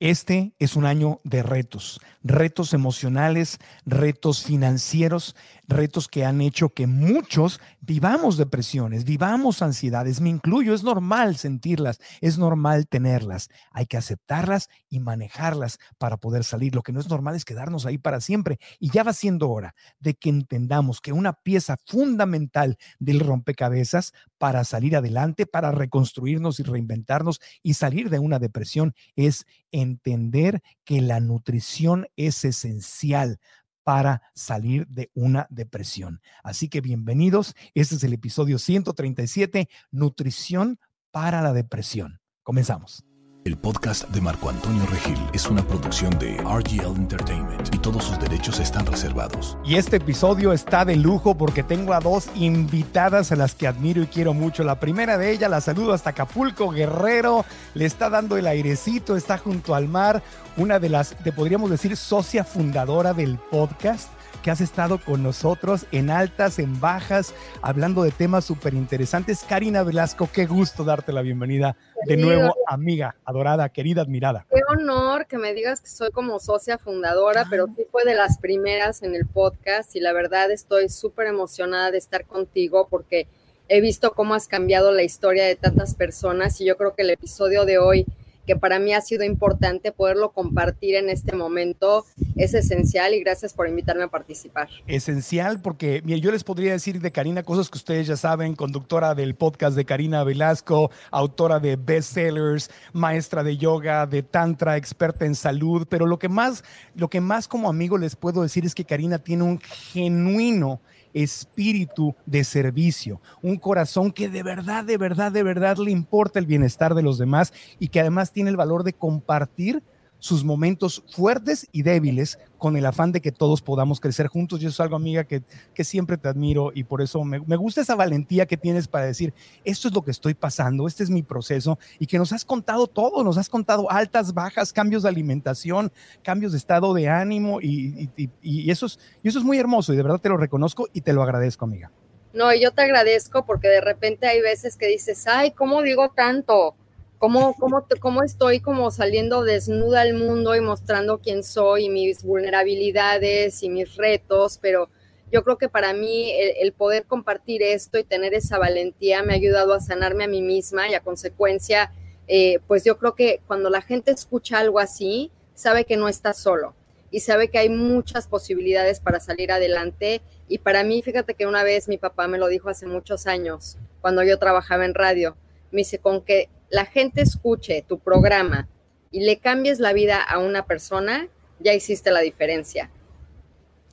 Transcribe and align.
Este 0.00 0.54
es 0.58 0.76
un 0.76 0.86
año 0.86 1.20
de 1.24 1.42
retos, 1.42 2.00
retos 2.22 2.72
emocionales, 2.72 3.58
retos 3.84 4.42
financieros, 4.42 5.36
retos 5.68 6.08
que 6.08 6.24
han 6.24 6.40
hecho 6.40 6.70
que 6.70 6.86
muchos 6.86 7.60
vivamos 7.82 8.38
depresiones, 8.38 9.04
vivamos 9.04 9.60
ansiedades. 9.60 10.22
Me 10.22 10.30
incluyo, 10.30 10.72
es 10.72 10.84
normal 10.84 11.36
sentirlas, 11.36 12.00
es 12.22 12.38
normal 12.38 12.88
tenerlas. 12.88 13.50
Hay 13.72 13.84
que 13.84 13.98
aceptarlas 13.98 14.70
y 14.88 15.00
manejarlas 15.00 15.78
para 15.98 16.16
poder 16.16 16.44
salir. 16.44 16.74
Lo 16.74 16.82
que 16.82 16.92
no 16.92 17.00
es 17.00 17.10
normal 17.10 17.36
es 17.36 17.44
quedarnos 17.44 17.84
ahí 17.84 17.98
para 17.98 18.22
siempre. 18.22 18.58
Y 18.78 18.90
ya 18.90 19.02
va 19.02 19.12
siendo 19.12 19.50
hora 19.50 19.74
de 19.98 20.14
que 20.14 20.30
entendamos 20.30 21.02
que 21.02 21.12
una 21.12 21.34
pieza 21.34 21.76
fundamental 21.86 22.78
del 22.98 23.20
rompecabezas 23.20 24.14
para 24.38 24.64
salir 24.64 24.96
adelante, 24.96 25.44
para 25.44 25.72
reconstruirnos 25.72 26.58
y 26.58 26.62
reinventarnos 26.62 27.38
y 27.62 27.74
salir 27.74 28.08
de 28.08 28.18
una 28.18 28.38
depresión 28.38 28.94
es 29.14 29.44
entender 29.90 30.62
que 30.84 31.00
la 31.00 31.20
nutrición 31.20 32.06
es 32.16 32.44
esencial 32.44 33.38
para 33.82 34.22
salir 34.34 34.86
de 34.88 35.10
una 35.14 35.46
depresión. 35.50 36.20
Así 36.42 36.68
que 36.68 36.80
bienvenidos, 36.80 37.54
este 37.74 37.96
es 37.96 38.04
el 38.04 38.12
episodio 38.12 38.58
137, 38.58 39.68
Nutrición 39.90 40.78
para 41.10 41.42
la 41.42 41.52
depresión. 41.52 42.20
Comenzamos. 42.42 43.04
El 43.46 43.56
podcast 43.56 44.06
de 44.10 44.20
Marco 44.20 44.50
Antonio 44.50 44.84
Regil 44.84 45.18
es 45.32 45.48
una 45.48 45.66
producción 45.66 46.18
de 46.18 46.36
RGL 46.42 46.94
Entertainment 46.94 47.74
y 47.74 47.78
todos 47.78 48.04
sus 48.04 48.18
derechos 48.18 48.60
están 48.60 48.84
reservados. 48.84 49.56
Y 49.64 49.76
este 49.76 49.96
episodio 49.96 50.52
está 50.52 50.84
de 50.84 50.96
lujo 50.96 51.34
porque 51.34 51.62
tengo 51.62 51.94
a 51.94 52.00
dos 52.00 52.28
invitadas 52.34 53.32
a 53.32 53.36
las 53.36 53.54
que 53.54 53.66
admiro 53.66 54.02
y 54.02 54.08
quiero 54.08 54.34
mucho. 54.34 54.62
La 54.62 54.78
primera 54.78 55.16
de 55.16 55.30
ellas 55.30 55.50
la 55.50 55.62
saludo 55.62 55.94
hasta 55.94 56.10
Acapulco, 56.10 56.68
Guerrero, 56.68 57.46
le 57.72 57.86
está 57.86 58.10
dando 58.10 58.36
el 58.36 58.46
airecito, 58.46 59.16
está 59.16 59.38
junto 59.38 59.74
al 59.74 59.88
mar, 59.88 60.22
una 60.58 60.78
de 60.78 60.90
las, 60.90 61.16
te 61.24 61.32
podríamos 61.32 61.70
decir, 61.70 61.96
socia 61.96 62.44
fundadora 62.44 63.14
del 63.14 63.38
podcast 63.38 64.10
que 64.42 64.50
has 64.50 64.60
estado 64.60 64.98
con 64.98 65.22
nosotros 65.22 65.86
en 65.92 66.10
altas, 66.10 66.58
en 66.58 66.80
bajas, 66.80 67.34
hablando 67.62 68.02
de 68.02 68.10
temas 68.10 68.44
súper 68.44 68.74
interesantes. 68.74 69.44
Karina 69.48 69.82
Velasco, 69.82 70.28
qué 70.32 70.46
gusto 70.46 70.84
darte 70.84 71.12
la 71.12 71.22
bienvenida 71.22 71.76
de 72.06 72.16
nuevo, 72.16 72.54
amiga, 72.66 73.16
adorada, 73.24 73.68
querida, 73.68 74.02
admirada. 74.02 74.46
Qué 74.50 74.60
honor 74.68 75.26
que 75.26 75.38
me 75.38 75.54
digas 75.54 75.80
que 75.80 75.88
soy 75.88 76.10
como 76.10 76.38
socia 76.40 76.78
fundadora, 76.78 77.46
pero 77.50 77.66
sí 77.76 77.84
fue 77.90 78.04
de 78.04 78.14
las 78.14 78.38
primeras 78.38 79.02
en 79.02 79.14
el 79.14 79.26
podcast 79.26 79.94
y 79.96 80.00
la 80.00 80.12
verdad 80.12 80.50
estoy 80.50 80.88
súper 80.88 81.26
emocionada 81.26 81.90
de 81.90 81.98
estar 81.98 82.24
contigo 82.26 82.88
porque 82.88 83.28
he 83.68 83.80
visto 83.80 84.14
cómo 84.14 84.34
has 84.34 84.48
cambiado 84.48 84.90
la 84.90 85.02
historia 85.02 85.44
de 85.44 85.54
tantas 85.56 85.94
personas 85.94 86.60
y 86.60 86.64
yo 86.64 86.76
creo 86.76 86.94
que 86.94 87.02
el 87.02 87.10
episodio 87.10 87.64
de 87.64 87.78
hoy 87.78 88.06
que 88.46 88.56
para 88.56 88.78
mí 88.78 88.92
ha 88.92 89.00
sido 89.00 89.24
importante 89.24 89.92
poderlo 89.92 90.32
compartir 90.32 90.94
en 90.94 91.10
este 91.10 91.34
momento. 91.34 92.04
Es 92.36 92.54
esencial 92.54 93.14
y 93.14 93.20
gracias 93.20 93.54
por 93.54 93.68
invitarme 93.68 94.04
a 94.04 94.08
participar. 94.08 94.68
Esencial 94.86 95.60
porque 95.60 96.02
yo 96.04 96.30
les 96.30 96.44
podría 96.44 96.72
decir 96.72 97.00
de 97.00 97.12
Karina 97.12 97.42
cosas 97.42 97.68
que 97.68 97.78
ustedes 97.78 98.06
ya 98.06 98.16
saben, 98.16 98.54
conductora 98.54 99.14
del 99.14 99.34
podcast 99.34 99.76
de 99.76 99.84
Karina 99.84 100.24
Velasco, 100.24 100.90
autora 101.10 101.60
de 101.60 101.76
bestsellers, 101.76 102.70
maestra 102.92 103.42
de 103.42 103.56
yoga, 103.56 104.06
de 104.06 104.22
tantra, 104.22 104.76
experta 104.76 105.24
en 105.24 105.34
salud, 105.34 105.86
pero 105.88 106.06
lo 106.06 106.18
que 106.18 106.28
más, 106.28 106.64
lo 106.94 107.08
que 107.08 107.20
más 107.20 107.48
como 107.48 107.68
amigo 107.68 107.98
les 107.98 108.16
puedo 108.16 108.42
decir 108.42 108.64
es 108.64 108.74
que 108.74 108.84
Karina 108.84 109.18
tiene 109.18 109.44
un 109.44 109.60
genuino 109.60 110.80
espíritu 111.14 112.14
de 112.26 112.44
servicio, 112.44 113.20
un 113.42 113.56
corazón 113.56 114.12
que 114.12 114.28
de 114.28 114.42
verdad, 114.42 114.84
de 114.84 114.96
verdad, 114.96 115.32
de 115.32 115.42
verdad 115.42 115.76
le 115.78 115.90
importa 115.90 116.38
el 116.38 116.46
bienestar 116.46 116.94
de 116.94 117.02
los 117.02 117.18
demás 117.18 117.52
y 117.78 117.88
que 117.88 118.00
además 118.00 118.32
tiene 118.32 118.50
el 118.50 118.56
valor 118.56 118.84
de 118.84 118.92
compartir 118.92 119.82
sus 120.20 120.44
momentos 120.44 121.02
fuertes 121.10 121.66
y 121.72 121.82
débiles 121.82 122.38
con 122.58 122.76
el 122.76 122.86
afán 122.86 123.10
de 123.10 123.20
que 123.20 123.32
todos 123.32 123.62
podamos 123.62 123.98
crecer 123.98 124.28
juntos. 124.28 124.60
Yo 124.60 124.68
es 124.68 124.78
algo, 124.78 124.94
amiga, 124.94 125.24
que, 125.24 125.42
que 125.74 125.82
siempre 125.82 126.16
te 126.16 126.28
admiro 126.28 126.70
y 126.74 126.84
por 126.84 127.02
eso 127.02 127.24
me, 127.24 127.40
me, 127.40 127.56
gusta 127.56 127.80
esa 127.80 127.96
valentía 127.96 128.46
que 128.46 128.56
tienes 128.56 128.86
para 128.86 129.06
decir, 129.06 129.34
esto 129.64 129.88
es 129.88 129.94
lo 129.94 130.02
que 130.02 130.10
estoy 130.10 130.34
pasando, 130.34 130.86
este 130.86 131.02
es 131.02 131.10
mi 131.10 131.22
proceso 131.22 131.78
y 131.98 132.06
que 132.06 132.18
nos 132.18 132.32
has 132.32 132.44
contado 132.44 132.86
todo, 132.86 133.24
nos 133.24 133.38
has 133.38 133.48
contado 133.48 133.90
altas, 133.90 134.32
bajas, 134.34 134.72
cambios 134.72 135.02
de 135.02 135.08
alimentación, 135.08 135.90
cambios 136.22 136.52
de 136.52 136.58
estado 136.58 136.94
de 136.94 137.08
ánimo 137.08 137.60
y, 137.60 138.10
y, 138.16 138.30
y 138.42 138.70
eso, 138.70 138.86
es, 138.86 138.98
y 139.22 139.28
eso 139.28 139.38
es 139.38 139.44
muy 139.44 139.58
hermoso 139.58 139.92
y 139.92 139.96
de 139.96 140.02
verdad 140.02 140.20
te 140.20 140.28
lo 140.28 140.36
reconozco 140.36 140.86
y 140.92 141.00
te 141.00 141.12
lo 141.12 141.22
agradezco, 141.22 141.64
amiga. 141.64 141.90
No, 142.32 142.54
yo 142.54 142.70
te 142.70 142.82
agradezco 142.82 143.44
porque 143.44 143.68
de 143.68 143.80
repente 143.80 144.28
hay 144.28 144.40
veces 144.40 144.76
que 144.76 144.86
dices, 144.86 145.26
ay, 145.26 145.50
¿cómo 145.50 145.82
digo 145.82 146.10
tanto? 146.10 146.76
Cómo, 147.20 147.54
cómo, 147.58 147.86
cómo 148.00 148.22
estoy 148.22 148.60
como 148.60 148.90
saliendo 148.90 149.44
desnuda 149.44 150.00
al 150.00 150.14
mundo 150.14 150.56
y 150.56 150.62
mostrando 150.62 151.18
quién 151.18 151.44
soy 151.44 151.84
y 151.84 151.90
mis 151.90 152.24
vulnerabilidades 152.24 153.62
y 153.62 153.68
mis 153.68 153.94
retos, 153.96 154.58
pero 154.60 154.88
yo 155.30 155.44
creo 155.44 155.58
que 155.58 155.68
para 155.68 155.92
mí 155.92 156.32
el, 156.32 156.72
poder 156.72 157.04
compartir 157.04 157.62
esto 157.62 157.98
y 157.98 158.04
tener 158.04 158.32
esa 158.32 158.58
valentía 158.58 159.22
me 159.22 159.34
ha 159.34 159.36
ayudado 159.36 159.74
a 159.74 159.80
sanarme 159.80 160.24
a 160.24 160.28
mí 160.28 160.40
misma 160.40 160.88
y 160.88 160.94
a 160.94 161.00
consecuencia, 161.00 161.92
eh, 162.26 162.58
pues 162.66 162.84
yo 162.84 162.96
creo 162.96 163.14
que 163.14 163.42
cuando 163.46 163.68
la 163.68 163.82
gente 163.82 164.10
escucha 164.10 164.58
algo 164.58 164.78
así, 164.78 165.30
sabe 165.54 165.84
que 165.84 165.98
no 165.98 166.08
está 166.08 166.32
solo 166.32 166.74
y 167.10 167.20
sabe 167.20 167.48
que 167.48 167.58
hay 167.58 167.68
muchas 167.68 168.28
posibilidades 168.28 168.98
para 168.98 169.20
salir 169.20 169.52
adelante. 169.52 170.22
Y 170.48 170.58
para 170.58 170.84
mí, 170.84 171.02
fíjate 171.02 171.34
que 171.34 171.46
una 171.46 171.64
vez 171.64 171.86
mi 171.86 171.98
papá 171.98 172.28
me 172.28 172.38
lo 172.38 172.48
dijo 172.48 172.70
hace 172.70 172.86
muchos 172.86 173.26
años, 173.26 173.76
cuando 174.00 174.22
yo 174.22 174.38
trabajaba 174.38 174.86
en 174.86 174.94
radio, 174.94 175.36
me 175.70 175.80
dice, 175.80 175.98
con 175.98 176.22
que 176.22 176.48
la 176.70 176.86
gente 176.86 177.20
escuche 177.20 177.84
tu 177.86 177.98
programa 177.98 178.68
y 179.10 179.24
le 179.24 179.38
cambies 179.38 179.80
la 179.80 179.92
vida 179.92 180.22
a 180.22 180.38
una 180.38 180.66
persona, 180.66 181.28
ya 181.58 181.74
hiciste 181.74 182.10
la 182.10 182.20
diferencia. 182.20 182.90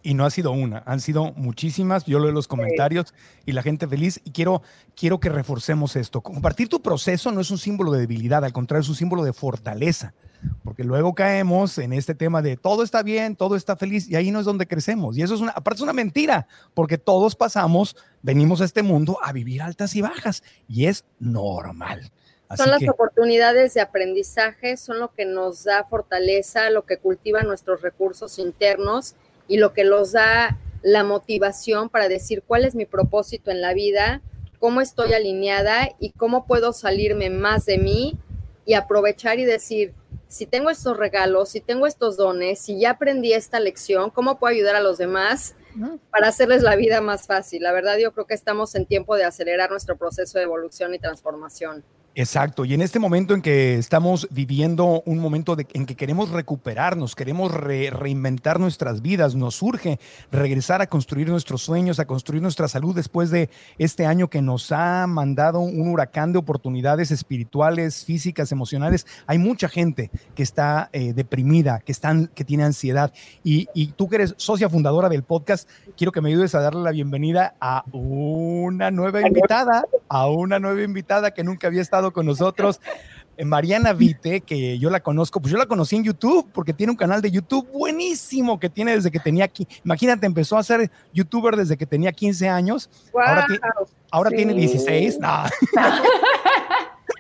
Y 0.04 0.14
no 0.14 0.26
ha 0.26 0.30
sido 0.30 0.52
una, 0.52 0.84
han 0.86 1.02
sido 1.02 1.34
muchísimas. 1.34 2.06
Yo 2.06 2.20
leo 2.20 2.32
los 2.32 2.48
comentarios 2.48 3.14
y 3.46 3.52
la 3.52 3.62
gente 3.62 3.88
feliz. 3.88 4.22
Y 4.24 4.32
quiero, 4.32 4.62
quiero 4.96 5.20
que 5.20 5.28
reforcemos 5.28 5.96
esto. 5.98 6.22
Compartir 6.22 6.70
tu 6.70 6.82
proceso 6.82 7.32
no 7.32 7.42
es 7.42 7.52
un 7.52 7.58
símbolo 7.58 7.92
de 7.92 8.00
debilidad, 8.02 8.46
al 8.46 8.54
contrario, 8.54 8.84
es 8.84 8.90
un 8.90 8.96
símbolo 8.96 9.24
de 9.24 9.34
fortaleza. 9.34 10.14
Porque 10.64 10.84
luego 10.84 11.16
caemos 11.16 11.78
en 11.80 11.94
este 11.94 12.14
tema 12.14 12.42
de 12.42 12.56
todo 12.56 12.84
está 12.84 13.02
bien, 13.04 13.36
todo 13.36 13.56
está 13.56 13.76
feliz, 13.76 14.08
y 14.08 14.16
ahí 14.16 14.32
no 14.32 14.40
es 14.40 14.46
donde 14.46 14.68
crecemos. 14.68 15.18
Y 15.18 15.24
eso 15.24 15.34
es 15.34 15.42
una, 15.42 15.52
aparte 15.52 15.80
es 15.80 15.84
una 15.84 15.94
mentira, 15.94 16.48
porque 16.76 17.00
todos 17.00 17.36
pasamos, 17.36 17.98
venimos 18.22 18.62
a 18.62 18.66
este 18.66 18.84
mundo 18.84 19.18
a 19.24 19.34
vivir 19.34 19.64
altas 19.64 19.96
y 19.96 20.02
bajas, 20.02 20.44
y 20.70 20.86
es 20.86 21.06
normal. 21.20 22.12
Así 22.50 22.64
son 22.64 22.72
las 22.72 22.80
que, 22.80 22.90
oportunidades 22.90 23.74
de 23.74 23.82
aprendizaje, 23.82 24.78
son 24.78 25.00
lo 25.00 25.14
que 25.14 25.26
nos 25.26 25.66
da 25.66 25.84
fortaleza, 25.84 26.70
lo 26.70 26.86
que 26.86 26.98
cultiva 26.98 27.44
nuestros 27.44 27.82
recursos 27.82 28.40
internos 28.40 29.16
y 29.48 29.58
lo 29.58 29.74
que 29.74 29.84
nos 29.84 30.14
da 30.14 30.58
la 30.82 31.04
motivación 31.04 31.90
para 31.90 32.08
decir 32.08 32.44
cuál 32.46 32.64
es 32.64 32.74
mi 32.74 32.86
propósito 32.86 33.52
en 33.52 33.62
la 33.62 33.74
vida, 33.74 34.22
cómo 34.60 34.80
estoy 34.80 35.14
alineada 35.14 35.90
y 36.00 36.12
cómo 36.12 36.46
puedo 36.46 36.72
salirme 36.72 37.30
más 37.30 37.66
de 37.66 37.78
mí 37.78 38.18
y 38.66 38.76
aprovechar 38.76 39.40
y 39.40 39.46
decir, 39.46 39.94
si 40.30 40.46
tengo 40.46 40.70
estos 40.70 40.96
regalos, 40.96 41.50
si 41.50 41.60
tengo 41.60 41.86
estos 41.86 42.16
dones, 42.16 42.60
si 42.60 42.80
ya 42.80 42.92
aprendí 42.92 43.34
esta 43.34 43.60
lección, 43.60 44.10
¿cómo 44.10 44.40
puedo 44.40 44.54
ayudar 44.54 44.76
a 44.76 44.82
los 44.82 44.98
demás 44.98 45.56
para 46.12 46.30
hacerles 46.30 46.64
la 46.64 46.76
vida 46.76 47.02
más 47.02 47.28
fácil? 47.28 47.64
La 47.64 47.74
verdad, 47.74 47.98
yo 47.98 48.14
creo 48.14 48.26
que 48.26 48.34
estamos 48.34 48.76
en 48.76 48.86
tiempo 48.86 49.16
de 49.16 49.26
acelerar 49.26 49.70
nuestro 49.70 49.98
proceso 49.98 50.38
de 50.38 50.46
evolución 50.46 50.94
y 50.94 51.00
transformación 51.00 51.84
Exacto, 52.20 52.66
y 52.66 52.74
en 52.74 52.82
este 52.82 52.98
momento 52.98 53.36
en 53.36 53.44
que 53.44 53.76
estamos 53.76 54.28
viviendo 54.32 55.04
un 55.06 55.20
momento 55.20 55.56
de, 55.56 55.68
en 55.74 55.86
que 55.86 55.94
queremos 55.94 56.32
recuperarnos, 56.32 57.14
queremos 57.14 57.54
reinventar 57.54 58.60
nuestras 58.60 59.04
vidas, 59.04 59.36
nos 59.36 59.62
urge 59.62 60.00
regresar 60.32 60.82
a 60.82 60.88
construir 60.88 61.30
nuestros 61.30 61.62
sueños, 61.62 62.00
a 62.00 62.06
construir 62.06 62.42
nuestra 62.42 62.68
salud 62.68 62.96
después 62.96 63.30
de 63.30 63.52
este 63.78 64.08
año 64.08 64.32
que 64.32 64.42
nos 64.42 64.72
ha 64.72 65.06
mandado 65.06 65.60
un 65.60 65.90
huracán 65.90 66.34
de 66.34 66.40
oportunidades 66.40 67.12
espirituales, 67.12 68.04
físicas, 68.04 68.52
emocionales. 68.52 69.06
Hay 69.28 69.38
mucha 69.38 69.70
gente 69.70 70.10
que 70.34 70.42
está 70.42 70.90
eh, 70.94 71.14
deprimida, 71.14 71.82
que, 71.82 71.92
están, 71.92 72.32
que 72.34 72.44
tiene 72.44 72.64
ansiedad, 72.64 73.14
y, 73.44 73.68
y 73.76 73.90
tú 73.90 74.10
que 74.10 74.16
eres 74.16 74.34
socia 74.38 74.70
fundadora 74.72 75.08
del 75.08 75.22
podcast, 75.22 75.70
quiero 75.96 76.12
que 76.12 76.22
me 76.22 76.30
ayudes 76.30 76.56
a 76.56 76.62
darle 76.62 76.82
la 76.82 76.92
bienvenida 76.94 77.54
a 77.62 77.84
una 77.92 78.90
nueva 78.90 79.22
invitada, 79.22 79.84
a 80.10 80.28
una 80.32 80.58
nueva 80.58 80.82
invitada 80.82 81.30
que 81.30 81.44
nunca 81.44 81.68
había 81.68 81.84
estado 81.84 82.07
con 82.12 82.26
nosotros. 82.26 82.80
Eh, 83.38 83.46
Mariana 83.46 83.94
Vite, 83.94 84.42
que 84.42 84.80
yo 84.80 84.90
la 84.90 85.00
conozco, 85.00 85.40
pues 85.40 85.52
yo 85.52 85.58
la 85.58 85.68
conocí 85.68 85.96
en 85.96 86.04
YouTube 86.04 86.50
porque 86.52 86.74
tiene 86.74 86.92
un 86.92 86.98
canal 86.98 87.22
de 87.22 87.30
YouTube 87.30 87.70
buenísimo 87.72 88.60
que 88.60 88.70
tiene 88.70 88.96
desde 88.96 89.12
que 89.12 89.20
tenía 89.20 89.46
aquí. 89.46 89.68
Imagínate, 89.86 90.26
empezó 90.26 90.58
a 90.58 90.64
ser 90.64 90.90
youtuber 91.14 91.56
desde 91.56 91.78
que 91.78 91.86
tenía 91.86 92.12
15 92.12 92.50
años. 92.50 92.90
ahora, 94.12 94.32
tiene 94.32 94.54
16. 94.54 95.20
No. 95.20 95.44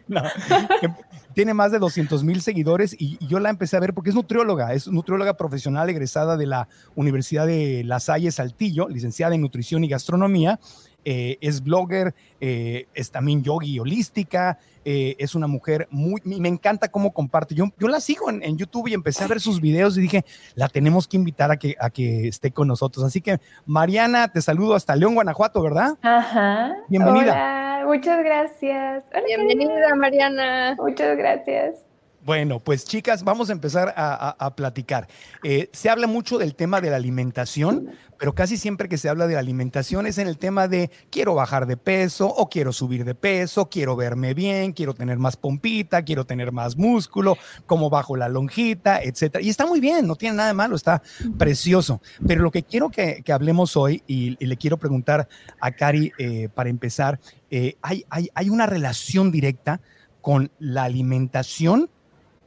tiene 1.33 1.53
más 1.53 1.71
de 1.71 1.77
200 1.77 2.23
mil 2.23 2.41
seguidores 2.41 2.95
y, 2.97 3.23
yo 3.27 3.39
la 3.39 3.51
empecé 3.51 3.77
a 3.77 3.79
ver 3.79 3.93
porque 3.93 4.09
es 4.09 4.15
nutrióloga, 4.15 4.73
es 4.73 4.87
nutrióloga 4.87 5.35
profesional 5.35 5.87
egresada 5.87 6.35
de 6.35 6.47
la 6.47 6.67
Universidad 6.95 7.45
de 7.45 7.83
La 7.83 7.99
Salle 7.99 8.31
Saltillo, 8.31 8.87
licenciada 8.89 9.35
en 9.35 9.41
nutrición 9.41 9.83
y 9.83 9.87
gastronomía. 9.87 10.59
Eh, 11.09 11.37
es 11.39 11.63
blogger, 11.63 12.13
eh, 12.41 12.85
es 12.93 13.11
también 13.11 13.41
yogi 13.41 13.79
holística, 13.79 14.59
eh, 14.83 15.15
es 15.19 15.35
una 15.35 15.47
mujer 15.47 15.87
muy, 15.89 16.21
me 16.25 16.49
encanta 16.49 16.89
cómo 16.89 17.13
comparte. 17.13 17.55
Yo, 17.55 17.67
yo 17.79 17.87
la 17.87 18.01
sigo 18.01 18.29
en, 18.29 18.57
YouTube 18.57 18.89
y 18.89 18.93
empecé 18.93 19.23
a 19.23 19.27
ver 19.27 19.39
sus 19.39 19.61
videos 19.61 19.97
y 19.97 20.01
dije, 20.01 20.25
la 20.55 20.67
tenemos 20.67 21.07
que 21.07 21.15
invitar 21.15 21.49
a 21.49 21.55
que, 21.55 21.77
a 21.79 21.91
que 21.91 22.27
esté 22.27 22.51
con 22.51 22.67
nosotros. 22.67 23.05
Así 23.05 23.21
que, 23.21 23.39
Mariana, 23.65 24.27
te 24.27 24.41
saludo 24.41 24.75
hasta 24.75 24.97
León, 24.97 25.15
Guanajuato, 25.15 25.61
¿verdad? 25.61 25.97
Ajá. 26.01 26.75
Bienvenida. 26.89 27.31
Hola, 27.31 27.83
muchas 27.85 28.21
gracias. 28.21 29.05
Bienvenida, 29.25 29.95
Mariana. 29.95 30.75
Muchas 30.77 31.15
gracias. 31.15 31.86
Bueno, 32.27 32.59
pues 32.59 32.83
chicas, 32.83 33.23
vamos 33.23 33.49
a 33.49 33.53
empezar 33.53 33.93
a, 33.95 34.53
platicar. 34.57 35.07
Eh, 35.43 35.69
se 35.71 35.89
habla 35.89 36.07
mucho 36.07 36.37
del 36.37 36.55
tema 36.55 36.81
de 36.81 36.89
la 36.89 36.97
alimentación, 36.97 37.91
pero 38.19 38.35
casi 38.35 38.57
siempre 38.57 38.89
que 38.89 38.97
se 38.97 39.07
habla 39.07 39.27
de 39.27 39.35
la 39.35 39.39
alimentación 39.39 40.05
es 40.07 40.17
en 40.17 40.27
el 40.27 40.37
tema 40.37 40.67
de 40.67 40.91
quiero 41.09 41.35
bajar 41.35 41.67
de 41.67 41.77
peso 41.77 42.27
o 42.27 42.49
quiero 42.49 42.73
subir 42.73 43.05
de 43.05 43.15
peso, 43.15 43.69
quiero 43.69 43.95
verme 43.95 44.33
bien, 44.33 44.73
quiero 44.73 44.93
tener 44.93 45.17
más 45.19 45.37
pompita, 45.37 46.01
quiero 46.01 46.25
tener 46.25 46.51
más 46.51 46.75
músculo, 46.75 47.37
como 47.65 47.89
bajo 47.89 48.17
la 48.17 48.27
lonjita, 48.27 49.01
etcétera. 49.01 49.41
Y 49.41 49.47
está 49.47 49.65
muy 49.65 49.79
bien, 49.79 50.05
no 50.05 50.17
tiene 50.17 50.35
nada 50.35 50.49
de 50.49 50.53
malo, 50.53 50.75
está 50.75 51.01
precioso. 51.37 52.01
Pero 52.27 52.43
lo 52.43 52.51
que 52.51 52.63
quiero 52.63 52.89
que, 52.89 53.23
hablemos 53.31 53.77
hoy, 53.77 54.03
y, 54.05 54.35
le 54.45 54.57
quiero 54.57 54.75
preguntar 54.75 55.29
a 55.61 55.71
Cari 55.71 56.11
eh, 56.17 56.49
para 56.53 56.69
empezar, 56.69 57.21
eh, 57.49 57.77
hay, 57.81 58.03
hay, 58.09 58.27
hay 58.35 58.49
una 58.49 58.65
relación 58.65 59.31
directa 59.31 59.79
con 60.19 60.51
la 60.59 60.83
alimentación 60.83 61.89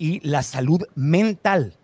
y 0.01 0.27
la 0.27 0.43
salud 0.43 0.83
mental. 0.97 1.75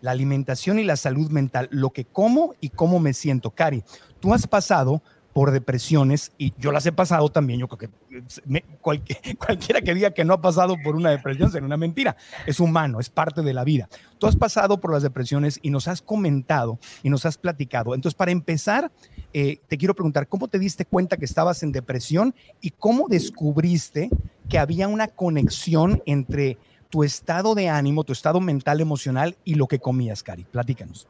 La 0.00 0.10
alimentación 0.10 0.80
y 0.80 0.84
la 0.84 0.96
salud 0.96 1.30
mental, 1.30 1.68
lo 1.70 1.90
que 1.90 2.04
como 2.04 2.56
y 2.60 2.70
cómo 2.70 2.98
me 2.98 3.14
siento. 3.14 3.52
Cari, 3.52 3.84
tú 4.18 4.34
has 4.34 4.48
pasado 4.48 5.00
por 5.32 5.52
depresiones 5.52 6.32
y 6.36 6.52
yo 6.58 6.72
las 6.72 6.84
he 6.86 6.92
pasado 6.92 7.28
también. 7.28 7.60
Yo 7.60 7.68
creo 7.68 7.88
que 8.10 8.64
cualquiera 8.80 9.80
que 9.80 9.94
diga 9.94 10.10
que 10.10 10.24
no 10.24 10.34
ha 10.34 10.40
pasado 10.42 10.76
por 10.82 10.96
una 10.96 11.10
depresión 11.10 11.52
será 11.52 11.64
una 11.64 11.76
mentira. 11.76 12.16
Es 12.46 12.58
humano, 12.58 12.98
es 12.98 13.10
parte 13.10 13.42
de 13.42 13.54
la 13.54 13.62
vida. 13.62 13.88
Tú 14.18 14.26
has 14.26 14.34
pasado 14.34 14.80
por 14.80 14.92
las 14.92 15.04
depresiones 15.04 15.60
y 15.62 15.70
nos 15.70 15.86
has 15.86 16.02
comentado 16.02 16.80
y 17.04 17.10
nos 17.10 17.24
has 17.24 17.38
platicado. 17.38 17.94
Entonces, 17.94 18.16
para 18.16 18.32
empezar, 18.32 18.90
eh, 19.32 19.60
te 19.68 19.78
quiero 19.78 19.94
preguntar, 19.94 20.26
¿cómo 20.26 20.48
te 20.48 20.58
diste 20.58 20.84
cuenta 20.84 21.16
que 21.16 21.24
estabas 21.24 21.62
en 21.62 21.70
depresión 21.70 22.34
y 22.60 22.70
cómo 22.70 23.06
descubriste 23.08 24.10
que 24.48 24.58
había 24.58 24.88
una 24.88 25.06
conexión 25.06 26.02
entre 26.06 26.58
tu 26.92 27.02
estado 27.04 27.54
de 27.54 27.70
ánimo, 27.70 28.04
tu 28.04 28.12
estado 28.12 28.38
mental, 28.38 28.82
emocional 28.82 29.34
y 29.44 29.54
lo 29.54 29.66
que 29.66 29.78
comías, 29.78 30.22
Cari. 30.22 30.44
Platícanos. 30.44 31.08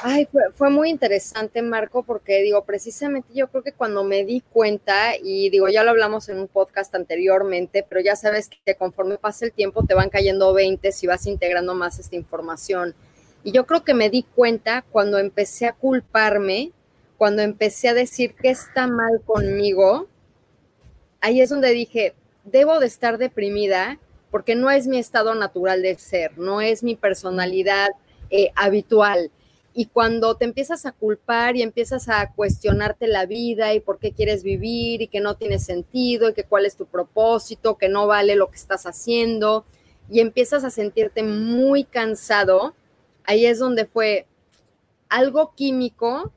Ay, 0.00 0.28
fue, 0.54 0.70
muy 0.70 0.90
interesante, 0.90 1.60
Marco, 1.60 2.04
porque 2.04 2.40
digo, 2.42 2.62
precisamente 2.64 3.30
yo 3.34 3.48
creo 3.48 3.64
que 3.64 3.72
cuando 3.72 4.04
me 4.04 4.24
di 4.24 4.42
cuenta, 4.42 5.16
y 5.20 5.50
digo, 5.50 5.68
ya 5.68 5.82
lo 5.82 5.90
hablamos 5.90 6.28
en 6.28 6.38
un 6.38 6.46
podcast 6.46 6.94
anteriormente, 6.94 7.84
pero 7.88 8.00
ya 8.00 8.14
sabes 8.14 8.48
que 8.48 8.76
conforme 8.76 9.18
pasa 9.18 9.46
el 9.46 9.52
tiempo 9.52 9.84
te 9.84 9.94
van 9.94 10.08
cayendo 10.08 10.54
20 10.54 10.92
si 10.92 11.08
vas 11.08 11.26
integrando 11.26 11.74
más 11.74 11.98
esta 11.98 12.14
información. 12.14 12.94
Y 13.42 13.50
yo 13.50 13.66
creo 13.66 13.82
que 13.82 13.94
me 13.94 14.08
di 14.08 14.22
cuenta 14.22 14.84
cuando 14.92 15.18
empecé 15.18 15.66
a 15.66 15.72
culparme, 15.72 16.70
cuando 17.18 17.42
empecé 17.42 17.88
a 17.88 17.94
decir 17.94 18.34
que 18.34 18.50
está 18.50 18.86
mal 18.86 19.20
conmigo, 19.24 20.06
ahí 21.20 21.40
es 21.40 21.50
donde 21.50 21.70
dije, 21.70 22.14
debo 22.44 22.78
de 22.78 22.86
estar 22.86 23.18
deprimida 23.18 23.98
porque 24.36 24.54
no 24.54 24.70
es 24.70 24.86
mi 24.86 24.98
estado 24.98 25.34
natural 25.34 25.80
de 25.80 25.96
ser, 25.96 26.36
no 26.36 26.60
es 26.60 26.82
mi 26.82 26.94
personalidad 26.94 27.88
eh, 28.28 28.50
habitual. 28.54 29.30
Y 29.72 29.86
cuando 29.86 30.34
te 30.34 30.44
empiezas 30.44 30.84
a 30.84 30.92
culpar 30.92 31.56
y 31.56 31.62
empiezas 31.62 32.10
a 32.10 32.34
cuestionarte 32.34 33.06
la 33.06 33.24
vida 33.24 33.72
y 33.72 33.80
por 33.80 33.98
qué 33.98 34.12
quieres 34.12 34.42
vivir 34.42 35.00
y 35.00 35.08
que 35.08 35.20
no 35.20 35.36
tiene 35.36 35.58
sentido 35.58 36.28
y 36.28 36.34
que 36.34 36.44
cuál 36.44 36.66
es 36.66 36.76
tu 36.76 36.84
propósito, 36.84 37.78
que 37.78 37.88
no 37.88 38.06
vale 38.06 38.36
lo 38.36 38.50
que 38.50 38.56
estás 38.56 38.84
haciendo 38.84 39.64
y 40.10 40.20
empiezas 40.20 40.64
a 40.64 40.70
sentirte 40.70 41.22
muy 41.22 41.84
cansado, 41.84 42.74
ahí 43.24 43.46
es 43.46 43.58
donde 43.58 43.86
fue 43.86 44.26
algo 45.08 45.54
químico 45.54 46.30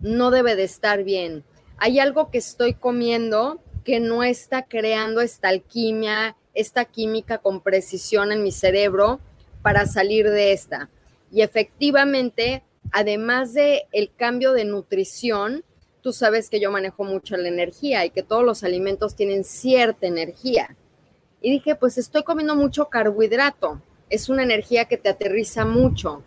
no 0.00 0.30
debe 0.30 0.56
de 0.56 0.64
estar 0.64 1.04
bien. 1.04 1.44
Hay 1.76 1.98
algo 1.98 2.30
que 2.30 2.38
estoy 2.38 2.72
comiendo 2.72 3.60
que 3.84 4.00
no 4.00 4.22
está 4.22 4.62
creando 4.62 5.20
esta 5.20 5.50
alquimia, 5.50 6.36
esta 6.54 6.84
química 6.84 7.38
con 7.38 7.60
precisión 7.60 8.32
en 8.32 8.42
mi 8.42 8.52
cerebro 8.52 9.20
para 9.62 9.86
salir 9.86 10.30
de 10.30 10.52
esta. 10.52 10.88
Y 11.32 11.42
efectivamente, 11.42 12.62
además 12.92 13.54
de 13.54 13.86
el 13.92 14.10
cambio 14.14 14.52
de 14.52 14.64
nutrición, 14.64 15.64
tú 16.00 16.12
sabes 16.12 16.50
que 16.50 16.60
yo 16.60 16.70
manejo 16.70 17.02
mucho 17.02 17.36
la 17.36 17.48
energía 17.48 18.04
y 18.04 18.10
que 18.10 18.22
todos 18.22 18.44
los 18.44 18.62
alimentos 18.62 19.16
tienen 19.16 19.42
cierta 19.42 20.06
energía. 20.06 20.76
Y 21.40 21.50
dije, 21.50 21.74
pues 21.74 21.98
estoy 21.98 22.22
comiendo 22.22 22.54
mucho 22.56 22.90
carbohidrato. 22.90 23.80
Es 24.10 24.28
una 24.28 24.42
energía 24.42 24.84
que 24.84 24.96
te 24.96 25.08
aterriza 25.08 25.64
mucho. 25.64 26.22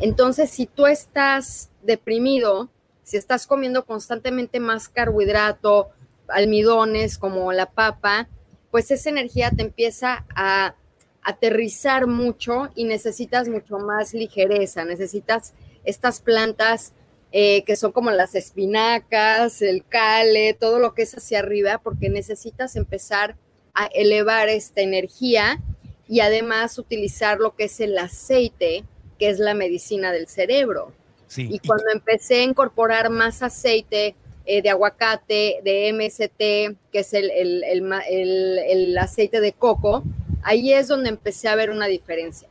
Entonces, 0.00 0.50
si 0.50 0.66
tú 0.66 0.86
estás 0.86 1.70
deprimido, 1.82 2.68
si 3.04 3.16
estás 3.16 3.46
comiendo 3.46 3.84
constantemente 3.84 4.60
más 4.60 4.88
carbohidrato, 4.88 5.90
almidones 6.28 7.18
como 7.18 7.52
la 7.52 7.66
papa, 7.66 8.28
pues 8.72 8.90
esa 8.90 9.10
energía 9.10 9.52
te 9.54 9.62
empieza 9.62 10.24
a 10.34 10.74
aterrizar 11.22 12.08
mucho 12.08 12.70
y 12.74 12.84
necesitas 12.84 13.48
mucho 13.48 13.78
más 13.78 14.14
ligereza, 14.14 14.84
necesitas 14.84 15.52
estas 15.84 16.20
plantas 16.20 16.94
eh, 17.32 17.64
que 17.64 17.76
son 17.76 17.92
como 17.92 18.10
las 18.10 18.34
espinacas, 18.34 19.60
el 19.62 19.84
cale, 19.86 20.54
todo 20.54 20.78
lo 20.78 20.94
que 20.94 21.02
es 21.02 21.16
hacia 21.16 21.40
arriba, 21.40 21.80
porque 21.84 22.08
necesitas 22.08 22.74
empezar 22.74 23.36
a 23.74 23.86
elevar 23.86 24.48
esta 24.48 24.80
energía 24.80 25.62
y 26.08 26.20
además 26.20 26.78
utilizar 26.78 27.40
lo 27.40 27.54
que 27.54 27.64
es 27.64 27.78
el 27.80 27.96
aceite, 27.98 28.84
que 29.18 29.28
es 29.28 29.38
la 29.38 29.54
medicina 29.54 30.12
del 30.12 30.28
cerebro. 30.28 30.92
y 31.36 31.58
cuando 31.60 31.90
empecé 31.90 32.36
a 32.36 32.44
incorporar 32.44 33.08
más 33.08 33.42
aceite, 33.42 34.14
eh, 34.44 34.62
de 34.62 34.70
aguacate, 34.70 35.60
de 35.62 35.92
MST, 35.92 36.90
que 36.90 36.98
es 36.98 37.14
el, 37.14 37.30
el, 37.30 38.98
aceite 38.98 39.40
de 39.40 39.52
coco, 39.52 40.02
ahí 40.42 40.72
es 40.72 40.88
donde 40.88 41.10
empecé 41.10 41.48
a 41.48 41.54
ver 41.54 41.70
una 41.70 41.86
diferencia. 41.86 42.48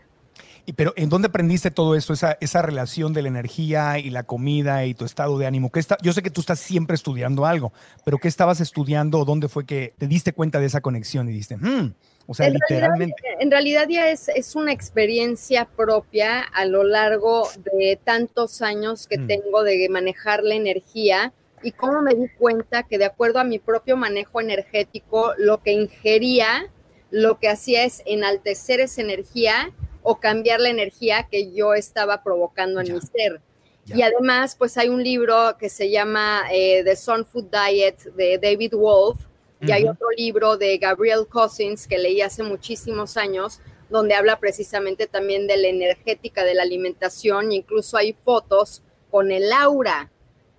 Y, 0.66 0.74
pero 0.74 0.94
¿en 0.96 1.10
dónde 1.10 1.28
aprendiste 1.28 1.72
todo 1.72 1.96
esto, 1.96 2.14
esa, 2.14 2.38
esa 2.40 2.62
relación 2.62 3.14
de 3.14 3.24
la 3.24 3.28
energía 3.28 3.98
y 3.98 4.10
la 4.10 4.24
comida 4.24 4.86
y 4.86 4.94
tu 4.94 5.06
estado 5.06 5.38
de 5.38 5.48
ánimo? 5.48 5.72
¿Qué 5.72 5.80
está, 5.80 5.98
yo 6.02 6.14
sé 6.14 6.22
que 6.22 6.30
tú 6.30 6.42
estás 6.42 6.60
siempre 6.60 6.96
estudiando 6.96 7.46
algo, 7.46 7.74
pero 8.06 8.20
¿qué 8.20 8.28
estabas 8.28 8.62
estudiando? 8.62 9.26
¿Dónde 9.26 9.50
fue 9.50 9.66
que 9.66 9.94
te 9.98 10.08
diste 10.08 10.34
cuenta 10.34 10.60
de 10.60 10.68
esa 10.68 10.82
conexión 10.82 11.28
y 11.30 11.34
diste, 11.34 11.58
hmm", 11.58 11.94
o 12.28 12.34
sea, 12.34 12.50
literalmente. 12.50 13.16
en 13.40 13.52
realidad 13.52 13.88
ya 13.90 14.10
es, 14.10 14.30
es, 14.30 14.56
una 14.56 14.72
experiencia 14.72 15.66
propia 15.66 16.42
a 16.42 16.64
lo 16.66 16.84
largo 16.84 17.50
de 17.78 18.00
tantos 18.02 18.62
años 18.62 19.08
que 19.08 19.18
mm. 19.18 19.28
tengo 19.28 19.64
de 19.64 19.90
manejar 19.90 20.44
la 20.44 20.56
energía 20.56 21.34
y 21.64 21.72
cómo 21.72 22.02
me 22.02 22.16
di 22.16 22.28
cuenta 22.30 22.84
que 22.84 22.98
de 22.98 23.06
acuerdo 23.06 23.40
a 23.40 23.44
mi 23.44 23.60
propio 23.60 23.98
manejo 23.98 24.42
energético, 24.42 25.34
lo 25.38 25.62
que 25.62 25.72
ingería, 25.72 26.72
lo 27.10 27.40
que 27.40 27.50
hacía 27.50 27.84
es 27.84 28.02
enaltecer 28.06 28.80
esa 28.80 29.02
energía 29.02 29.72
o 30.04 30.20
cambiar 30.20 30.60
la 30.60 30.70
energía 30.70 31.28
que 31.30 31.52
yo 31.52 31.74
estaba 31.74 32.24
provocando 32.24 32.82
en 32.82 32.94
mi 32.94 33.02
ser. 33.02 33.42
Y 33.88 34.02
además, 34.04 34.56
pues 34.56 34.78
hay 34.78 34.90
un 34.90 35.04
libro 35.04 35.58
que 35.60 35.70
se 35.70 35.90
llama 35.90 36.44
eh, 36.52 36.84
The 36.84 36.96
Sun 36.96 37.26
Food 37.26 37.48
Diet 37.52 38.04
de 38.16 38.38
David 38.38 38.74
Wolf, 38.76 39.20
Y 39.60 39.72
hay 39.72 39.88
otro 39.88 40.08
libro 40.18 40.58
de 40.58 40.78
Gabriel 40.78 41.28
Cousins 41.28 41.88
que 41.88 42.00
leí 42.00 42.22
hace 42.22 42.42
muchísimos 42.42 43.16
años, 43.18 43.60
donde 43.90 44.16
habla 44.16 44.40
precisamente 44.40 45.06
también 45.06 45.46
de 45.46 45.58
la 45.58 45.68
energética 45.68 46.44
de 46.44 46.56
la 46.56 46.64
alimentación, 46.64 47.52
incluso 47.52 47.98
hay 47.98 48.14
fotos 48.14 48.82
con 49.12 49.32
el 49.32 49.52
aura, 49.52 50.11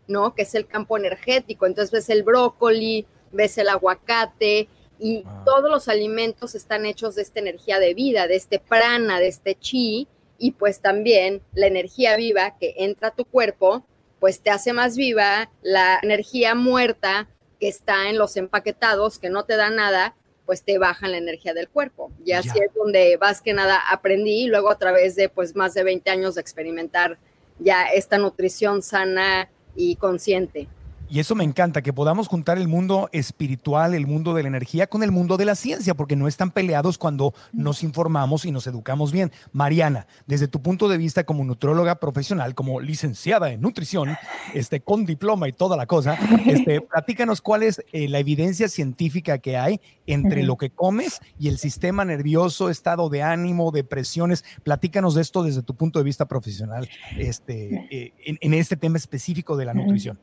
¿no? 0.06 0.34
Que 0.34 0.42
es 0.42 0.54
el 0.54 0.66
campo 0.66 0.96
energético. 0.96 1.66
Entonces 1.66 1.90
ves 1.90 2.08
el 2.10 2.22
brócoli, 2.22 3.06
ves 3.30 3.56
el 3.58 3.68
aguacate 3.68 4.68
y 4.98 5.22
Ah. 5.26 5.42
todos 5.44 5.70
los 5.70 5.88
alimentos 5.88 6.54
están 6.54 6.86
hechos 6.86 7.14
de 7.14 7.22
esta 7.22 7.40
energía 7.40 7.78
de 7.78 7.94
vida, 7.94 8.26
de 8.26 8.36
este 8.36 8.58
prana, 8.58 9.18
de 9.20 9.28
este 9.28 9.54
chi, 9.54 10.06
y 10.38 10.52
pues 10.52 10.80
también 10.80 11.40
la 11.54 11.66
energía 11.66 12.16
viva 12.16 12.56
que 12.58 12.74
entra 12.78 13.08
a 13.08 13.14
tu 13.14 13.24
cuerpo, 13.24 13.84
pues 14.20 14.40
te 14.40 14.50
hace 14.50 14.72
más 14.72 14.96
viva, 14.96 15.50
la 15.62 15.98
energía 16.02 16.54
muerta 16.54 17.28
que 17.60 17.68
está 17.68 18.08
en 18.10 18.18
los 18.18 18.36
empaquetados, 18.36 19.18
que 19.18 19.30
no 19.30 19.44
te 19.44 19.56
da 19.56 19.70
nada, 19.70 20.14
pues 20.46 20.64
te 20.64 20.78
bajan 20.78 21.12
la 21.12 21.18
energía 21.18 21.54
del 21.54 21.68
cuerpo. 21.68 22.10
Y 22.24 22.32
así 22.32 22.48
Ya. 22.56 22.64
es 22.66 22.74
donde 22.74 23.16
más 23.20 23.40
que 23.40 23.52
nada 23.54 23.78
aprendí 23.90 24.42
y 24.44 24.46
luego 24.48 24.70
a 24.70 24.78
través 24.78 25.14
de 25.16 25.28
pues 25.28 25.54
más 25.54 25.74
de 25.74 25.84
20 25.84 26.10
años 26.10 26.34
de 26.34 26.40
experimentar 26.40 27.18
ya 27.60 27.84
esta 27.84 28.18
nutrición 28.18 28.82
sana 28.82 29.48
y 29.76 29.96
consciente. 29.96 30.68
Y 31.12 31.20
eso 31.20 31.34
me 31.34 31.44
encanta, 31.44 31.82
que 31.82 31.92
podamos 31.92 32.26
juntar 32.26 32.56
el 32.56 32.68
mundo 32.68 33.10
espiritual, 33.12 33.92
el 33.92 34.06
mundo 34.06 34.32
de 34.32 34.44
la 34.44 34.48
energía 34.48 34.86
con 34.86 35.02
el 35.02 35.10
mundo 35.10 35.36
de 35.36 35.44
la 35.44 35.54
ciencia, 35.54 35.92
porque 35.92 36.16
no 36.16 36.26
están 36.26 36.50
peleados 36.50 36.96
cuando 36.96 37.34
nos 37.52 37.82
informamos 37.82 38.46
y 38.46 38.50
nos 38.50 38.66
educamos 38.66 39.12
bien. 39.12 39.30
Mariana, 39.52 40.06
desde 40.26 40.48
tu 40.48 40.62
punto 40.62 40.88
de 40.88 40.96
vista 40.96 41.24
como 41.24 41.44
nutróloga 41.44 41.96
profesional, 41.96 42.54
como 42.54 42.80
licenciada 42.80 43.52
en 43.52 43.60
nutrición, 43.60 44.16
este, 44.54 44.80
con 44.80 45.04
diploma 45.04 45.46
y 45.48 45.52
toda 45.52 45.76
la 45.76 45.84
cosa, 45.84 46.14
este, 46.46 46.80
platícanos 46.80 47.42
cuál 47.42 47.64
es 47.64 47.84
eh, 47.92 48.08
la 48.08 48.18
evidencia 48.18 48.68
científica 48.68 49.36
que 49.36 49.58
hay 49.58 49.82
entre 50.06 50.42
lo 50.44 50.56
que 50.56 50.70
comes 50.70 51.20
y 51.38 51.48
el 51.48 51.58
sistema 51.58 52.06
nervioso, 52.06 52.70
estado 52.70 53.10
de 53.10 53.22
ánimo, 53.22 53.70
depresiones. 53.70 54.46
Platícanos 54.62 55.14
de 55.14 55.20
esto 55.20 55.42
desde 55.42 55.62
tu 55.62 55.74
punto 55.74 55.98
de 55.98 56.06
vista 56.06 56.24
profesional, 56.24 56.88
este, 57.18 57.86
eh, 57.90 58.14
en, 58.24 58.38
en 58.40 58.54
este 58.54 58.78
tema 58.78 58.96
específico 58.96 59.58
de 59.58 59.66
la 59.66 59.74
nutrición. 59.74 60.18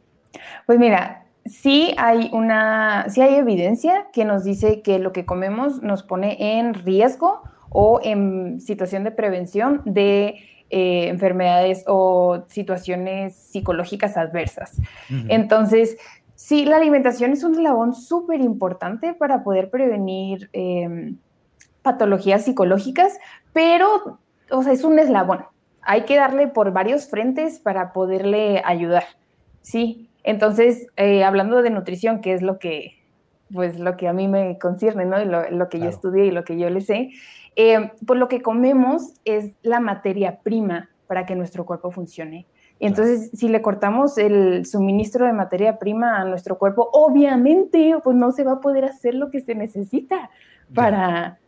Pues 0.66 0.80
mira, 0.80 1.26
sí 1.46 1.94
hay 1.98 2.30
una, 2.34 3.08
sí 3.10 3.22
hay 3.22 3.36
evidencia 3.36 4.08
que 4.14 4.26
nos 4.26 4.44
dice 4.44 4.82
que 4.82 5.00
lo 5.00 5.12
que 5.12 5.26
comemos 5.26 5.82
nos 5.82 6.04
pone 6.04 6.60
en 6.60 6.74
riesgo 6.74 7.42
o 7.70 8.00
en 8.04 8.62
situación 8.62 9.04
de 9.04 9.12
prevención 9.12 9.82
de 9.86 10.40
eh, 10.70 11.08
enfermedades 11.08 11.84
o 11.88 12.44
situaciones 12.48 13.36
psicológicas 13.36 14.18
adversas. 14.18 14.78
Entonces, 15.28 15.98
sí, 16.36 16.66
la 16.66 16.78
alimentación 16.78 17.32
es 17.32 17.44
un 17.44 17.54
eslabón 17.54 17.94
súper 17.94 18.42
importante 18.42 19.14
para 19.14 19.44
poder 19.44 19.70
prevenir 19.70 20.50
eh, 20.54 21.14
patologías 21.82 22.46
psicológicas, 22.46 23.18
pero, 23.54 24.20
o 24.52 24.64
sea, 24.64 24.74
es 24.74 24.84
un 24.84 25.00
eslabón. 25.00 25.46
Hay 25.82 26.04
que 26.04 26.18
darle 26.18 26.48
por 26.48 26.72
varios 26.72 27.10
frentes 27.10 27.60
para 27.60 27.94
poderle 27.94 28.62
ayudar, 28.66 29.06
¿sí? 29.62 30.09
Entonces, 30.24 30.88
eh, 30.98 31.24
hablando 31.24 31.62
de 31.62 31.70
nutrición, 31.70 32.22
que 32.22 32.34
es 32.34 32.42
lo 32.42 32.60
que, 32.60 32.94
pues, 33.54 33.80
lo 33.80 33.98
que 33.98 34.08
a 34.08 34.14
mí 34.14 34.28
me 34.28 34.58
concierne, 34.60 35.06
¿no? 35.06 35.22
Y 35.22 35.26
lo, 35.26 35.50
lo 35.50 35.70
que 35.70 35.80
yo 35.80 35.90
estudié 35.90 36.26
y 36.26 36.32
lo 36.32 36.44
que 36.44 36.58
yo 36.58 36.70
le 36.70 36.82
sé, 36.82 37.12
eh, 37.56 37.92
pues 38.06 38.20
lo 38.20 38.28
que 38.28 38.42
comemos 38.42 39.14
es 39.26 39.52
la 39.64 39.80
materia 39.80 40.40
prima 40.40 40.90
para 41.08 41.26
que 41.26 41.36
nuestro 41.36 41.66
cuerpo 41.66 41.92
funcione. 41.92 42.46
Y 42.80 42.88
entonces, 42.88 43.32
si 43.34 43.50
le 43.50 43.62
cortamos 43.62 44.18
el 44.18 44.66
suministro 44.66 45.26
de 45.26 45.34
materia 45.34 45.78
prima 45.80 46.22
a 46.22 46.24
nuestro 46.24 46.58
cuerpo, 46.58 46.90
obviamente, 46.94 47.96
pues 48.04 48.16
no 48.16 48.32
se 48.32 48.46
va 48.46 48.54
a 48.54 48.62
poder 48.62 48.86
hacer 48.86 49.16
lo 49.16 49.30
que 49.30 49.42
se 49.42 49.54
necesita 49.54 50.30
para, 50.74 51.40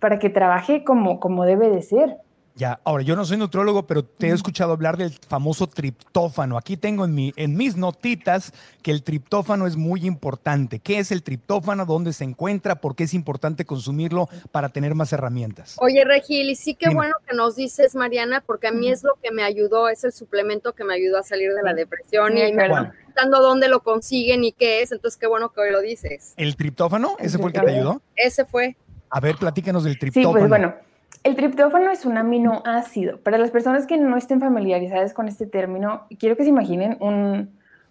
para 0.00 0.18
que 0.18 0.30
trabaje 0.30 0.82
como, 0.82 1.20
como 1.20 1.44
debe 1.44 1.70
de 1.70 1.82
ser. 1.82 2.16
Ya, 2.60 2.78
ahora 2.84 3.02
yo 3.02 3.16
no 3.16 3.24
soy 3.24 3.38
nutrólogo, 3.38 3.86
pero 3.86 4.04
te 4.04 4.26
he 4.28 4.32
escuchado 4.32 4.74
hablar 4.74 4.98
del 4.98 5.12
famoso 5.26 5.66
triptófano. 5.66 6.58
Aquí 6.58 6.76
tengo 6.76 7.06
en, 7.06 7.14
mi, 7.14 7.32
en 7.36 7.56
mis 7.56 7.74
notitas 7.74 8.52
que 8.82 8.90
el 8.90 9.02
triptófano 9.02 9.66
es 9.66 9.76
muy 9.76 10.04
importante. 10.04 10.78
¿Qué 10.78 10.98
es 10.98 11.10
el 11.10 11.22
triptófano? 11.22 11.86
¿Dónde 11.86 12.12
se 12.12 12.24
encuentra? 12.24 12.74
¿Por 12.74 12.94
qué 12.94 13.04
es 13.04 13.14
importante 13.14 13.64
consumirlo 13.64 14.28
para 14.52 14.68
tener 14.68 14.94
más 14.94 15.10
herramientas? 15.14 15.76
Oye, 15.78 16.04
Regil, 16.04 16.50
y 16.50 16.54
sí 16.54 16.74
que 16.74 16.88
Dime. 16.88 16.96
bueno 16.96 17.14
que 17.26 17.34
nos 17.34 17.56
dices, 17.56 17.94
Mariana, 17.94 18.42
porque 18.46 18.66
a 18.66 18.72
mí 18.72 18.90
es 18.90 19.02
lo 19.04 19.14
que 19.22 19.30
me 19.30 19.42
ayudó, 19.42 19.88
es 19.88 20.04
el 20.04 20.12
suplemento 20.12 20.74
que 20.74 20.84
me 20.84 20.92
ayudó 20.92 21.16
a 21.16 21.22
salir 21.22 21.54
de 21.54 21.62
la 21.62 21.70
Sí. 21.70 21.76
depresión 21.78 22.32
Sí, 22.34 22.40
y 22.40 22.52
me 22.52 22.66
claro. 22.66 22.72
¿Cuál? 22.74 22.90
preguntando 22.92 23.40
dónde 23.40 23.68
lo 23.68 23.80
consiguen 23.80 24.44
y 24.44 24.52
qué 24.52 24.82
es, 24.82 24.92
entonces 24.92 25.18
qué 25.18 25.26
bueno 25.26 25.50
que 25.50 25.62
hoy 25.62 25.70
lo 25.72 25.80
dices. 25.80 26.34
¿El 26.36 26.56
triptófano? 26.56 27.16
El 27.18 27.24
¿Ese 27.24 27.38
fue 27.38 27.46
el 27.46 27.52
que 27.54 27.60
te 27.60 27.70
ayudó? 27.74 28.02
Ese 28.16 28.44
fue. 28.44 28.76
A 29.08 29.18
ver, 29.18 29.36
platícanos 29.36 29.82
del 29.84 29.94
Sí, 29.94 29.98
triptófano. 30.00 30.32
pues 30.32 30.48
bueno, 30.50 30.74
el 31.22 31.36
triptófano 31.36 31.90
es 31.90 32.06
un 32.06 32.16
aminoácido. 32.16 33.18
Para 33.18 33.38
las 33.38 33.50
personas 33.50 33.86
que 33.86 33.98
no 33.98 34.16
estén 34.16 34.40
familiarizadas 34.40 35.12
con 35.12 35.28
este 35.28 35.46
término, 35.46 36.06
quiero 36.18 36.36
que 36.36 36.44
se 36.44 36.48
imaginen 36.48 36.96
un, 37.00 37.50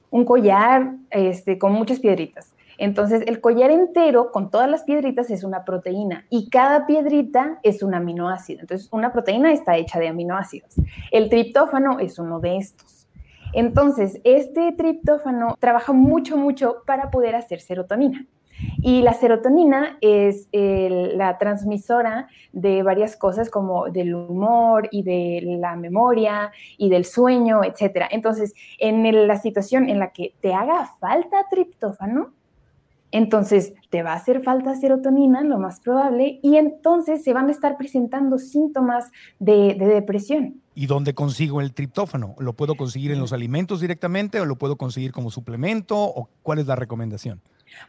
un 0.10 0.26
collar 0.26 0.94
este, 1.12 1.58
con 1.58 1.74
muchas 1.74 2.00
piedritas. 2.00 2.54
Entonces, 2.80 3.24
el 3.28 3.42
collar 3.42 3.72
entero 3.72 4.32
con 4.32 4.50
todas 4.50 4.70
las 4.70 4.84
piedritas 4.84 5.30
es 5.30 5.44
una 5.44 5.66
proteína 5.66 6.26
y 6.30 6.50
cada 6.50 6.88
piedrita 6.88 7.60
es 7.62 7.84
un 7.84 7.94
aminoácido. 7.94 8.62
Entonces, 8.62 8.88
una 8.92 9.12
proteína 9.12 9.52
está 9.52 9.76
hecha 9.76 10.00
de 10.00 10.08
aminoácidos. 10.08 10.76
El 11.12 11.30
triptófano 11.30 12.00
es 12.00 12.18
uno 12.20 12.40
de 12.40 12.58
estos. 12.58 12.99
Entonces, 13.54 14.20
este 14.24 14.72
triptófano 14.74 15.56
trabaja 15.60 15.94
mucho, 15.94 16.38
mucho 16.38 16.84
para 16.86 17.10
poder 17.12 17.36
hacer 17.36 17.62
serotonina. 17.62 18.28
Y 18.82 19.02
la 19.02 19.14
serotonina 19.14 19.98
es 20.02 20.50
la 20.52 21.38
transmisora 21.38 22.28
de 22.52 22.84
varias 22.84 23.16
cosas 23.16 23.50
como 23.50 23.90
del 23.90 24.14
humor 24.16 24.90
y 24.92 25.04
de 25.04 25.42
la 25.60 25.76
memoria 25.76 26.52
y 26.78 26.90
del 26.90 27.06
sueño, 27.06 27.62
etc. 27.64 28.08
Entonces, 28.12 28.54
en 28.78 29.28
la 29.28 29.38
situación 29.38 29.90
en 29.90 30.00
la 30.00 30.12
que 30.12 30.34
te 30.42 30.54
haga 30.54 30.90
falta 31.00 31.46
triptófano, 31.50 32.34
entonces 33.12 33.74
te 33.90 34.04
va 34.04 34.14
a 34.14 34.16
hacer 34.16 34.44
falta 34.44 34.76
serotonina, 34.76 35.44
lo 35.44 35.58
más 35.58 35.80
probable, 35.80 36.40
y 36.44 36.58
entonces 36.58 37.24
se 37.24 37.34
van 37.34 37.48
a 37.50 37.52
estar 37.52 37.78
presentando 37.78 38.38
síntomas 38.38 39.12
de, 39.40 39.76
de 39.76 39.88
depresión. 39.88 40.62
¿Y 40.76 40.88
dónde 40.88 41.14
consigo 41.14 41.60
el 41.60 41.74
triptófano? 41.74 42.36
¿Lo 42.40 42.54
puedo 42.54 42.76
conseguir 42.76 43.12
en 43.12 43.20
los 43.20 43.34
alimentos 43.34 43.82
directamente 43.82 44.40
o 44.40 44.46
lo 44.46 44.56
puedo 44.56 44.78
conseguir 44.78 45.12
como 45.12 45.32
suplemento? 45.32 45.98
¿O 45.98 46.30
cuál 46.42 46.60
es 46.60 46.68
la 46.68 46.76
recomendación? 46.76 47.42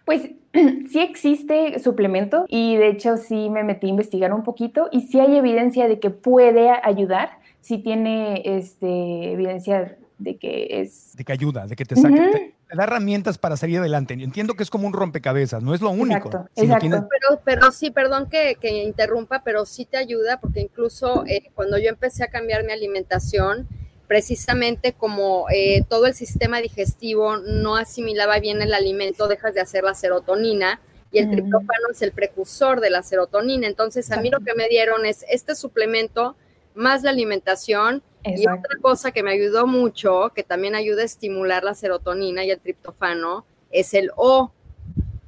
Pues 0.04 0.30
sí 0.90 0.98
existe 0.98 1.78
suplemento 1.78 2.46
y 2.48 2.76
de 2.76 2.88
hecho 2.88 3.16
sí 3.16 3.50
me 3.50 3.64
metí 3.64 3.86
a 3.86 3.90
investigar 3.90 4.32
un 4.32 4.42
poquito 4.42 4.88
y 4.90 5.02
sí 5.02 5.20
hay 5.20 5.36
evidencia 5.36 5.88
de 5.88 6.00
que 6.00 6.10
puede 6.10 6.70
ayudar, 6.82 7.38
sí 7.60 7.78
tiene 7.78 8.42
este, 8.44 9.32
evidencia 9.32 9.96
de 10.18 10.36
que 10.36 10.80
es... 10.80 11.14
De 11.16 11.24
que 11.24 11.32
ayuda, 11.32 11.66
de 11.66 11.76
que 11.76 11.84
te 11.84 11.94
te, 11.94 12.54
te 12.70 12.76
da 12.76 12.84
herramientas 12.84 13.38
para 13.38 13.56
salir 13.56 13.78
adelante. 13.78 14.14
Entiendo 14.14 14.54
que 14.54 14.62
es 14.62 14.70
como 14.70 14.86
un 14.86 14.92
rompecabezas, 14.92 15.62
no 15.62 15.74
es 15.74 15.80
lo 15.80 15.90
único. 15.90 16.28
Exacto, 16.54 16.88
Pero, 16.88 17.40
pero 17.44 17.72
sí, 17.72 17.90
perdón 17.90 18.28
que, 18.28 18.56
que 18.60 18.84
interrumpa, 18.84 19.42
pero 19.42 19.66
sí 19.66 19.84
te 19.84 19.96
ayuda 19.96 20.40
porque 20.40 20.60
incluso 20.60 21.24
eh, 21.26 21.50
cuando 21.54 21.78
yo 21.78 21.88
empecé 21.88 22.22
a 22.22 22.28
cambiar 22.28 22.64
mi 22.64 22.72
alimentación, 22.72 23.66
precisamente 24.06 24.92
como 24.92 25.46
eh, 25.50 25.84
todo 25.88 26.06
el 26.06 26.14
sistema 26.14 26.58
digestivo 26.58 27.38
no 27.38 27.76
asimilaba 27.76 28.38
bien 28.38 28.62
el 28.62 28.72
alimento, 28.72 29.26
dejas 29.26 29.54
de 29.54 29.60
hacer 29.60 29.82
la 29.82 29.94
serotonina 29.94 30.80
y 31.12 31.18
el 31.18 31.28
triptófano 31.28 31.88
es 31.90 32.02
el 32.02 32.12
precursor 32.12 32.80
de 32.80 32.90
la 32.90 33.02
serotonina. 33.02 33.66
Entonces, 33.66 34.12
a 34.12 34.20
mí 34.20 34.30
lo 34.30 34.38
que 34.40 34.54
me 34.54 34.68
dieron 34.68 35.06
es 35.06 35.24
este 35.28 35.56
suplemento 35.56 36.36
más 36.74 37.02
la 37.02 37.10
alimentación 37.10 38.02
y 38.24 38.46
otra 38.46 38.78
cosa 38.80 39.12
que 39.12 39.22
me 39.22 39.32
ayudó 39.32 39.66
mucho, 39.66 40.30
que 40.34 40.42
también 40.42 40.74
ayuda 40.74 41.02
a 41.02 41.06
estimular 41.06 41.64
la 41.64 41.74
serotonina 41.74 42.44
y 42.44 42.50
el 42.50 42.60
triptófano, 42.60 43.44
es 43.70 43.94
el 43.94 44.10
O 44.16 44.52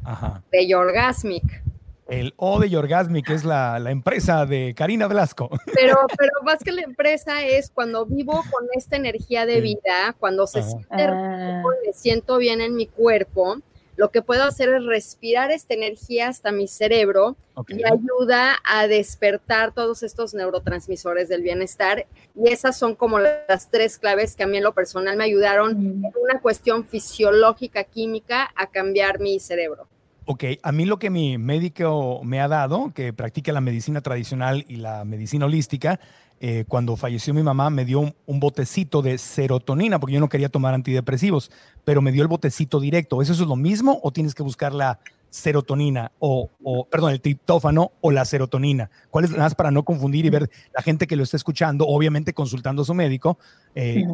Ajá. 0.04 0.42
de 0.50 0.66
Yorgasmic. 0.68 1.62
El 2.08 2.34
O 2.36 2.58
de 2.60 2.68
Yorgasmi, 2.68 3.22
que 3.22 3.32
es 3.32 3.44
la, 3.44 3.78
la 3.78 3.90
empresa 3.90 4.44
de 4.44 4.74
Karina 4.76 5.06
Velasco. 5.08 5.48
Pero, 5.74 5.96
pero 6.18 6.32
más 6.44 6.58
que 6.62 6.72
la 6.72 6.82
empresa 6.82 7.42
es 7.44 7.70
cuando 7.70 8.04
vivo 8.04 8.32
con 8.50 8.66
esta 8.74 8.96
energía 8.96 9.46
de 9.46 9.60
vida, 9.60 10.14
cuando 10.18 10.46
se 10.46 10.58
Ajá. 10.60 10.68
siente 10.68 10.88
Ah, 10.90 11.56
rico 11.58 11.70
me 11.86 11.92
siento 11.94 12.36
bien 12.38 12.60
en 12.60 12.74
mi 12.74 12.86
cuerpo, 12.86 13.56
lo 13.96 14.10
que 14.10 14.22
puedo 14.22 14.44
hacer 14.44 14.70
es 14.70 14.84
respirar 14.84 15.50
esta 15.50 15.74
energía 15.74 16.28
hasta 16.28 16.50
mi 16.50 16.66
cerebro 16.66 17.36
y 17.68 17.84
ayuda 17.84 18.56
a 18.64 18.86
despertar 18.86 19.74
todos 19.74 20.02
estos 20.02 20.32
neurotransmisores 20.32 21.28
del 21.28 21.42
bienestar. 21.42 22.06
Y 22.34 22.50
esas 22.50 22.78
son 22.78 22.94
como 22.94 23.18
las 23.18 23.70
tres 23.70 23.98
claves 23.98 24.34
que 24.34 24.44
a 24.44 24.46
mí 24.46 24.56
en 24.56 24.64
lo 24.64 24.72
personal 24.72 25.16
me 25.16 25.24
ayudaron 25.24 25.72
mm, 25.72 26.04
en 26.06 26.12
una 26.22 26.40
cuestión 26.40 26.86
fisiológica, 26.86 27.84
química, 27.84 28.50
a 28.56 28.66
cambiar 28.68 29.20
mi 29.20 29.38
cerebro. 29.38 29.86
Ok, 30.24 30.44
a 30.62 30.72
mí 30.72 30.84
lo 30.84 30.98
que 30.98 31.10
mi 31.10 31.36
médico 31.36 32.20
me 32.22 32.40
ha 32.40 32.48
dado, 32.48 32.92
que 32.94 33.12
practica 33.12 33.52
la 33.52 33.60
medicina 33.60 34.00
tradicional 34.00 34.64
y 34.68 34.76
la 34.76 35.04
medicina 35.04 35.46
holística, 35.46 35.98
eh, 36.40 36.64
cuando 36.66 36.96
falleció 36.96 37.34
mi 37.34 37.42
mamá 37.42 37.70
me 37.70 37.84
dio 37.84 38.00
un, 38.00 38.14
un 38.26 38.40
botecito 38.40 39.02
de 39.02 39.18
serotonina, 39.18 40.00
porque 40.00 40.14
yo 40.14 40.20
no 40.20 40.28
quería 40.28 40.48
tomar 40.48 40.74
antidepresivos, 40.74 41.50
pero 41.84 42.02
me 42.02 42.12
dio 42.12 42.22
el 42.22 42.28
botecito 42.28 42.80
directo. 42.80 43.22
¿Eso 43.22 43.32
es 43.32 43.38
lo 43.40 43.56
mismo 43.56 44.00
o 44.02 44.12
tienes 44.12 44.34
que 44.34 44.42
buscar 44.42 44.72
la 44.72 44.98
serotonina 45.32 46.12
o, 46.18 46.50
perdón, 46.90 47.12
el 47.12 47.20
triptófano 47.20 47.92
o 48.00 48.10
la 48.10 48.24
serotonina? 48.24 48.90
¿Cuál 49.10 49.24
es 49.24 49.30
más 49.36 49.54
para 49.54 49.70
no 49.70 49.82
confundir 49.82 50.26
y 50.26 50.30
ver 50.30 50.50
la 50.74 50.82
gente 50.82 51.06
que 51.06 51.16
lo 51.16 51.22
está 51.22 51.36
escuchando, 51.36 51.86
obviamente 51.86 52.34
consultando 52.34 52.82
a 52.82 52.84
su 52.84 52.94
médico, 52.94 53.38
eh, 53.74 54.04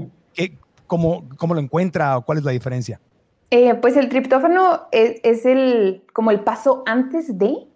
cómo, 0.86 1.26
lo 1.40 1.60
encuentra 1.60 2.18
o 2.18 2.22
cuál 2.22 2.38
es 2.38 2.44
la 2.44 2.52
diferencia? 2.52 3.00
Eh, 3.50 3.74
pues 3.74 3.96
el 3.96 4.08
triptófano 4.08 4.88
es, 4.92 5.46
el, 5.46 6.02
como 6.12 6.30
el 6.30 6.40
paso 6.40 6.82
antes 6.86 7.38
de, 7.38 7.66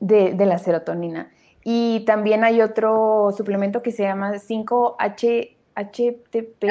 de, 0.00 0.46
la 0.46 0.58
serotonina. 0.58 1.30
Y 1.64 2.00
también 2.00 2.44
hay 2.44 2.60
otro 2.60 3.32
suplemento 3.36 3.82
que 3.82 3.90
se 3.90 4.02
llama 4.02 4.32
5H 4.34 5.56
HTP, 5.76 6.64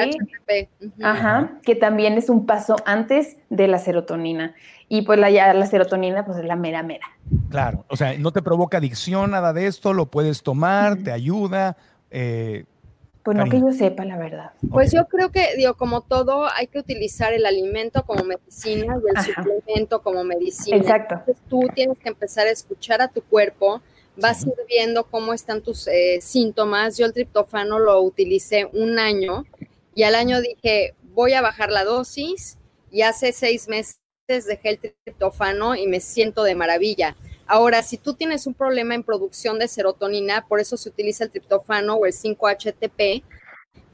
Ajá, 1.02 1.52
que 1.62 1.76
también 1.76 2.14
es 2.14 2.28
un 2.28 2.44
paso 2.44 2.76
antes 2.84 3.36
de 3.50 3.68
la 3.68 3.78
serotonina. 3.78 4.54
Y 4.88 5.02
pues 5.02 5.18
la, 5.18 5.30
la 5.30 5.66
serotonina 5.66 6.24
pues 6.24 6.38
es 6.38 6.44
la 6.44 6.56
mera 6.56 6.82
mera. 6.82 7.06
Claro, 7.48 7.84
o 7.88 7.96
sea, 7.96 8.18
no 8.18 8.32
te 8.32 8.42
provoca 8.42 8.78
adicción 8.78 9.30
nada 9.30 9.52
de 9.52 9.66
esto, 9.66 9.94
lo 9.94 10.06
puedes 10.06 10.42
tomar, 10.42 10.96
te 10.96 11.12
ayuda. 11.12 11.76
Eh, 12.10 12.64
pues 13.26 13.36
no 13.36 13.44
que 13.46 13.58
yo 13.58 13.72
sepa, 13.72 14.04
la 14.04 14.16
verdad. 14.16 14.52
Pues 14.70 14.92
yo 14.92 15.08
creo 15.08 15.32
que, 15.32 15.56
digo, 15.56 15.74
como 15.74 16.00
todo, 16.02 16.48
hay 16.48 16.68
que 16.68 16.78
utilizar 16.78 17.32
el 17.32 17.44
alimento 17.44 18.04
como 18.04 18.22
medicina 18.22 18.94
y 19.02 19.18
el 19.18 19.24
suplemento 19.24 20.00
como 20.00 20.22
medicina. 20.22 20.76
Exacto. 20.76 21.16
Entonces 21.16 21.42
tú 21.48 21.62
tienes 21.74 21.98
que 21.98 22.08
empezar 22.08 22.46
a 22.46 22.52
escuchar 22.52 23.02
a 23.02 23.08
tu 23.08 23.22
cuerpo, 23.22 23.82
vas 24.16 24.44
a 24.44 24.48
ir 24.50 24.54
viendo 24.68 25.02
cómo 25.02 25.32
están 25.32 25.60
tus 25.60 25.88
eh, 25.88 26.20
síntomas. 26.20 26.98
Yo 26.98 27.04
el 27.04 27.12
triptófano 27.12 27.80
lo 27.80 28.00
utilicé 28.00 28.70
un 28.72 29.00
año 29.00 29.44
y 29.96 30.04
al 30.04 30.14
año 30.14 30.40
dije, 30.40 30.94
voy 31.02 31.32
a 31.32 31.42
bajar 31.42 31.72
la 31.72 31.82
dosis 31.82 32.58
y 32.92 33.02
hace 33.02 33.32
seis 33.32 33.66
meses 33.66 33.98
dejé 34.28 34.68
el 34.68 34.78
triptófano 34.78 35.74
y 35.74 35.88
me 35.88 35.98
siento 35.98 36.44
de 36.44 36.54
maravilla. 36.54 37.16
Ahora, 37.46 37.82
si 37.82 37.96
tú 37.96 38.14
tienes 38.14 38.46
un 38.46 38.54
problema 38.54 38.94
en 38.94 39.04
producción 39.04 39.58
de 39.58 39.68
serotonina, 39.68 40.46
por 40.48 40.60
eso 40.60 40.76
se 40.76 40.88
utiliza 40.88 41.24
el 41.24 41.30
triptófano 41.30 41.94
o 41.94 42.06
el 42.06 42.12
5-HTP, 42.12 43.22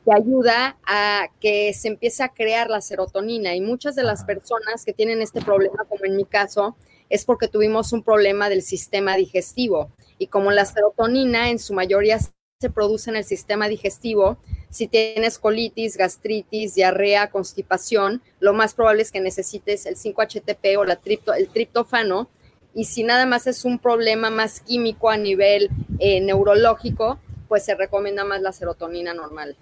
te 0.04 0.12
ayuda 0.12 0.78
a 0.84 1.26
que 1.38 1.72
se 1.74 1.88
empiece 1.88 2.22
a 2.22 2.30
crear 2.30 2.70
la 2.70 2.80
serotonina. 2.80 3.54
Y 3.54 3.60
muchas 3.60 3.94
de 3.94 4.02
las 4.04 4.24
personas 4.24 4.84
que 4.84 4.92
tienen 4.92 5.20
este 5.20 5.42
problema, 5.42 5.84
como 5.88 6.04
en 6.04 6.16
mi 6.16 6.24
caso, 6.24 6.76
es 7.08 7.24
porque 7.26 7.46
tuvimos 7.46 7.92
un 7.92 8.02
problema 8.02 8.48
del 8.48 8.62
sistema 8.62 9.16
digestivo. 9.16 9.92
Y 10.18 10.28
como 10.28 10.50
la 10.50 10.64
serotonina 10.64 11.50
en 11.50 11.58
su 11.58 11.74
mayoría 11.74 12.18
se 12.18 12.70
produce 12.70 13.10
en 13.10 13.16
el 13.16 13.24
sistema 13.24 13.68
digestivo, 13.68 14.38
si 14.70 14.86
tienes 14.86 15.38
colitis, 15.38 15.98
gastritis, 15.98 16.74
diarrea, 16.74 17.30
constipación, 17.30 18.22
lo 18.40 18.54
más 18.54 18.72
probable 18.72 19.02
es 19.02 19.12
que 19.12 19.20
necesites 19.20 19.84
el 19.84 19.96
5-HTP 19.96 20.78
o 20.78 20.84
la 20.84 20.96
tripto, 20.96 21.34
el 21.34 21.48
triptófano. 21.48 22.30
Y 22.74 22.84
si 22.84 23.02
nada 23.02 23.26
más 23.26 23.46
es 23.46 23.64
un 23.64 23.78
problema 23.78 24.30
más 24.30 24.60
químico 24.60 25.10
a 25.10 25.16
nivel 25.16 25.70
eh, 25.98 26.20
neurológico, 26.20 27.18
pues 27.48 27.64
se 27.64 27.74
recomienda 27.74 28.24
más 28.24 28.40
la 28.40 28.52
serotonina 28.52 29.12
normal. 29.12 29.56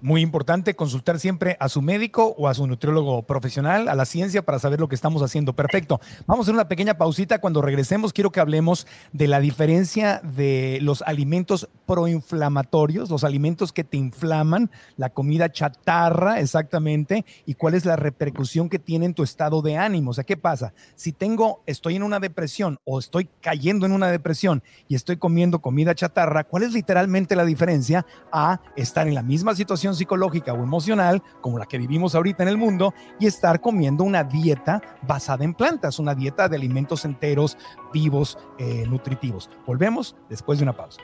Muy 0.00 0.20
importante 0.20 0.76
consultar 0.76 1.18
siempre 1.18 1.56
a 1.58 1.68
su 1.68 1.82
médico 1.82 2.32
o 2.38 2.46
a 2.46 2.54
su 2.54 2.64
nutriólogo 2.68 3.22
profesional, 3.22 3.88
a 3.88 3.96
la 3.96 4.04
ciencia, 4.04 4.42
para 4.42 4.60
saber 4.60 4.78
lo 4.78 4.88
que 4.88 4.94
estamos 4.94 5.22
haciendo. 5.22 5.54
Perfecto. 5.54 6.00
Vamos 6.24 6.44
a 6.44 6.46
hacer 6.46 6.54
una 6.54 6.68
pequeña 6.68 6.96
pausita. 6.96 7.40
Cuando 7.40 7.62
regresemos, 7.62 8.12
quiero 8.12 8.30
que 8.30 8.38
hablemos 8.38 8.86
de 9.12 9.26
la 9.26 9.40
diferencia 9.40 10.20
de 10.22 10.78
los 10.82 11.02
alimentos 11.02 11.68
proinflamatorios, 11.84 13.10
los 13.10 13.24
alimentos 13.24 13.72
que 13.72 13.82
te 13.82 13.96
inflaman, 13.96 14.70
la 14.96 15.10
comida 15.10 15.50
chatarra, 15.50 16.38
exactamente, 16.38 17.24
y 17.44 17.54
cuál 17.54 17.74
es 17.74 17.84
la 17.84 17.96
repercusión 17.96 18.68
que 18.68 18.78
tiene 18.78 19.06
en 19.06 19.14
tu 19.14 19.24
estado 19.24 19.62
de 19.62 19.78
ánimo. 19.78 20.12
O 20.12 20.14
sea, 20.14 20.22
¿qué 20.22 20.36
pasa? 20.36 20.74
Si 20.94 21.10
tengo, 21.10 21.64
estoy 21.66 21.96
en 21.96 22.04
una 22.04 22.20
depresión 22.20 22.78
o 22.84 23.00
estoy 23.00 23.28
cayendo 23.40 23.84
en 23.84 23.90
una 23.90 24.12
depresión 24.12 24.62
y 24.86 24.94
estoy 24.94 25.16
comiendo 25.16 25.58
comida 25.58 25.96
chatarra, 25.96 26.44
¿cuál 26.44 26.62
es 26.62 26.72
literalmente 26.72 27.34
la 27.34 27.44
diferencia 27.44 28.06
a 28.30 28.60
estar 28.76 29.08
en 29.08 29.16
la 29.16 29.22
misma 29.22 29.56
situación? 29.56 29.87
Psicológica 29.94 30.52
o 30.52 30.62
emocional 30.62 31.22
como 31.40 31.58
la 31.58 31.66
que 31.66 31.78
vivimos 31.78 32.14
ahorita 32.14 32.42
en 32.42 32.48
el 32.48 32.56
mundo 32.56 32.94
y 33.18 33.26
estar 33.26 33.60
comiendo 33.60 34.04
una 34.04 34.24
dieta 34.24 34.80
basada 35.06 35.44
en 35.44 35.54
plantas, 35.54 35.98
una 35.98 36.14
dieta 36.14 36.48
de 36.48 36.56
alimentos 36.56 37.04
enteros, 37.04 37.56
vivos, 37.92 38.38
eh, 38.58 38.84
nutritivos. 38.88 39.50
Volvemos 39.66 40.16
después 40.28 40.58
de 40.58 40.64
una 40.64 40.76
pausa 40.76 41.00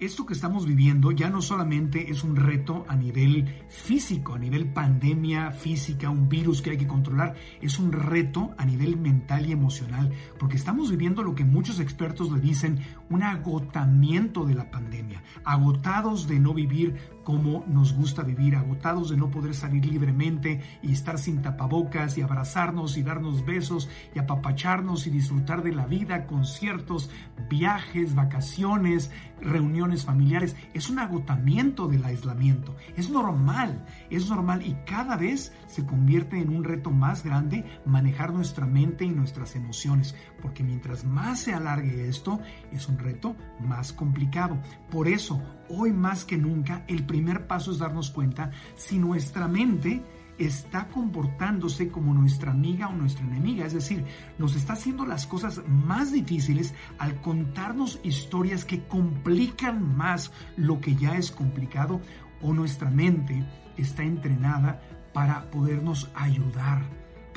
esto 0.00 0.26
que 0.26 0.34
estamos 0.34 0.64
viviendo 0.64 1.10
ya 1.10 1.28
no 1.28 1.42
solamente 1.42 2.10
es 2.10 2.22
un 2.22 2.36
reto 2.36 2.84
a 2.88 2.94
nivel 2.94 3.64
físico, 3.68 4.34
a 4.34 4.38
nivel 4.38 4.72
pandemia 4.72 5.50
física, 5.50 6.08
un 6.08 6.28
virus 6.28 6.62
que 6.62 6.70
hay 6.70 6.78
que 6.78 6.86
controlar, 6.86 7.34
es 7.60 7.80
un 7.80 7.90
reto 7.90 8.54
a 8.58 8.64
nivel 8.64 8.96
mental 8.96 9.48
y 9.48 9.52
emocional, 9.52 10.12
porque 10.38 10.56
estamos 10.56 10.90
viviendo 10.90 11.24
lo 11.24 11.34
que 11.34 11.44
muchos 11.44 11.80
expertos 11.80 12.30
le 12.30 12.40
dicen 12.40 12.78
un 13.10 13.24
agotamiento 13.24 14.44
de 14.44 14.54
la 14.54 14.70
pandemia, 14.70 15.22
agotados 15.44 16.28
de 16.28 16.38
no 16.38 16.54
vivir 16.54 16.94
como 17.28 17.62
nos 17.66 17.92
gusta 17.92 18.22
vivir, 18.22 18.56
agotados 18.56 19.10
de 19.10 19.18
no 19.18 19.30
poder 19.30 19.54
salir 19.54 19.84
libremente 19.84 20.62
y 20.82 20.92
estar 20.92 21.18
sin 21.18 21.42
tapabocas 21.42 22.16
y 22.16 22.22
abrazarnos 22.22 22.96
y 22.96 23.02
darnos 23.02 23.44
besos 23.44 23.90
y 24.14 24.18
apapacharnos 24.18 25.06
y 25.06 25.10
disfrutar 25.10 25.62
de 25.62 25.72
la 25.72 25.84
vida, 25.84 26.24
conciertos, 26.24 27.10
viajes, 27.50 28.14
vacaciones, 28.14 29.10
reuniones 29.42 30.06
familiares. 30.06 30.56
Es 30.72 30.88
un 30.88 31.00
agotamiento 31.00 31.86
del 31.86 32.02
aislamiento. 32.02 32.74
Es 32.96 33.10
normal, 33.10 33.84
es 34.08 34.30
normal 34.30 34.66
y 34.66 34.72
cada 34.86 35.18
vez 35.18 35.52
se 35.66 35.84
convierte 35.84 36.40
en 36.40 36.48
un 36.48 36.64
reto 36.64 36.90
más 36.90 37.24
grande 37.24 37.62
manejar 37.84 38.32
nuestra 38.32 38.64
mente 38.64 39.04
y 39.04 39.10
nuestras 39.10 39.54
emociones, 39.54 40.14
porque 40.40 40.64
mientras 40.64 41.04
más 41.04 41.40
se 41.40 41.52
alargue 41.52 42.08
esto, 42.08 42.40
es 42.72 42.88
un 42.88 42.98
reto 42.98 43.36
más 43.60 43.92
complicado. 43.92 44.56
Por 44.90 45.08
eso, 45.08 45.42
hoy 45.68 45.92
más 45.92 46.24
que 46.24 46.36
nunca, 46.36 46.84
el 46.88 47.04
primer 47.04 47.46
paso 47.46 47.72
es 47.72 47.78
darnos 47.78 48.10
cuenta 48.10 48.50
si 48.76 48.98
nuestra 48.98 49.48
mente 49.48 50.02
está 50.38 50.88
comportándose 50.88 51.88
como 51.88 52.14
nuestra 52.14 52.52
amiga 52.52 52.88
o 52.88 52.92
nuestra 52.92 53.26
enemiga, 53.26 53.66
es 53.66 53.72
decir, 53.72 54.04
nos 54.38 54.54
está 54.54 54.74
haciendo 54.74 55.04
las 55.04 55.26
cosas 55.26 55.62
más 55.66 56.12
difíciles 56.12 56.74
al 56.98 57.20
contarnos 57.20 58.00
historias 58.04 58.64
que 58.64 58.84
complican 58.84 59.96
más 59.96 60.30
lo 60.56 60.80
que 60.80 60.94
ya 60.94 61.16
es 61.16 61.30
complicado 61.30 62.00
o 62.40 62.52
nuestra 62.52 62.90
mente 62.90 63.44
está 63.76 64.04
entrenada 64.04 64.80
para 65.12 65.50
podernos 65.50 66.10
ayudar 66.14 66.82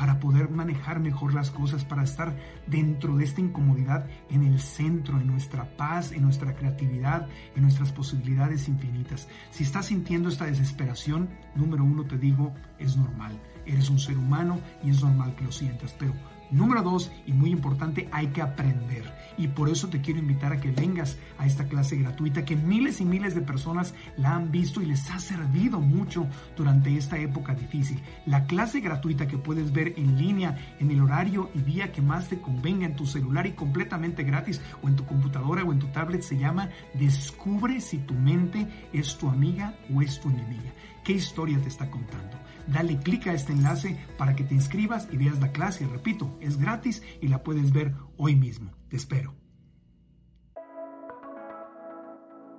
para 0.02 0.20
poder 0.20 0.50
manejar 0.50 1.00
mejor 1.00 1.36
las 1.36 1.52
cosas, 1.52 1.86
para 1.86 2.02
estar 2.02 2.36
dentro 2.66 3.18
de 3.18 3.24
esta 3.24 3.40
incomodidad 3.40 4.08
en 4.32 4.42
el 4.42 4.60
centro, 4.60 5.22
en 5.22 5.28
nuestra 5.28 5.78
paz, 5.78 6.12
en 6.12 6.24
nuestra 6.24 6.56
creatividad, 6.56 7.28
en 7.56 7.62
nuestras 7.62 7.92
posibilidades 7.92 8.68
infinitas. 8.68 9.28
Si 9.52 9.62
estás 9.62 9.86
sintiendo 9.86 10.30
esta 10.30 10.46
desesperación, 10.46 11.30
número 11.54 11.84
uno 11.84 12.04
te 12.04 12.18
digo, 12.18 12.52
es 12.80 12.98
normal. 12.98 13.40
Eres 13.68 13.92
un 13.92 14.00
ser 14.00 14.18
humano 14.18 14.60
y 14.84 14.90
es 14.90 15.04
normal 15.04 15.36
que 15.36 15.44
lo 15.44 15.52
sientas, 15.52 15.96
pero 16.00 16.14
Número 16.52 16.84
dos, 16.84 17.12
y 17.26 17.32
muy 17.32 17.50
importante, 17.50 18.10
hay 18.12 18.28
que 18.28 18.42
aprender. 18.42 19.10
Y 19.38 19.48
por 19.48 19.70
eso 19.70 19.88
te 19.88 20.02
quiero 20.02 20.20
invitar 20.20 20.52
a 20.52 20.60
que 20.60 20.72
vengas 20.72 21.18
a 21.38 21.46
esta 21.46 21.66
clase 21.66 21.96
gratuita 21.96 22.44
que 22.44 22.58
miles 22.58 23.00
y 23.00 23.06
miles 23.06 23.34
de 23.34 23.42
personas 23.42 23.94
la 24.18 24.36
han 24.36 24.52
visto 24.52 24.82
y 24.82 24.86
les 24.86 25.10
ha 25.10 25.20
servido 25.20 25.80
mucho 25.80 26.28
durante 26.58 26.96
esta 26.98 27.18
época 27.18 27.56
difícil. 27.56 28.02
La 28.26 28.46
clase 28.46 28.82
gratuita 28.82 29.28
que 29.28 29.38
puedes 29.38 29.72
ver 29.72 29.94
en 29.98 30.18
línea 30.18 30.76
en 30.80 30.92
el 30.92 31.02
horario 31.02 31.50
y 31.54 31.60
día 31.60 31.92
que 31.92 32.02
más 32.02 32.28
te 32.28 32.40
convenga 32.42 32.86
en 32.86 32.96
tu 32.96 33.06
celular 33.06 33.48
y 33.48 33.54
completamente 33.54 34.24
gratis 34.24 34.62
o 34.84 34.90
en 34.90 34.96
tu 34.96 35.06
computadora 35.06 35.64
o 35.64 35.72
en 35.72 35.80
tu 35.80 35.88
tablet 35.88 36.22
se 36.22 36.38
llama 36.38 36.70
Descubre 36.94 37.80
si 37.80 38.00
tu 38.00 38.14
mente 38.14 38.68
es 38.92 39.18
tu 39.18 39.30
amiga 39.30 39.76
o 39.94 40.02
es 40.02 40.20
tu 40.20 40.30
enemiga. 40.30 40.72
¿Qué 41.04 41.14
historia 41.14 41.60
te 41.62 41.68
está 41.68 41.90
contando? 41.90 42.38
Dale 42.68 42.98
clic 43.00 43.28
a 43.28 43.34
este 43.34 43.54
enlace 43.54 43.98
para 44.18 44.36
que 44.36 44.44
te 44.44 44.54
inscribas 44.54 45.08
y 45.12 45.18
veas 45.18 45.40
la 45.40 45.52
clase. 45.52 45.88
Repito, 45.88 46.38
es 46.40 46.58
gratis 46.58 47.02
y 47.22 47.28
la 47.28 47.44
puedes 47.44 47.72
ver 47.72 47.94
hoy 48.18 48.36
mismo. 48.36 48.72
Te 48.90 48.98
espero. 48.98 49.34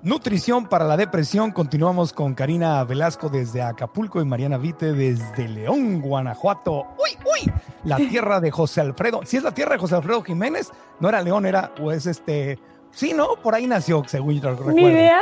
Nutrición 0.03 0.67
para 0.67 0.85
la 0.85 0.97
depresión. 0.97 1.53
Continuamos 1.53 2.13
con 2.13 2.35
Karina 2.35 2.83
Velasco 2.83 3.29
desde 3.29 3.63
Acapulco 3.63 4.21
y 4.21 4.25
Mariana 4.25 4.59
Vite 4.59 4.93
desde 4.93 5.47
León, 5.47 6.01
Guanajuato. 6.01 6.89
¡Uy, 6.99 7.17
uy! 7.25 7.53
La 7.85 7.97
tierra 7.97 8.41
de 8.41 8.51
José 8.51 8.81
Alfredo. 8.81 9.21
Si 9.25 9.37
es 9.37 9.45
la 9.45 9.55
tierra 9.55 9.75
de 9.75 9.79
José 9.79 9.95
Alfredo 9.95 10.25
Jiménez, 10.25 10.73
no 10.99 11.09
era 11.09 11.23
León, 11.23 11.47
era, 11.47 11.73
o 11.81 11.93
es 11.93 12.07
este. 12.07 12.59
Sí, 12.91 13.13
¿no? 13.15 13.37
Por 13.37 13.55
ahí 13.55 13.69
nació, 13.69 14.03
según 14.05 14.41
yo 14.41 14.51
recuerdo. 14.51 14.73
Ni 14.73 14.83
idea. 14.83 15.21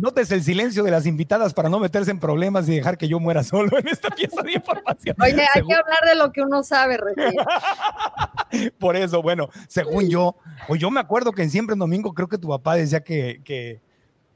Notes 0.00 0.32
el 0.32 0.42
silencio 0.42 0.82
de 0.82 0.90
las 0.90 1.04
invitadas 1.04 1.52
para 1.52 1.68
no 1.68 1.78
meterse 1.78 2.10
en 2.10 2.18
problemas 2.18 2.66
y 2.68 2.76
dejar 2.76 2.96
que 2.96 3.06
yo 3.06 3.20
muera 3.20 3.44
solo 3.44 3.78
en 3.78 3.86
esta 3.86 4.08
pieza 4.08 4.40
de 4.42 4.52
información. 4.52 5.14
Oye, 5.20 5.46
hay 5.54 5.62
que 5.62 5.74
hablar 5.74 5.98
de 6.08 6.14
lo 6.14 6.32
que 6.32 6.40
uno 6.40 6.62
sabe, 6.62 6.98
Por 8.78 8.96
eso, 8.96 9.20
bueno, 9.20 9.50
según 9.68 10.08
yo, 10.08 10.36
o 10.68 10.76
yo 10.76 10.90
me 10.90 11.00
acuerdo 11.00 11.32
que 11.32 11.42
en 11.42 11.50
Siempre 11.50 11.74
en 11.74 11.80
Domingo 11.80 12.14
creo 12.14 12.28
que 12.28 12.38
tu 12.38 12.48
papá 12.48 12.76
decía 12.76 13.00
que, 13.00 13.42
que, 13.44 13.82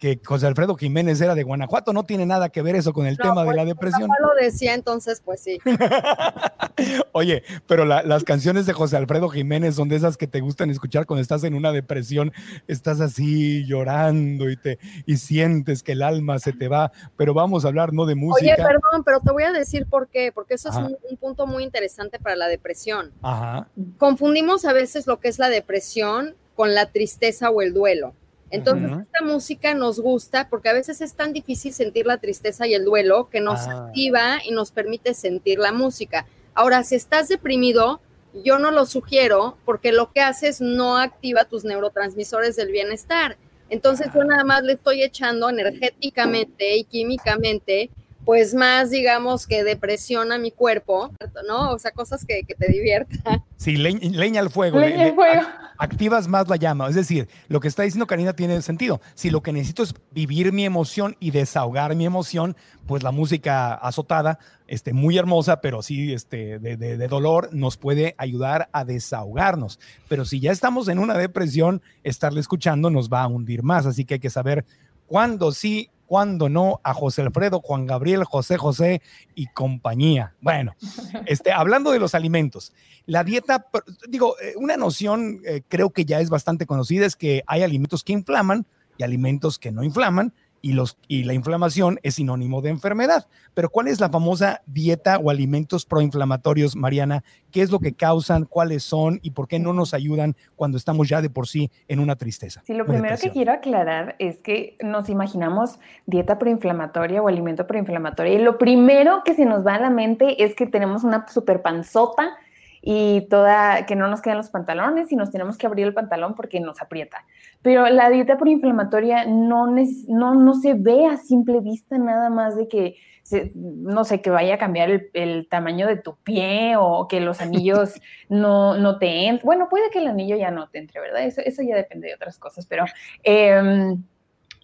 que 0.05 0.21
José 0.23 0.47
Alfredo 0.47 0.75
Jiménez 0.77 1.19
era 1.23 1.35
de 1.35 1.45
Guanajuato. 1.45 1.95
No 1.95 2.05
tiene 2.05 2.27
nada 2.27 2.51
que 2.51 2.61
ver 2.61 2.77
eso 2.77 2.93
con 2.93 3.07
el 3.07 3.17
tema 3.17 3.41
de 3.41 3.47
pues, 3.47 3.57
la 3.57 3.65
depresión. 3.65 4.11
lo 4.21 4.35
decía, 4.39 4.75
entonces, 4.75 5.23
pues 5.25 5.41
sí. 5.41 5.59
Oye, 7.13 7.43
pero 7.67 7.87
la- 7.87 8.03
las 8.03 8.23
canciones 8.23 8.67
de 8.67 8.75
José 8.75 8.99
Alfredo 8.99 9.31
Jiménez 9.31 9.77
son 9.77 9.89
de 9.89 9.97
esas 9.97 10.19
que 10.19 10.27
te 10.27 10.41
gustan 10.41 10.69
escuchar 10.69 11.07
cuando 11.07 11.23
estás 11.23 11.43
en 11.45 11.55
una 11.55 11.73
depresión, 11.73 12.33
estás 12.69 13.01
así 13.01 13.65
llorando 13.65 14.51
y 14.51 14.59
te 14.59 14.79
y 15.07 15.17
sientes 15.17 15.83
que 15.83 15.93
el 15.93 16.03
alma 16.03 16.39
se 16.39 16.53
te 16.53 16.69
va. 16.69 16.93
Pero 17.17 17.33
vamos 17.33 17.65
a 17.65 17.69
hablar 17.69 17.95
no 17.95 18.05
de 18.05 18.15
música. 18.15 18.53
Oye, 18.53 18.57
perdón, 18.63 19.05
pero 19.07 19.21
te 19.21 19.33
voy 19.33 19.45
a 19.45 19.53
decir 19.53 19.87
por 19.87 20.09
qué, 20.09 20.33
porque 20.35 20.53
eso 20.53 20.69
es 20.69 20.77
un, 20.77 20.99
un 21.09 21.17
punto 21.17 21.47
muy 21.47 21.65
interesante 21.65 22.19
para 22.19 22.37
la 22.37 22.49
depresión. 22.49 23.11
Ajá. 23.23 23.69
Confundimos 23.97 24.67
a 24.67 24.75
veces 24.75 25.07
lo 25.07 25.19
que 25.19 25.29
es 25.29 25.39
la 25.39 25.49
depresión 25.49 26.35
con 26.55 26.75
la 26.75 26.91
tristeza 26.93 27.49
o 27.49 27.63
el 27.63 27.73
duelo. 27.73 28.13
Entonces, 28.51 28.91
esta 28.91 29.25
música 29.25 29.75
nos 29.75 29.99
gusta 29.99 30.49
porque 30.49 30.69
a 30.69 30.73
veces 30.73 31.01
es 31.01 31.15
tan 31.15 31.33
difícil 31.33 31.73
sentir 31.73 32.07
la 32.07 32.19
tristeza 32.19 32.67
y 32.67 32.75
el 32.75 32.85
duelo 32.85 33.29
que 33.31 33.41
nos 33.41 33.67
Ah. 33.67 33.87
activa 33.87 34.39
y 34.45 34.53
nos 34.53 34.71
permite 34.71 35.15
sentir 35.15 35.59
la 35.59 35.73
música. 35.73 36.27
Ahora, 36.55 36.85
si 36.85 36.95
estás 36.95 37.29
deprimido, 37.29 38.01
yo 38.45 38.59
no 38.59 38.71
lo 38.71 38.87
sugiero 38.87 39.57
porque 39.65 39.93
lo 39.93 40.13
que 40.13 40.21
haces 40.21 40.61
no 40.61 40.99
activa 40.99 41.45
tus 41.47 41.65
neurotransmisores 41.65 42.55
del 42.57 42.71
bienestar. 42.71 43.37
Entonces, 43.71 44.09
yo 44.15 44.23
nada 44.25 44.45
más 44.45 44.63
le 44.63 44.75
estoy 44.75 45.03
echando 45.03 45.49
energéticamente 45.49 46.77
y 46.77 46.85
químicamente, 46.85 47.91
pues 48.25 48.55
más, 48.55 48.91
digamos, 48.91 49.47
que 49.47 49.65
depresión 49.65 50.33
a 50.33 50.39
mi 50.39 50.51
cuerpo, 50.51 51.11
¿no? 51.47 51.73
O 51.73 51.79
sea, 51.79 51.91
cosas 51.91 52.25
que, 52.25 52.43
que 52.45 52.55
te 52.55 52.69
diviertan. 52.71 53.43
Sí, 53.57 53.77
le- 53.77 53.93
leña 53.93 54.41
al 54.41 54.51
fuego. 54.51 54.79
le- 54.79 54.91
Leña 54.91 55.05
al 55.07 55.15
fuego. 55.15 55.43
activas 55.79 56.27
más 56.29 56.49
la 56.49 56.57
llama. 56.57 56.89
Es 56.89 56.95
decir, 56.95 57.29
lo 57.49 57.61
que 57.61 57.69
está 57.69 57.83
diciendo 57.83 58.07
Karina 58.07 58.33
tiene 58.35 58.61
sentido. 58.63 59.01
Si 59.15 59.31
lo 59.31 59.43
que 59.43 59.53
necesito 59.53 59.83
es 59.83 59.95
vivir 60.13 60.53
mi 60.53 60.65
emoción 60.65 61.17
y 61.21 61.31
desahogar 61.33 61.95
mi 61.97 62.07
emoción, 62.07 62.57
pues 62.87 63.03
la 63.03 63.11
música 63.11 63.75
azotada, 63.75 64.39
este, 64.67 64.93
muy 64.93 65.19
hermosa, 65.19 65.61
pero 65.61 65.83
sí 65.83 66.13
este, 66.13 66.59
de, 66.59 66.77
de- 66.77 66.97
de 66.97 67.09
dolor, 67.09 67.51
nos 67.53 67.77
puede 67.77 68.15
ayudar 68.19 68.69
a 68.73 68.85
desahogarnos. 68.85 69.79
Pero 70.09 70.25
si 70.25 70.41
ya 70.41 70.53
estamos 70.53 70.89
en 70.89 70.99
una 70.99 71.15
depresión, 71.19 71.83
estarle 72.03 72.41
escuchando 72.41 72.91
nos 72.91 73.09
va 73.11 73.23
a 73.23 73.27
hundir 73.27 73.63
más. 73.63 73.87
Así 73.87 74.05
que 74.05 74.15
hay 74.15 74.21
que 74.21 74.31
saber 74.31 74.65
cuándo 75.07 75.53
sí, 75.53 75.91
cuándo 76.07 76.49
no, 76.49 76.81
a 76.83 76.95
José 76.95 77.23
Alfredo, 77.23 77.61
Juan 77.61 77.87
Gabriel, 77.87 78.25
José 78.25 78.57
José 78.57 79.03
y 79.35 79.47
compañía. 79.47 80.35
Bueno, 80.41 80.75
este, 81.27 81.53
hablando 81.53 81.91
de 81.91 81.99
los 81.99 82.15
alimentos, 82.15 82.73
la 83.07 83.25
dieta, 83.25 83.67
digo, 84.09 84.37
eh, 84.41 84.55
una 84.57 84.77
noción 84.77 85.41
eh, 85.45 85.63
creo 85.69 85.91
que 85.91 86.05
ya 86.05 86.21
es 86.21 86.31
bastante 86.31 86.67
conocida, 86.67 87.07
es 87.07 87.17
que 87.17 87.43
hay 87.47 87.63
alimentos 87.63 88.05
que 88.05 88.13
inflaman 88.13 88.67
y 88.97 89.03
alimentos 89.03 89.59
que 89.59 89.73
no 89.73 89.83
inflaman, 89.83 90.33
y, 90.65 90.73
los, 90.73 90.97
y 91.09 91.25
la 91.25 91.35
inflamación 91.35 92.01
es 92.03 92.15
sinónimo 92.15 92.63
de 92.63 92.71
enfermedad. 92.71 93.27
Pero 93.53 93.69
¿cuál 93.69 93.87
es 93.87 94.01
la 94.01 94.09
famosa 94.09 94.63
dieta 94.65 95.19
o 95.19 95.29
alimentos 95.29 95.85
proinflamatorios, 95.85 96.75
Mariana? 96.75 97.23
¿Qué 97.51 97.61
es 97.61 97.71
lo 97.71 97.81
que 97.81 97.93
causan? 97.93 98.47
¿Cuáles 98.47 98.83
son? 98.83 99.21
¿Y 99.23 99.33
por 99.33 99.47
qué 99.47 99.59
no 99.59 99.75
nos 99.75 99.93
ayudan 99.93 100.37
cuando 100.57 100.79
estamos 100.79 101.07
ya 101.07 101.21
de 101.21 101.29
por 101.29 101.49
sí 101.49 101.71
en 101.87 102.01
una 102.01 102.17
tristeza? 102.17 102.63
Sí, 102.65 102.73
lo 102.73 102.87
primero 102.87 103.15
que 103.21 103.31
quiero 103.31 103.53
aclarar 103.53 104.17
es 104.19 104.41
que 104.41 104.79
nos 104.83 105.11
imaginamos 105.11 105.79
dieta 106.07 106.39
proinflamatoria 106.39 107.21
o 107.21 107.29
alimento 107.29 107.67
proinflamatorio 107.67 108.33
y 108.33 108.39
lo 108.39 108.57
primero 108.57 109.21
que 109.23 109.35
se 109.35 109.45
nos 109.45 109.67
va 109.67 109.75
a 109.75 109.81
la 109.81 109.91
mente 109.91 110.43
es 110.43 110.55
que 110.55 110.67
tenemos 110.67 111.05
una 111.05 111.29
super 111.29 111.61
panzota 111.61 112.39
y 112.87 113.27
toda, 113.31 113.87
que 113.87 113.97
no 113.97 114.09
nos 114.09 114.21
quedan 114.21 114.37
los 114.37 114.51
pantalones 114.51 115.11
y 115.11 115.17
nos 115.17 115.31
tenemos 115.31 115.57
que 115.57 115.67
abrir 115.67 115.87
el 115.87 115.95
pantalón 115.95 116.35
porque 116.35 116.61
nos 116.61 116.83
aprieta. 116.83 117.25
Pero 117.63 117.87
la 117.89 118.11
dieta 118.11 118.37
proinflamatoria 118.37 119.25
no, 119.25 119.67
no, 119.67 120.35
no 120.35 120.55
se 120.55 120.75
ve 120.75 121.07
a 121.07 121.17
simple 121.17 121.61
vista 121.61 121.97
nada 121.97 122.29
más 122.29 122.57
de 122.57 122.69
que, 122.69 122.97
se- 123.23 123.53
no 123.55 124.05
sé, 124.05 124.21
que 124.21 124.29
vaya 124.29 124.57
a 124.57 124.59
cambiar 124.59 124.91
el, 124.91 125.09
el 125.15 125.49
tamaño 125.49 125.87
de 125.87 125.97
tu 125.97 126.17
pie 126.17 126.75
o 126.79 127.09
que 127.09 127.21
los 127.21 127.41
anillos 127.41 127.95
no, 128.29 128.77
no 128.77 128.99
te 128.99 129.29
entren. 129.29 129.47
Bueno, 129.47 129.69
puede 129.71 129.89
que 129.91 130.01
el 130.01 130.09
anillo 130.09 130.37
ya 130.37 130.51
no 130.51 130.69
te 130.69 130.79
entre, 130.79 131.01
¿verdad? 131.01 131.23
Eso, 131.25 131.41
eso 131.43 131.63
ya 131.63 131.77
depende 131.77 132.09
de 132.09 132.15
otras 132.17 132.39
cosas, 132.39 132.67
pero, 132.67 132.85
em, 133.23 134.03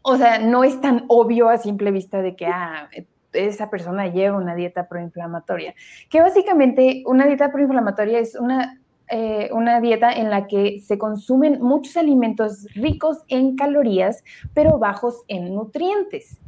o 0.03 0.17
sea, 0.19 0.39
no 0.39 0.63
es 0.63 0.79
tan 0.83 1.05
obvio 1.09 1.49
a 1.49 1.57
simple 1.57 1.91
vista 1.91 2.21
de 2.21 2.37
que, 2.37 2.45
ah, 2.47 2.91
esa 3.33 3.71
persona 3.71 4.07
lleva 4.09 4.37
una 4.37 4.55
dieta 4.55 4.89
proinflamatoria. 4.89 5.75
Que 6.09 6.21
básicamente 6.21 7.03
una 7.07 7.27
dieta 7.27 7.53
proinflamatoria 7.53 8.19
es 8.19 8.35
una, 8.35 8.81
eh, 9.09 9.51
una 9.53 9.81
dieta 9.81 10.13
en 10.13 10.31
la 10.31 10.47
que 10.47 10.81
se 10.81 10.99
consumen 10.99 11.61
muchos 11.61 11.97
alimentos 11.97 12.67
ricos 12.75 13.25
en 13.29 13.57
calorías, 13.57 14.23
pero 14.55 14.79
bajos 14.79 15.23
en 15.29 15.55
nutrientes. 15.55 16.39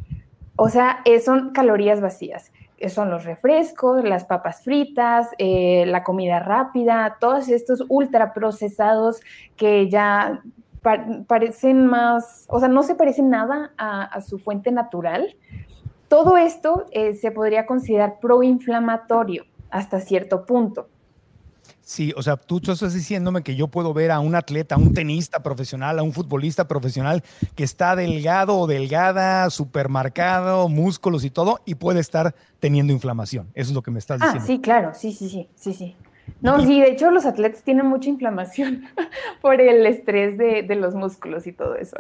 O 0.57 0.69
sea, 0.69 1.01
eh, 1.05 1.21
son 1.21 1.53
calorías 1.53 2.01
vacías. 2.01 2.53
que 2.77 2.89
Son 2.89 3.11
los 3.11 3.25
refrescos, 3.25 4.03
las 4.03 4.25
papas 4.25 4.65
fritas, 4.65 5.29
eh, 5.39 5.85
la 5.87 6.03
comida 6.03 6.41
rápida, 6.41 7.17
todos 7.21 7.49
estos 7.49 7.85
ultraprocesados 7.89 9.21
que 9.57 9.89
ya 9.89 10.43
pa- 10.83 11.07
parecen 11.29 11.87
más, 11.87 12.45
o 12.49 12.59
sea, 12.59 12.69
no 12.69 12.83
se 12.83 12.97
parecen 12.97 13.31
nada 13.31 13.73
a 13.79 14.21
su 14.21 14.41
fuente 14.41 14.73
natural. 14.73 15.37
Todo 16.13 16.37
esto 16.37 16.85
eh, 16.91 17.15
se 17.15 17.31
podría 17.31 17.65
considerar 17.65 18.19
proinflamatorio 18.21 19.47
hasta 19.71 19.99
cierto 19.99 20.45
punto. 20.45 20.91
Sí, 21.81 22.13
o 22.15 22.23
sea, 22.23 22.37
tú 22.37 22.59
estás 22.59 22.93
diciéndome 22.93 23.43
que 23.43 23.57
yo 23.57 23.69
puedo 23.69 23.95
ver 23.95 24.11
a 24.11 24.21
un 24.21 24.35
atleta, 24.35 24.75
a 24.75 24.79
un 24.79 24.93
tenista 24.93 25.43
profesional, 25.43 25.99
a 25.99 26.03
un 26.03 26.13
futbolista 26.13 26.69
profesional 26.69 27.25
que 27.55 27.65
está 27.65 27.97
delgado 27.97 28.59
o 28.59 28.67
delgada, 28.67 29.49
supermarcado, 29.49 30.69
músculos 30.69 31.25
y 31.25 31.31
todo, 31.31 31.61
y 31.65 31.77
puede 31.77 32.01
estar 32.01 32.35
teniendo 32.61 32.93
inflamación. 32.93 33.51
Eso 33.55 33.71
es 33.71 33.75
lo 33.75 33.81
que 33.81 33.91
me 33.91 33.99
estás 33.99 34.21
Ah, 34.21 34.27
diciendo. 34.27 34.47
sí, 34.47 34.61
claro, 34.61 34.93
sí, 34.93 35.13
sí, 35.13 35.31
sí, 35.31 35.49
sí, 35.57 35.73
sí. 35.73 35.97
No, 36.41 36.61
sí, 36.65 36.81
de 36.81 36.91
hecho 36.91 37.11
los 37.11 37.25
atletas 37.27 37.63
tienen 37.63 37.87
mucha 37.87 38.09
inflamación 38.09 38.85
por 39.43 39.61
el 39.61 39.87
estrés 39.87 40.39
de, 40.39 40.67
los 40.73 40.95
músculos 40.95 41.47
y 41.47 41.53
todo 41.53 41.77
eso. 41.77 41.97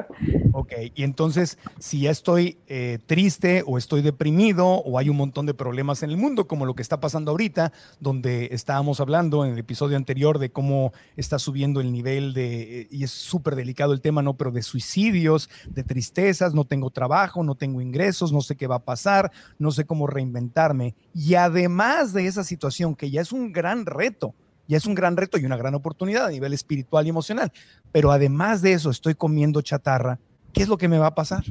Ok, 0.52 0.72
y 0.94 1.02
entonces, 1.04 1.58
si 1.78 2.02
ya 2.02 2.10
estoy 2.10 2.58
eh, 2.66 2.98
triste 3.06 3.62
o 3.66 3.76
estoy 3.78 4.02
deprimido 4.02 4.66
o 4.66 4.98
hay 4.98 5.10
un 5.10 5.16
montón 5.16 5.46
de 5.46 5.54
problemas 5.54 6.02
en 6.02 6.10
el 6.10 6.16
mundo, 6.16 6.46
como 6.48 6.64
lo 6.64 6.74
que 6.74 6.82
está 6.82 7.00
pasando 7.00 7.30
ahorita, 7.30 7.72
donde 8.00 8.48
estábamos 8.52 9.00
hablando 9.00 9.44
en 9.44 9.52
el 9.52 9.58
episodio 9.58 9.96
anterior 9.96 10.38
de 10.38 10.50
cómo 10.50 10.92
está 11.16 11.38
subiendo 11.38 11.80
el 11.80 11.92
nivel 11.92 12.32
de, 12.32 12.80
eh, 12.80 12.88
y 12.90 13.04
es 13.04 13.10
súper 13.10 13.56
delicado 13.56 13.92
el 13.92 14.00
tema, 14.00 14.22
¿no? 14.22 14.34
Pero 14.34 14.50
de 14.50 14.62
suicidios, 14.62 15.50
de 15.68 15.82
tristezas, 15.82 16.54
no 16.54 16.64
tengo 16.64 16.90
trabajo, 16.90 17.44
no 17.44 17.54
tengo 17.54 17.80
ingresos, 17.80 18.32
no 18.32 18.40
sé 18.40 18.56
qué 18.56 18.66
va 18.66 18.76
a 18.76 18.84
pasar, 18.84 19.30
no 19.58 19.70
sé 19.70 19.84
cómo 19.84 20.06
reinventarme. 20.06 20.94
Y 21.14 21.34
además 21.34 22.12
de 22.12 22.26
esa 22.26 22.44
situación, 22.44 22.94
que 22.94 23.10
ya 23.10 23.20
es 23.20 23.32
un 23.32 23.52
gran 23.52 23.86
reto, 23.86 24.21
ya 24.68 24.76
es 24.76 24.86
un 24.86 24.94
gran 24.94 25.16
reto 25.16 25.38
y 25.38 25.44
una 25.44 25.56
gran 25.56 25.74
oportunidad 25.74 26.26
a 26.26 26.30
nivel 26.30 26.52
espiritual 26.52 27.06
y 27.06 27.10
emocional, 27.10 27.52
pero 27.90 28.10
además 28.10 28.62
de 28.62 28.72
eso 28.72 28.90
estoy 28.90 29.14
comiendo 29.14 29.60
chatarra, 29.62 30.18
¿qué 30.52 30.62
es 30.62 30.68
lo 30.68 30.78
que 30.78 30.88
me 30.88 30.98
va 30.98 31.08
a 31.08 31.14
pasar? 31.14 31.44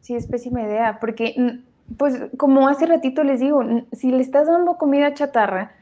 Sí, 0.00 0.14
es 0.14 0.26
pésima 0.26 0.62
idea, 0.62 0.98
porque, 1.00 1.34
mm, 1.36 1.94
pues, 1.96 2.20
como 2.36 2.68
hace 2.68 2.86
ratito 2.86 3.22
les 3.22 3.40
digo, 3.40 3.62
si 3.92 4.10
le 4.10 4.22
estás 4.22 4.48
dando 4.48 4.76
comida 4.76 5.14
chatarra, 5.14 5.72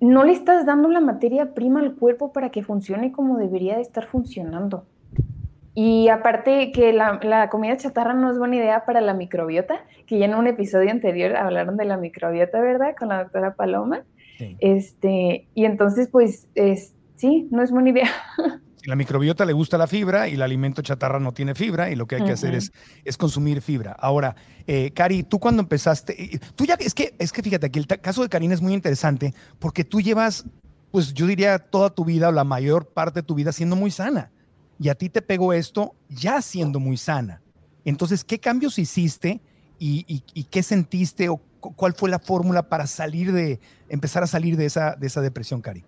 no 0.00 0.24
le 0.24 0.32
estás 0.32 0.66
dando 0.66 0.88
la 0.88 1.00
materia 1.00 1.54
prima 1.54 1.80
al 1.80 1.94
cuerpo 1.94 2.32
para 2.32 2.50
que 2.50 2.62
funcione 2.62 3.12
como 3.12 3.38
debería 3.38 3.76
de 3.76 3.82
estar 3.82 4.06
funcionando. 4.06 4.84
Y 5.74 6.08
aparte 6.08 6.72
que 6.72 6.92
la, 6.92 7.20
la 7.22 7.50
comida 7.50 7.76
chatarra 7.76 8.14
no 8.14 8.30
es 8.30 8.38
buena 8.38 8.56
idea 8.56 8.84
para 8.84 9.00
la 9.00 9.14
microbiota, 9.14 9.84
que 10.06 10.18
ya 10.18 10.24
en 10.24 10.34
un 10.34 10.46
episodio 10.46 10.90
anterior 10.90 11.36
hablaron 11.36 11.76
de 11.76 11.84
la 11.84 11.96
microbiota, 11.96 12.60
¿verdad? 12.60 12.94
Con 12.98 13.08
la 13.08 13.24
doctora 13.24 13.54
Paloma. 13.54 14.02
Sí. 14.38 14.56
Este, 14.60 15.48
y 15.54 15.64
entonces, 15.64 16.08
pues, 16.10 16.48
es, 16.54 16.94
sí, 17.16 17.48
no 17.50 17.62
es 17.62 17.70
buena 17.70 17.90
idea. 17.90 18.10
La 18.86 18.94
microbiota 18.94 19.44
le 19.44 19.52
gusta 19.52 19.76
la 19.76 19.88
fibra 19.88 20.28
y 20.28 20.34
el 20.34 20.42
alimento 20.42 20.80
chatarra 20.80 21.18
no 21.18 21.32
tiene 21.32 21.56
fibra 21.56 21.90
y 21.90 21.96
lo 21.96 22.06
que 22.06 22.14
hay 22.14 22.24
que 22.24 22.30
hacer 22.30 22.54
es, 22.54 22.70
es 23.04 23.16
consumir 23.16 23.60
fibra. 23.60 23.96
Ahora, 23.98 24.36
eh, 24.64 24.92
Cari, 24.92 25.24
tú 25.24 25.40
cuando 25.40 25.60
empezaste, 25.60 26.38
tú 26.54 26.64
ya, 26.64 26.74
es 26.74 26.94
que, 26.94 27.12
es 27.18 27.32
que 27.32 27.42
fíjate, 27.42 27.66
aquí 27.66 27.80
el 27.80 27.86
caso 27.88 28.22
de 28.22 28.28
Karina 28.28 28.54
es 28.54 28.62
muy 28.62 28.74
interesante 28.74 29.34
porque 29.58 29.82
tú 29.82 30.00
llevas, 30.00 30.44
pues 30.92 31.12
yo 31.12 31.26
diría 31.26 31.58
toda 31.58 31.90
tu 31.90 32.04
vida 32.04 32.28
o 32.28 32.32
la 32.32 32.44
mayor 32.44 32.86
parte 32.86 33.22
de 33.22 33.26
tu 33.26 33.34
vida 33.34 33.50
siendo 33.50 33.74
muy 33.74 33.90
sana 33.90 34.30
y 34.78 34.88
a 34.88 34.94
ti 34.94 35.08
te 35.08 35.20
pegó 35.20 35.52
esto 35.52 35.96
ya 36.08 36.40
siendo 36.40 36.78
muy 36.78 36.96
sana. 36.96 37.42
Entonces, 37.84 38.22
¿qué 38.22 38.38
cambios 38.38 38.78
hiciste 38.78 39.40
y, 39.78 40.04
y- 40.08 40.22
y 40.34 40.44
qué 40.44 40.62
sentiste 40.62 41.28
o 41.28 41.40
cu- 41.60 41.74
cuál 41.74 41.94
fue 41.94 42.10
la 42.10 42.18
fórmula 42.18 42.68
para 42.68 42.86
salir 42.86 43.32
de, 43.32 43.60
empezar 43.88 44.22
a 44.22 44.26
salir 44.26 44.56
de 44.56 44.66
esa, 44.66 44.96
de 44.96 45.06
esa 45.06 45.20
depresión, 45.20 45.60
Cari? 45.62 45.84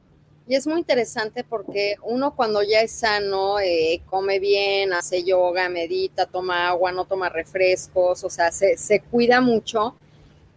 Y 0.46 0.54
es 0.54 0.66
muy 0.66 0.78
interesante 0.78 1.44
porque 1.44 1.96
uno 2.02 2.34
cuando 2.34 2.62
ya 2.62 2.80
es 2.80 2.92
sano, 2.92 3.60
eh, 3.60 4.00
come 4.06 4.38
bien, 4.40 4.94
hace 4.94 5.22
yoga, 5.22 5.68
medita, 5.68 6.24
toma 6.26 6.68
agua, 6.68 6.90
no 6.90 7.04
toma 7.04 7.28
refrescos, 7.28 8.24
o 8.24 8.30
sea, 8.30 8.50
se, 8.50 8.76
se 8.78 9.00
cuida 9.00 9.40
mucho. 9.42 9.94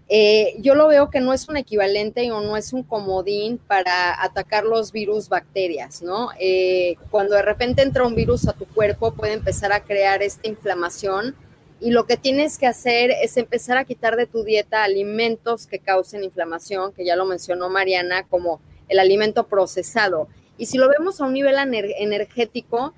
eh, 0.09 0.55
yo 0.59 0.75
lo 0.75 0.87
veo 0.87 1.09
que 1.09 1.21
no 1.21 1.33
es 1.33 1.47
un 1.49 1.57
equivalente 1.57 2.31
o 2.31 2.41
no 2.41 2.57
es 2.57 2.73
un 2.73 2.83
comodín 2.83 3.57
para 3.59 4.21
atacar 4.23 4.65
los 4.65 4.91
virus, 4.91 5.29
bacterias, 5.29 6.01
¿no? 6.01 6.29
Eh, 6.39 6.95
cuando 7.09 7.35
de 7.35 7.41
repente 7.43 7.81
entra 7.81 8.05
un 8.05 8.15
virus 8.15 8.47
a 8.47 8.53
tu 8.53 8.65
cuerpo, 8.65 9.13
puede 9.13 9.33
empezar 9.33 9.71
a 9.73 9.83
crear 9.83 10.21
esta 10.21 10.47
inflamación 10.49 11.35
y 11.81 11.89
lo 11.89 12.05
que 12.05 12.15
tienes 12.15 12.59
que 12.59 12.67
hacer 12.67 13.09
es 13.09 13.35
empezar 13.37 13.77
a 13.77 13.85
quitar 13.85 14.15
de 14.15 14.27
tu 14.27 14.43
dieta 14.43 14.83
alimentos 14.83 15.65
que 15.65 15.79
causen 15.79 16.23
inflamación, 16.23 16.93
que 16.93 17.03
ya 17.03 17.15
lo 17.15 17.25
mencionó 17.25 17.71
Mariana, 17.71 18.27
como 18.29 18.61
el 18.87 18.99
alimento 18.99 19.47
procesado. 19.47 20.27
Y 20.59 20.67
si 20.67 20.77
lo 20.77 20.87
vemos 20.87 21.19
a 21.19 21.25
un 21.25 21.33
nivel 21.33 21.55
energético, 21.57 22.93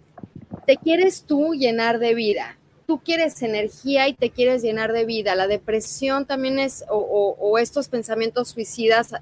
te 0.68 0.76
quieres 0.76 1.24
tú 1.24 1.54
llenar 1.54 2.00
de 2.00 2.14
vida. 2.14 2.58
Tú 2.86 3.00
quieres 3.00 3.42
energía 3.42 4.10
y 4.10 4.14
te 4.16 4.32
quieres 4.32 4.62
llenar 4.62 4.92
de 4.92 5.06
vida. 5.06 5.34
La 5.36 5.48
depresión 5.48 6.26
también 6.26 6.60
es, 6.60 6.84
o, 6.90 7.58
estos 7.58 7.88
pensamientos 7.88 8.50
suicidas, 8.50 9.14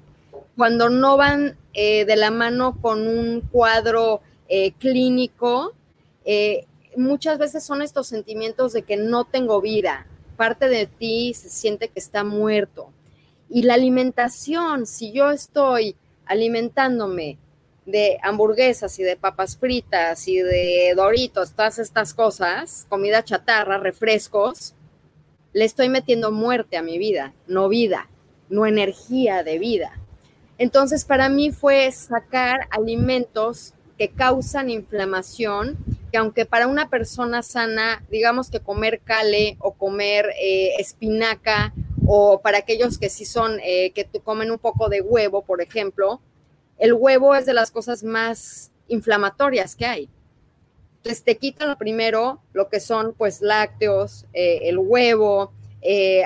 cuando 0.56 0.90
no 0.90 1.16
van 1.16 1.56
eh, 1.72 2.04
de 2.04 2.16
la 2.16 2.32
mano 2.32 2.78
con 2.82 3.06
un 3.06 3.42
cuadro 3.42 4.22
eh, 4.48 4.72
clínico, 4.72 5.72
eh, 6.24 6.66
muchas 6.96 7.38
veces 7.38 7.64
son 7.64 7.82
estos 7.82 8.06
sentimientos 8.06 8.72
de 8.72 8.82
que 8.82 8.96
no 8.96 9.24
tengo 9.24 9.60
vida, 9.60 10.06
parte 10.36 10.68
de 10.68 10.86
ti 10.86 11.34
se 11.34 11.48
siente 11.48 11.88
que 11.88 12.00
está 12.00 12.24
muerto. 12.24 12.90
Y 13.48 13.62
la 13.62 13.74
alimentación, 13.74 14.86
si 14.86 15.12
yo 15.12 15.30
estoy 15.30 15.96
alimentándome 16.26 17.38
de 17.86 18.18
hamburguesas 18.22 18.98
y 18.98 19.02
de 19.02 19.16
papas 19.16 19.56
fritas 19.56 20.28
y 20.28 20.38
de 20.38 20.94
doritos, 20.96 21.52
todas 21.52 21.78
estas 21.78 22.14
cosas, 22.14 22.86
comida 22.88 23.24
chatarra, 23.24 23.78
refrescos, 23.78 24.74
le 25.52 25.64
estoy 25.64 25.88
metiendo 25.88 26.30
muerte 26.30 26.76
a 26.76 26.82
mi 26.82 26.98
vida, 26.98 27.34
no 27.46 27.68
vida, 27.68 28.08
no 28.48 28.66
energía 28.66 29.42
de 29.42 29.58
vida. 29.58 29.98
Entonces, 30.58 31.04
para 31.04 31.28
mí 31.28 31.50
fue 31.50 31.90
sacar 31.90 32.68
alimentos 32.70 33.74
que 33.98 34.08
causan 34.08 34.70
inflamación, 34.70 35.76
que 36.12 36.18
aunque 36.18 36.44
para 36.44 36.68
una 36.68 36.90
persona 36.90 37.42
sana, 37.42 38.04
digamos 38.10 38.50
que 38.50 38.60
comer 38.60 39.00
cale 39.00 39.56
o 39.58 39.72
comer 39.72 40.26
eh, 40.38 40.74
espinaca, 40.78 41.72
o 42.06 42.40
para 42.42 42.58
aquellos 42.58 42.98
que 42.98 43.08
sí 43.08 43.24
son, 43.24 43.58
eh, 43.64 43.92
que 43.92 44.04
comen 44.22 44.50
un 44.50 44.58
poco 44.58 44.90
de 44.90 45.00
huevo, 45.00 45.42
por 45.42 45.62
ejemplo, 45.62 46.20
el 46.78 46.92
huevo 46.92 47.34
es 47.34 47.46
de 47.46 47.54
las 47.54 47.70
cosas 47.70 48.04
más 48.04 48.70
inflamatorias 48.88 49.74
que 49.74 49.86
hay. 49.86 50.10
Entonces 50.98 51.24
te 51.24 51.38
quitan 51.38 51.70
lo 51.70 51.78
primero, 51.78 52.42
lo 52.52 52.68
que 52.68 52.78
son 52.78 53.14
pues 53.14 53.40
lácteos, 53.40 54.26
eh, 54.34 54.60
el 54.64 54.78
huevo, 54.78 55.52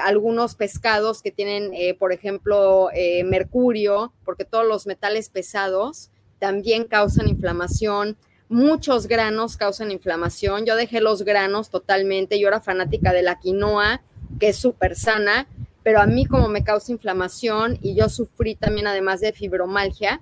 algunos 0.02 0.54
pescados 0.54 1.22
que 1.22 1.30
tienen, 1.30 1.72
por 1.98 2.12
ejemplo, 2.12 2.90
mercurio, 3.24 4.12
porque 4.22 4.44
todos 4.44 4.66
los 4.66 4.86
metales 4.86 5.30
pesados 5.30 6.10
también 6.38 6.84
causan 6.84 7.26
inflamación. 7.28 8.18
Muchos 8.48 9.08
granos 9.08 9.56
causan 9.56 9.90
inflamación. 9.90 10.66
Yo 10.66 10.76
dejé 10.76 11.00
los 11.00 11.22
granos 11.22 11.70
totalmente. 11.70 12.38
Yo 12.38 12.46
era 12.46 12.60
fanática 12.60 13.12
de 13.12 13.22
la 13.22 13.40
quinoa, 13.40 14.02
que 14.38 14.50
es 14.50 14.56
súper 14.56 14.94
sana, 14.94 15.48
pero 15.82 16.00
a 16.00 16.06
mí 16.06 16.26
como 16.26 16.48
me 16.48 16.64
causa 16.64 16.92
inflamación 16.92 17.78
y 17.80 17.94
yo 17.94 18.08
sufrí 18.08 18.54
también 18.54 18.86
además 18.86 19.20
de 19.20 19.32
fibromalgia, 19.32 20.20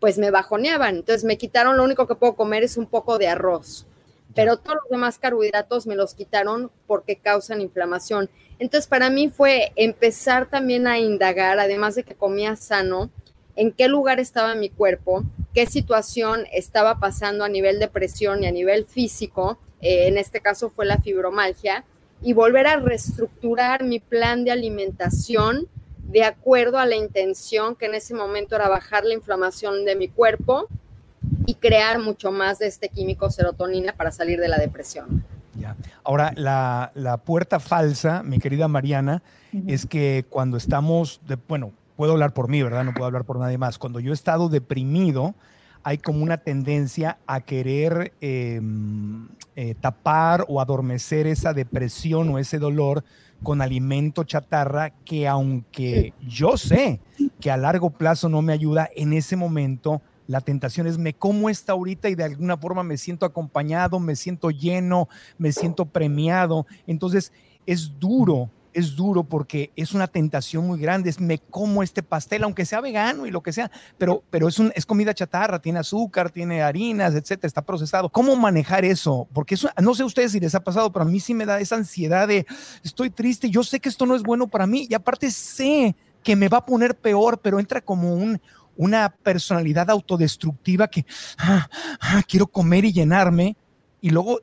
pues 0.00 0.18
me 0.18 0.30
bajoneaban. 0.30 0.96
Entonces 0.96 1.24
me 1.24 1.38
quitaron, 1.38 1.76
lo 1.76 1.84
único 1.84 2.08
que 2.08 2.14
puedo 2.16 2.34
comer 2.34 2.64
es 2.64 2.76
un 2.76 2.86
poco 2.86 3.18
de 3.18 3.28
arroz, 3.28 3.86
pero 4.34 4.56
todos 4.56 4.78
los 4.82 4.90
demás 4.90 5.18
carbohidratos 5.18 5.86
me 5.86 5.94
los 5.94 6.14
quitaron 6.14 6.70
porque 6.86 7.16
causan 7.16 7.60
inflamación. 7.60 8.30
Entonces 8.58 8.88
para 8.88 9.10
mí 9.10 9.28
fue 9.28 9.72
empezar 9.76 10.48
también 10.48 10.86
a 10.86 10.98
indagar, 10.98 11.58
además 11.58 11.94
de 11.94 12.02
que 12.02 12.14
comía 12.14 12.56
sano, 12.56 13.10
en 13.56 13.72
qué 13.72 13.88
lugar 13.88 14.20
estaba 14.20 14.54
mi 14.54 14.70
cuerpo, 14.70 15.24
qué 15.54 15.66
situación 15.66 16.44
estaba 16.52 16.98
pasando 16.98 17.44
a 17.44 17.48
nivel 17.48 17.78
de 17.78 17.88
presión 17.88 18.42
y 18.42 18.46
a 18.46 18.52
nivel 18.52 18.84
físico, 18.84 19.58
eh, 19.80 20.08
en 20.08 20.18
este 20.18 20.40
caso 20.40 20.70
fue 20.70 20.86
la 20.86 20.98
fibromalgia, 20.98 21.84
y 22.22 22.32
volver 22.34 22.66
a 22.66 22.76
reestructurar 22.76 23.84
mi 23.84 23.98
plan 23.98 24.44
de 24.44 24.50
alimentación 24.50 25.68
de 26.10 26.24
acuerdo 26.24 26.78
a 26.78 26.86
la 26.86 26.96
intención 26.96 27.76
que 27.76 27.86
en 27.86 27.94
ese 27.94 28.14
momento 28.14 28.56
era 28.56 28.68
bajar 28.68 29.04
la 29.04 29.14
inflamación 29.14 29.84
de 29.84 29.96
mi 29.96 30.08
cuerpo 30.08 30.66
y 31.46 31.54
crear 31.54 31.98
mucho 31.98 32.32
más 32.32 32.58
de 32.58 32.66
este 32.66 32.88
químico 32.88 33.30
serotonina 33.30 33.92
para 33.92 34.10
salir 34.10 34.40
de 34.40 34.48
la 34.48 34.58
depresión. 34.58 35.24
Ya. 35.54 35.76
Ahora, 36.04 36.32
la, 36.36 37.20
puerta 37.24 37.60
falsa, 37.60 38.22
mi 38.22 38.38
querida 38.38 38.68
Mariana, 38.68 39.22
es 39.66 39.86
que 39.86 40.24
cuando 40.28 40.56
estamos, 40.56 41.20
de, 41.26 41.36
bueno, 41.48 41.72
puedo 42.00 42.12
hablar 42.14 42.32
por 42.32 42.48
mí, 42.48 42.62
¿verdad? 42.62 42.82
No 42.82 42.94
puedo 42.94 43.04
hablar 43.04 43.26
por 43.26 43.38
nadie 43.38 43.58
más. 43.58 43.76
Cuando 43.76 44.00
yo 44.00 44.12
he 44.12 44.14
estado 44.14 44.48
deprimido, 44.48 45.34
hay 45.82 45.98
como 45.98 46.22
una 46.22 46.38
tendencia 46.38 47.18
a 47.26 47.42
querer 47.42 48.14
em, 48.22 49.28
eh, 49.54 49.74
tapar 49.78 50.46
o 50.48 50.62
adormecer 50.62 51.26
esa 51.26 51.52
depresión 51.52 52.30
o 52.30 52.38
ese 52.38 52.58
dolor 52.58 53.04
con 53.42 53.60
alimento 53.60 54.24
chatarra 54.24 54.94
que 55.04 55.28
aunque 55.28 56.14
yo 56.26 56.56
sé 56.56 57.02
que 57.38 57.50
a 57.50 57.58
largo 57.58 57.90
plazo 57.90 58.30
no 58.30 58.40
me 58.40 58.54
ayuda, 58.54 58.88
en 58.96 59.12
ese 59.12 59.36
momento 59.36 60.00
la 60.26 60.40
tentación 60.40 60.86
es 60.86 60.96
me 60.96 61.12
como 61.12 61.50
esta 61.50 61.72
ahorita 61.72 62.08
y 62.08 62.14
de 62.14 62.24
alguna 62.24 62.56
forma 62.56 62.82
me 62.82 62.96
siento 62.96 63.26
acompañado, 63.26 64.00
me 64.00 64.16
siento 64.16 64.50
lleno, 64.50 65.10
me 65.36 65.52
siento 65.52 65.84
premiado. 65.84 66.66
Entonces 66.86 67.30
es 67.66 67.92
duro 68.00 68.48
es 68.72 68.96
duro 68.96 69.24
porque 69.24 69.70
es 69.76 69.92
una 69.92 70.06
tentación 70.06 70.66
muy 70.66 70.78
grande. 70.78 71.10
Es 71.10 71.20
me 71.20 71.38
como 71.38 71.82
este 71.82 72.02
pastel, 72.02 72.44
aunque 72.44 72.64
sea 72.64 72.80
vegano 72.80 73.26
y 73.26 73.30
lo 73.30 73.42
que 73.42 73.52
sea, 73.52 73.70
pero, 73.98 74.22
pero 74.30 74.48
es, 74.48 74.58
un, 74.58 74.72
es 74.74 74.86
comida 74.86 75.14
chatarra, 75.14 75.60
tiene 75.60 75.78
azúcar, 75.78 76.30
tiene 76.30 76.62
harinas, 76.62 77.14
etcétera, 77.14 77.46
está 77.46 77.62
procesado. 77.62 78.08
¿Cómo 78.08 78.36
manejar 78.36 78.84
eso? 78.84 79.28
Porque 79.32 79.54
eso, 79.54 79.68
no 79.80 79.94
sé 79.94 80.04
ustedes 80.04 80.32
si 80.32 80.40
les 80.40 80.54
ha 80.54 80.64
pasado, 80.64 80.92
pero 80.92 81.04
a 81.04 81.08
mí 81.08 81.20
sí 81.20 81.34
me 81.34 81.46
da 81.46 81.60
esa 81.60 81.76
ansiedad 81.76 82.28
de 82.28 82.46
estoy 82.82 83.10
triste, 83.10 83.50
yo 83.50 83.62
sé 83.62 83.80
que 83.80 83.88
esto 83.88 84.06
no 84.06 84.14
es 84.14 84.22
bueno 84.22 84.48
para 84.48 84.66
mí 84.66 84.86
y 84.88 84.94
aparte 84.94 85.30
sé 85.30 85.94
que 86.22 86.36
me 86.36 86.48
va 86.48 86.58
a 86.58 86.66
poner 86.66 86.96
peor, 86.96 87.40
pero 87.40 87.58
entra 87.58 87.80
como 87.80 88.14
un, 88.14 88.40
una 88.76 89.10
personalidad 89.10 89.90
autodestructiva 89.90 90.88
que 90.88 91.04
ah, 91.38 91.68
ah, 92.00 92.22
quiero 92.26 92.46
comer 92.46 92.84
y 92.84 92.92
llenarme 92.92 93.56
y 94.00 94.10
luego 94.10 94.40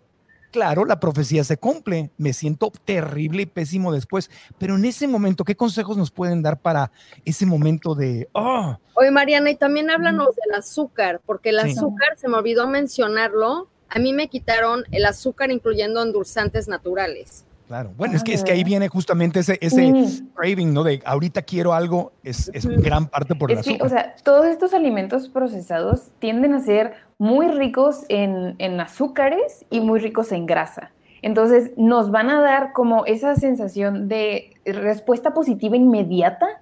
claro, 0.51 0.85
la 0.85 0.99
profecía 0.99 1.43
se 1.43 1.57
cumple, 1.57 2.11
me 2.17 2.33
siento 2.33 2.71
terrible 2.85 3.43
y 3.43 3.45
pésimo 3.45 3.91
después, 3.91 4.29
pero 4.57 4.75
en 4.75 4.85
ese 4.85 5.07
momento, 5.07 5.43
¿qué 5.43 5.55
consejos 5.55 5.97
nos 5.97 6.11
pueden 6.11 6.41
dar 6.41 6.59
para 6.59 6.91
ese 7.25 7.45
momento 7.45 7.95
de... 7.95 8.29
Oh? 8.33 8.77
Oye, 8.95 9.11
Mariana, 9.11 9.49
y 9.49 9.55
también 9.55 9.89
háblanos 9.89 10.35
del 10.35 10.55
azúcar, 10.55 11.21
porque 11.25 11.49
el 11.49 11.59
azúcar, 11.59 12.17
se 12.17 12.27
me 12.27 12.37
olvidó 12.37 12.67
mencionarlo, 12.67 13.69
a 13.89 13.99
mí 13.99 14.13
me 14.13 14.27
quitaron 14.27 14.83
el 14.91 15.05
azúcar 15.05 15.51
incluyendo 15.51 16.01
endulzantes 16.01 16.67
naturales. 16.67 17.46
Claro, 17.67 17.91
bueno, 17.97 18.15
es 18.15 18.23
que, 18.23 18.33
es 18.33 18.45
que 18.45 18.53
ahí 18.53 18.63
viene 18.63 18.87
justamente 18.87 19.41
ese, 19.41 19.57
ese 19.59 19.93
craving, 20.35 20.73
¿no? 20.73 20.83
De 20.83 21.01
ahorita 21.03 21.41
quiero 21.41 21.73
algo, 21.73 22.13
es, 22.23 22.49
es 22.53 22.65
gran 22.65 23.07
parte 23.07 23.35
por 23.35 23.51
el 23.51 23.57
azúcar. 23.57 23.85
o 23.85 23.89
sea, 23.89 24.15
todos 24.23 24.45
estos 24.45 24.73
alimentos 24.73 25.27
procesados 25.27 26.11
tienden 26.19 26.53
a 26.53 26.61
ser 26.61 26.93
muy 27.17 27.49
ricos 27.49 28.05
en, 28.07 28.55
en 28.59 28.79
azúcares 28.79 29.65
y 29.69 29.81
muy 29.81 29.99
ricos 29.99 30.31
en 30.31 30.45
grasa. 30.45 30.91
Entonces, 31.21 31.71
nos 31.75 32.09
van 32.09 32.29
a 32.29 32.39
dar 32.39 32.71
como 32.71 33.05
esa 33.05 33.35
sensación 33.35 34.07
de 34.07 34.53
respuesta 34.65 35.33
positiva 35.33 35.75
inmediata, 35.75 36.61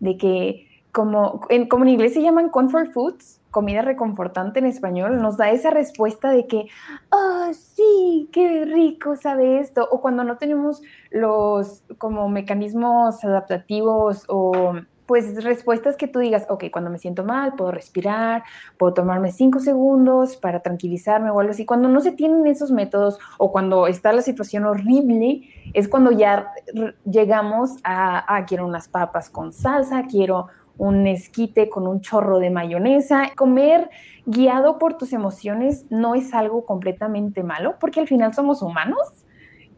de 0.00 0.16
que 0.16 0.66
como 0.92 1.42
en, 1.48 1.68
como 1.68 1.84
en 1.84 1.90
inglés 1.90 2.14
se 2.14 2.22
llaman 2.22 2.48
comfort 2.48 2.92
foods, 2.92 3.39
comida 3.50 3.82
reconfortante 3.82 4.60
en 4.60 4.66
español, 4.66 5.20
nos 5.20 5.36
da 5.36 5.50
esa 5.50 5.70
respuesta 5.70 6.30
de 6.30 6.46
que, 6.46 6.66
oh, 7.10 7.52
sí, 7.52 8.28
qué 8.32 8.64
rico 8.64 9.16
sabe 9.16 9.60
esto. 9.60 9.88
O 9.90 10.00
cuando 10.00 10.24
no 10.24 10.36
tenemos 10.38 10.82
los 11.10 11.82
como 11.98 12.28
mecanismos 12.28 13.24
adaptativos 13.24 14.24
o 14.28 14.74
pues 15.10 15.42
respuestas 15.42 15.96
que 15.96 16.06
tú 16.06 16.20
digas, 16.20 16.46
ok, 16.48 16.66
cuando 16.70 16.88
me 16.88 16.96
siento 16.96 17.24
mal, 17.24 17.54
puedo 17.56 17.72
respirar, 17.72 18.44
puedo 18.78 18.94
tomarme 18.94 19.32
cinco 19.32 19.58
segundos 19.58 20.36
para 20.36 20.60
tranquilizarme 20.60 21.32
o 21.32 21.40
algo 21.40 21.50
así. 21.50 21.66
Cuando 21.66 21.88
no 21.88 22.00
se 22.00 22.12
tienen 22.12 22.46
esos 22.46 22.70
métodos 22.70 23.18
o 23.36 23.50
cuando 23.50 23.88
está 23.88 24.12
la 24.12 24.22
situación 24.22 24.66
horrible, 24.66 25.48
es 25.74 25.88
cuando 25.88 26.12
ya 26.12 26.52
llegamos 27.04 27.78
a, 27.82 28.36
ah, 28.36 28.44
quiero 28.44 28.64
unas 28.64 28.86
papas 28.86 29.30
con 29.30 29.52
salsa, 29.52 30.04
quiero 30.08 30.46
un 30.80 31.06
esquite 31.06 31.68
con 31.68 31.86
un 31.86 32.00
chorro 32.00 32.38
de 32.38 32.48
mayonesa. 32.48 33.30
Comer 33.36 33.90
guiado 34.24 34.78
por 34.78 34.96
tus 34.96 35.12
emociones 35.12 35.84
no 35.90 36.14
es 36.14 36.32
algo 36.32 36.64
completamente 36.64 37.42
malo, 37.42 37.76
porque 37.78 38.00
al 38.00 38.08
final 38.08 38.32
somos 38.32 38.62
humanos. 38.62 39.26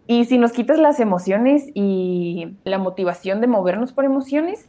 Y 0.07 0.27
si 0.27 0.39
nos 0.39 0.53
quitas 0.53 0.79
las 0.79 1.01
emociones 1.01 1.67
y 1.75 2.57
la 2.63 2.79
motivación 2.79 3.41
de 3.41 3.49
movernos 3.49 3.93
por 3.93 4.05
emociones, 4.05 4.69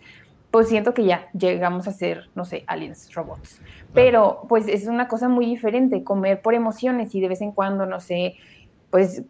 pues 0.50 0.69
siento 0.69 0.96
que 0.96 1.06
ya 1.06 1.28
llegamos 1.34 1.88
a 1.88 1.91
ser, 1.91 2.30
no 2.34 2.46
sé, 2.46 2.63
aliens, 2.65 3.13
robots. 3.13 3.62
Pero 3.93 4.46
pues 4.50 4.67
es 4.67 4.88
una 4.88 5.08
cosa 5.08 5.30
muy 5.30 5.46
diferente, 5.46 6.04
comer 6.04 6.41
por 6.41 6.56
emociones 6.56 7.13
y 7.13 7.22
de 7.22 7.28
vez 7.28 7.41
en 7.41 7.52
cuando, 7.52 7.86
no 7.86 8.00
sé, 8.00 8.38
pues 8.89 9.24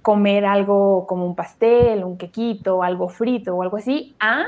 comer 0.00 0.46
algo 0.46 1.06
como 1.06 1.26
un 1.26 1.34
pastel, 1.34 2.02
un 2.02 2.16
quequito, 2.16 2.82
algo 2.82 3.10
frito 3.10 3.54
o 3.54 3.62
algo 3.62 3.76
así, 3.76 4.16
a 4.20 4.44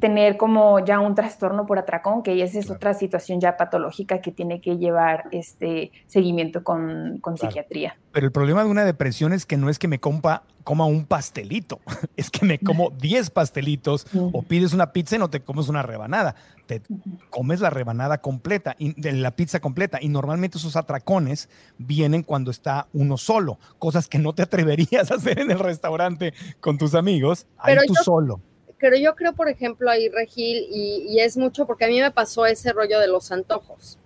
tener 0.00 0.36
como 0.36 0.84
ya 0.84 1.00
un 1.00 1.14
trastorno 1.14 1.66
por 1.66 1.78
atracón, 1.78 2.22
que 2.22 2.42
esa 2.42 2.58
es 2.58 2.70
otra 2.70 2.94
situación 2.94 3.40
ya 3.40 3.56
patológica 3.56 4.20
que 4.20 4.32
tiene 4.32 4.60
que 4.60 4.76
llevar 4.76 5.24
este 5.32 5.92
seguimiento 6.06 6.62
con, 6.62 7.20
psiquiatría. 7.36 7.96
Pero 8.12 8.26
el 8.26 8.32
problema 8.32 8.64
de 8.64 8.70
una 8.70 8.84
depresión 8.84 9.32
es 9.32 9.46
que 9.46 9.56
no 9.56 9.68
es 9.68 9.78
que 9.78 9.88
me 9.88 9.98
compa, 9.98 10.44
coma 10.64 10.86
un 10.86 11.04
pastelito, 11.04 11.80
es 12.16 12.30
que 12.30 12.46
me 12.46 12.58
como 12.58 12.90
10 12.98 13.30
pastelitos 13.30 14.06
o 14.14 14.42
pides 14.42 14.72
una 14.72 14.92
pizza 14.92 15.16
y 15.16 15.18
no 15.18 15.30
te 15.30 15.40
comes 15.40 15.68
una 15.68 15.82
rebanada, 15.82 16.34
te 16.66 16.82
comes 17.30 17.60
la 17.60 17.70
rebanada 17.70 18.18
completa, 18.18 18.76
de 18.78 19.12
la 19.12 19.32
pizza 19.32 19.60
completa. 19.60 19.98
Y 20.00 20.08
normalmente 20.08 20.58
esos 20.58 20.76
atracones 20.76 21.48
vienen 21.76 22.22
cuando 22.22 22.50
está 22.50 22.86
uno 22.92 23.16
solo, 23.16 23.58
cosas 23.78 24.08
que 24.08 24.18
no 24.18 24.32
te 24.32 24.42
atreverías 24.42 25.10
a 25.10 25.16
hacer 25.16 25.40
en 25.40 25.50
el 25.50 25.58
restaurante 25.58 26.34
con 26.60 26.78
tus 26.78 26.94
amigos, 26.94 27.46
ahí 27.58 27.76
tú 27.86 27.94
solo 27.94 28.40
pero 28.78 28.96
yo 28.96 29.14
creo, 29.14 29.32
por 29.34 29.48
ejemplo, 29.48 29.90
ahí, 29.90 30.08
Regil, 30.08 30.66
y, 30.70 31.18
es 31.20 31.36
mucho 31.36 31.66
porque 31.66 31.84
a 31.84 31.88
mí 31.88 32.00
me 32.00 32.10
pasó 32.10 32.46
ese 32.46 32.72
rollo 32.72 33.00
de 33.00 33.08
los 33.08 33.32
antojos. 33.32 33.98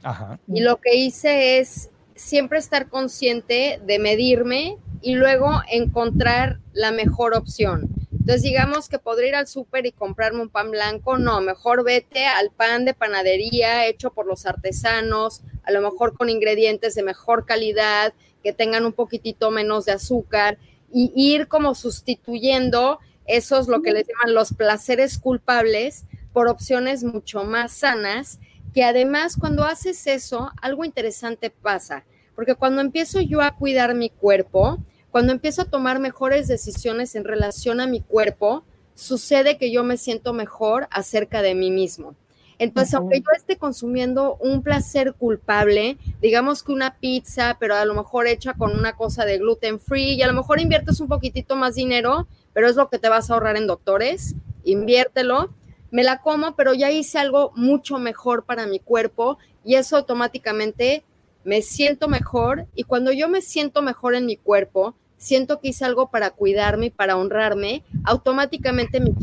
Y 0.52 0.60
lo 0.60 0.80
que 0.80 0.94
hice 0.94 1.58
es 1.58 1.90
siempre 2.14 2.58
estar 2.58 2.88
consciente 2.88 3.80
de 3.84 3.98
medirme 3.98 4.78
y 5.02 5.14
luego 5.14 5.62
encontrar 5.68 6.60
la 6.72 6.90
mejor 6.90 7.34
opción. 7.34 7.88
Entonces, 8.12 8.42
digamos 8.42 8.88
que 8.88 9.00
podría 9.00 9.28
ir 9.28 9.34
al 9.34 9.48
súper 9.48 9.84
y 9.84 9.92
comprarme 9.92 10.42
un 10.42 10.48
pan 10.48 10.70
blanco. 10.70 11.18
No, 11.18 11.40
mejor 11.40 11.84
vete 11.84 12.24
al 12.24 12.50
pan 12.50 12.84
de 12.84 12.94
panadería 12.94 13.86
hecho 13.86 14.12
por 14.12 14.26
los 14.26 14.46
artesanos, 14.46 15.42
a 15.64 15.72
lo 15.72 15.80
mejor 15.80 16.16
con 16.16 16.30
ingredientes 16.30 16.94
de 16.94 17.02
mejor 17.02 17.44
calidad, 17.44 18.14
que 18.42 18.52
tengan 18.52 18.86
un 18.86 18.92
poquitito 18.92 19.50
menos 19.50 19.86
de 19.86 19.92
azúcar, 19.92 20.56
y 20.94 21.10
ir 21.14 21.48
como 21.48 21.74
sustituyendo 21.74 23.00
eso 23.26 23.58
es 23.58 23.68
lo 23.68 23.82
que 23.82 23.92
les 23.92 24.06
llaman 24.06 24.34
los 24.34 24.52
placeres 24.54 25.18
culpables 25.18 26.04
por 26.32 26.48
opciones 26.48 27.04
mucho 27.04 27.44
más 27.44 27.72
sanas, 27.72 28.38
que 28.74 28.84
además 28.84 29.36
cuando 29.38 29.64
haces 29.64 30.06
eso, 30.06 30.50
algo 30.60 30.84
interesante 30.84 31.50
pasa, 31.50 32.04
porque 32.34 32.54
cuando 32.54 32.80
empiezo 32.80 33.20
yo 33.20 33.42
a 33.42 33.56
cuidar 33.56 33.94
mi 33.94 34.10
cuerpo, 34.10 34.78
cuando 35.10 35.32
empiezo 35.32 35.62
a 35.62 35.66
tomar 35.66 35.98
mejores 35.98 36.48
decisiones 36.48 37.14
en 37.14 37.24
relación 37.24 37.80
a 37.80 37.86
mi 37.86 38.00
cuerpo, 38.00 38.64
sucede 38.94 39.58
que 39.58 39.70
yo 39.70 39.84
me 39.84 39.98
siento 39.98 40.32
mejor 40.32 40.88
acerca 40.90 41.42
de 41.42 41.54
mí 41.54 41.70
mismo. 41.70 42.16
Entonces, 42.58 42.94
aunque 42.94 43.20
yo 43.20 43.26
esté 43.36 43.56
consumiendo 43.56 44.36
un 44.36 44.62
placer 44.62 45.14
culpable, 45.14 45.98
digamos 46.20 46.62
que 46.62 46.72
una 46.72 46.96
pizza, 46.98 47.56
pero 47.58 47.74
a 47.74 47.84
lo 47.84 47.94
mejor 47.94 48.26
hecha 48.26 48.54
con 48.54 48.78
una 48.78 48.92
cosa 48.92 49.24
de 49.24 49.38
gluten 49.38 49.80
free, 49.80 50.14
y 50.14 50.22
a 50.22 50.28
lo 50.28 50.32
mejor 50.32 50.60
inviertes 50.60 51.00
un 51.00 51.08
poquitito 51.08 51.56
más 51.56 51.74
dinero, 51.74 52.28
pero 52.52 52.68
es 52.68 52.76
lo 52.76 52.88
que 52.88 52.98
te 52.98 53.08
vas 53.08 53.30
a 53.30 53.34
ahorrar 53.34 53.56
en 53.56 53.66
doctores, 53.66 54.34
inviértelo, 54.64 55.50
me 55.90 56.04
la 56.04 56.22
como, 56.22 56.56
pero 56.56 56.74
ya 56.74 56.90
hice 56.90 57.18
algo 57.18 57.52
mucho 57.54 57.98
mejor 57.98 58.44
para 58.44 58.66
mi 58.66 58.78
cuerpo 58.78 59.38
y 59.64 59.74
eso 59.74 59.96
automáticamente 59.96 61.04
me 61.44 61.60
siento 61.60 62.08
mejor. 62.08 62.66
Y 62.74 62.84
cuando 62.84 63.12
yo 63.12 63.28
me 63.28 63.42
siento 63.42 63.82
mejor 63.82 64.14
en 64.14 64.26
mi 64.26 64.36
cuerpo, 64.36 64.94
siento 65.18 65.60
que 65.60 65.68
hice 65.68 65.84
algo 65.84 66.10
para 66.10 66.30
cuidarme 66.30 66.86
y 66.86 66.90
para 66.90 67.16
honrarme, 67.16 67.84
automáticamente 68.04 69.00
mi, 69.00 69.14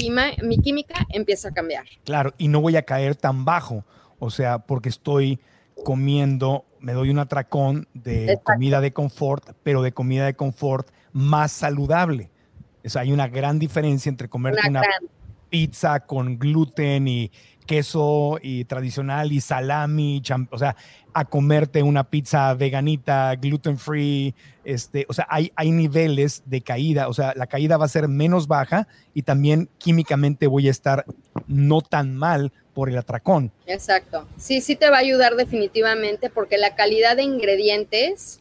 mi 0.44 0.58
química 0.60 1.08
empieza 1.10 1.50
a 1.50 1.54
cambiar. 1.54 1.86
Claro, 2.06 2.34
y 2.38 2.48
no 2.48 2.62
voy 2.62 2.78
a 2.78 2.84
caer 2.84 3.16
tan 3.16 3.46
bajo, 3.46 3.84
o 4.20 4.30
sea, 4.30 4.60
porque 4.60 4.90
estoy 4.90 5.40
comiendo, 5.84 6.66
me 6.80 6.94
doy 6.94 7.10
un 7.10 7.20
atracón 7.20 7.88
de 7.94 8.40
comida 8.44 8.80
de 8.80 8.94
confort, 8.94 9.54
pero 9.64 9.82
de 9.82 9.92
comida 9.92 10.26
de 10.26 10.36
confort 10.36 10.88
más 11.14 11.52
saludable 11.52 12.30
hay 12.96 13.12
una 13.12 13.28
gran 13.28 13.60
diferencia 13.60 14.10
entre 14.10 14.30
comerte 14.30 14.68
una, 14.68 14.82
pizza 15.50 16.00
con 16.02 16.38
gluten 16.38 17.08
y 17.08 17.32
queso 17.70 18.40
y 18.42 18.66
tradicional 18.66 19.32
y 19.32 19.42
salami, 19.42 20.24
o 20.50 20.58
sea, 20.58 20.76
a 21.14 21.26
comerte 21.26 21.84
una 21.84 22.04
pizza 22.04 22.52
veganita, 22.56 23.36
gluten 23.36 23.78
free, 23.78 24.34
este, 24.64 25.06
o 25.08 25.14
sea, 25.14 25.28
hay, 25.30 25.52
hay 25.56 25.70
niveles 25.70 26.42
de 26.48 26.62
caída, 26.62 27.08
o 27.08 27.14
sea, 27.14 27.32
la 27.36 27.46
caída 27.46 27.78
va 27.78 27.86
a 27.86 27.90
ser 27.90 28.08
menos 28.08 28.48
baja 28.48 28.88
y 29.14 29.22
también 29.22 29.70
químicamente 29.78 30.48
voy 30.48 30.68
a 30.68 30.72
estar 30.72 31.06
no 31.46 31.82
tan 31.82 32.16
mal 32.16 32.52
por 32.74 32.90
el 32.90 32.98
atracón. 32.98 33.52
Exacto. 33.68 34.28
Sí, 34.38 34.62
sí 34.62 34.76
te 34.76 34.90
va 34.90 34.98
a 34.98 35.02
ayudar 35.02 35.36
definitivamente 35.36 36.32
porque 36.32 36.58
la 36.58 36.74
calidad 36.74 37.18
de 37.18 37.24
ingredientes 37.24 38.40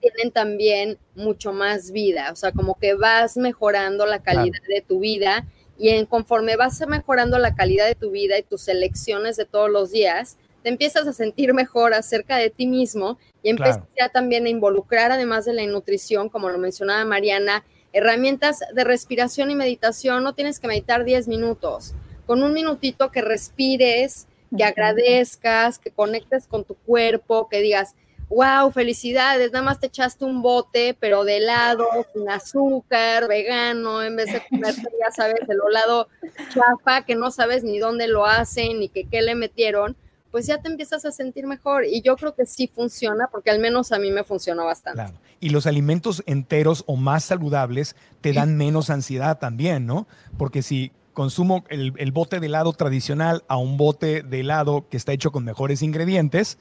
tienen 0.00 0.32
también 0.32 0.98
mucho 1.14 1.52
más 1.52 1.92
vida, 1.92 2.32
o 2.32 2.34
sea, 2.34 2.50
como 2.50 2.74
que 2.74 2.94
vas 2.94 3.36
mejorando 3.36 4.04
la 4.04 4.18
calidad 4.18 4.62
de 4.68 4.80
tu 4.80 4.98
vida 4.98 5.46
y 5.78 5.90
en, 5.90 6.06
conforme 6.06 6.56
vas 6.56 6.80
mejorando 6.86 7.38
la 7.38 7.54
calidad 7.54 7.86
de 7.86 7.94
tu 7.94 8.10
vida 8.10 8.38
y 8.38 8.42
tus 8.42 8.68
elecciones 8.68 9.36
de 9.36 9.44
todos 9.44 9.70
los 9.70 9.90
días, 9.90 10.36
te 10.62 10.70
empiezas 10.70 11.06
a 11.06 11.12
sentir 11.12 11.52
mejor 11.52 11.92
acerca 11.92 12.36
de 12.36 12.48
ti 12.48 12.66
mismo 12.66 13.18
y 13.42 13.50
empiezas 13.50 13.82
ya 13.98 14.08
también 14.08 14.46
a 14.46 14.48
involucrar, 14.48 15.12
además 15.12 15.44
de 15.44 15.52
la 15.52 15.66
nutrición, 15.66 16.30
como 16.30 16.48
lo 16.48 16.58
mencionaba 16.58 17.04
Mariana, 17.04 17.64
herramientas 17.92 18.60
de 18.74 18.84
respiración 18.84 19.50
y 19.50 19.54
meditación. 19.54 20.22
No 20.22 20.34
tienes 20.34 20.60
que 20.60 20.68
meditar 20.68 21.04
10 21.04 21.28
minutos. 21.28 21.94
Con 22.26 22.42
un 22.42 22.54
minutito 22.54 23.10
que 23.10 23.20
respires, 23.20 24.26
que 24.56 24.64
agradezcas, 24.64 25.78
que 25.78 25.90
conectes 25.90 26.46
con 26.46 26.64
tu 26.64 26.74
cuerpo, 26.74 27.48
que 27.50 27.60
digas, 27.60 27.94
wow, 28.28 28.70
felicidades, 28.70 29.52
nada 29.52 29.64
más 29.64 29.80
te 29.80 29.86
echaste 29.86 30.24
un 30.24 30.42
bote, 30.42 30.96
pero 30.98 31.24
de 31.24 31.38
helado, 31.38 31.86
sin 32.12 32.28
azúcar, 32.28 33.28
vegano, 33.28 34.02
en 34.02 34.16
vez 34.16 34.32
de 34.32 34.42
comer, 34.48 34.74
ya 35.00 35.10
sabes, 35.14 35.40
el 35.48 35.58
helado 35.68 36.08
chafa, 36.52 37.02
que 37.04 37.14
no 37.14 37.30
sabes 37.30 37.64
ni 37.64 37.78
dónde 37.78 38.08
lo 38.08 38.26
hacen, 38.26 38.80
ni 38.80 38.88
que 38.88 39.04
qué 39.04 39.22
le 39.22 39.34
metieron, 39.34 39.96
pues 40.30 40.46
ya 40.46 40.60
te 40.60 40.68
empiezas 40.68 41.04
a 41.04 41.12
sentir 41.12 41.46
mejor. 41.46 41.84
Y 41.84 42.02
yo 42.02 42.16
creo 42.16 42.34
que 42.34 42.44
sí 42.44 42.66
funciona, 42.66 43.28
porque 43.30 43.50
al 43.50 43.60
menos 43.60 43.92
a 43.92 44.00
mí 44.00 44.10
me 44.10 44.24
funcionó 44.24 44.64
bastante. 44.64 45.02
Claro. 45.02 45.18
Y 45.38 45.50
los 45.50 45.66
alimentos 45.66 46.24
enteros 46.26 46.82
o 46.88 46.96
más 46.96 47.22
saludables 47.24 47.94
te 48.20 48.32
dan 48.32 48.56
menos 48.56 48.90
ansiedad 48.90 49.38
también, 49.38 49.86
¿no? 49.86 50.08
Porque 50.36 50.62
si 50.62 50.90
consumo 51.14 51.64
el, 51.68 52.12
bote 52.12 52.40
de 52.40 52.46
helado 52.46 52.72
tradicional 52.72 53.44
a 53.48 53.56
un 53.56 53.76
bote 53.76 54.22
de 54.22 54.40
helado 54.40 54.88
que 54.90 54.96
está 54.96 55.12
hecho 55.12 55.32
con 55.32 55.44
mejores 55.44 55.80
ingredientes, 55.80 56.58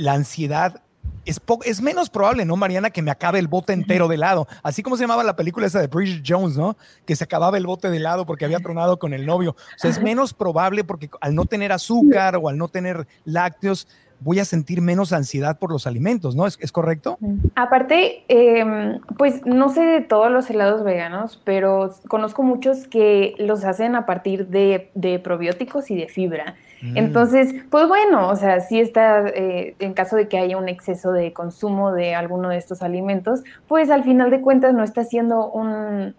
la 0.00 0.14
ansiedad 0.14 0.82
es, 1.24 1.40
es 1.64 1.80
menos 1.80 2.10
probable, 2.10 2.44
¿no, 2.44 2.56
Mariana, 2.56 2.90
que 2.90 3.02
me 3.02 3.10
acabe 3.10 3.38
el 3.38 3.48
bote 3.48 3.72
entero 3.72 4.08
de 4.08 4.14
helado? 4.14 4.48
Así 4.62 4.82
como 4.82 4.96
se 4.96 5.02
llamaba 5.02 5.22
la 5.22 5.36
película 5.36 5.66
esa 5.66 5.80
de 5.80 5.86
Bridget 5.86 6.24
Jones, 6.26 6.56
¿no? 6.56 6.76
Que 7.06 7.14
se 7.14 7.24
acababa 7.24 7.58
el 7.58 7.66
bote 7.66 7.90
de 7.90 7.98
helado 7.98 8.26
porque 8.26 8.44
había 8.44 8.60
tronado 8.60 8.98
con 8.98 9.12
el 9.12 9.26
novio. 9.26 9.52
O 9.52 9.78
sea, 9.78 9.90
es 9.90 10.02
menos 10.02 10.32
probable 10.32 10.82
porque 10.82 11.10
al 11.20 11.34
no 11.34 11.44
tener 11.44 11.72
azúcar 11.72 12.36
o 12.36 12.48
al 12.48 12.56
no 12.56 12.68
tener 12.68 13.06
lácteos, 13.24 13.86
voy 14.20 14.38
a 14.38 14.44
sentir 14.44 14.80
menos 14.80 15.12
ansiedad 15.12 15.58
por 15.58 15.70
los 15.70 15.86
alimentos, 15.86 16.36
¿no? 16.36 16.46
¿Es, 16.46 16.72
correcto? 16.72 17.18
Aparte, 17.54 18.24
em, 18.28 19.00
pues 19.18 19.44
no 19.46 19.68
sé 19.70 19.82
de 19.82 20.00
todos 20.00 20.30
los 20.30 20.48
helados 20.50 20.84
veganos, 20.84 21.40
pero 21.44 21.90
conozco 22.08 22.42
muchos 22.42 22.86
que 22.86 23.34
los 23.38 23.64
hacen 23.64 23.94
a 23.96 24.06
partir 24.06 24.48
de, 24.48 25.20
probióticos 25.24 25.90
y 25.90 25.96
de 25.96 26.08
fibra. 26.08 26.56
Mm. 26.82 26.96
Entonces, 26.96 27.54
pues 27.70 27.88
bueno, 27.88 28.28
o 28.28 28.36
sea, 28.36 28.60
sí 28.60 28.80
está, 28.80 29.26
eh, 29.28 29.74
en 29.78 29.94
caso 29.94 30.16
de 30.16 30.28
que 30.28 30.38
haya 30.38 30.56
un 30.56 30.68
exceso 30.68 31.12
de 31.12 31.32
consumo 31.32 31.92
de 31.92 32.14
alguno 32.14 32.48
de 32.50 32.56
estos 32.56 32.82
alimentos, 32.82 33.42
pues 33.68 33.90
al 33.90 34.04
final 34.04 34.30
de 34.30 34.40
cuentas 34.40 34.74
no 34.74 34.84
está 34.84 35.04
siendo 35.04 35.50
un 35.50 36.14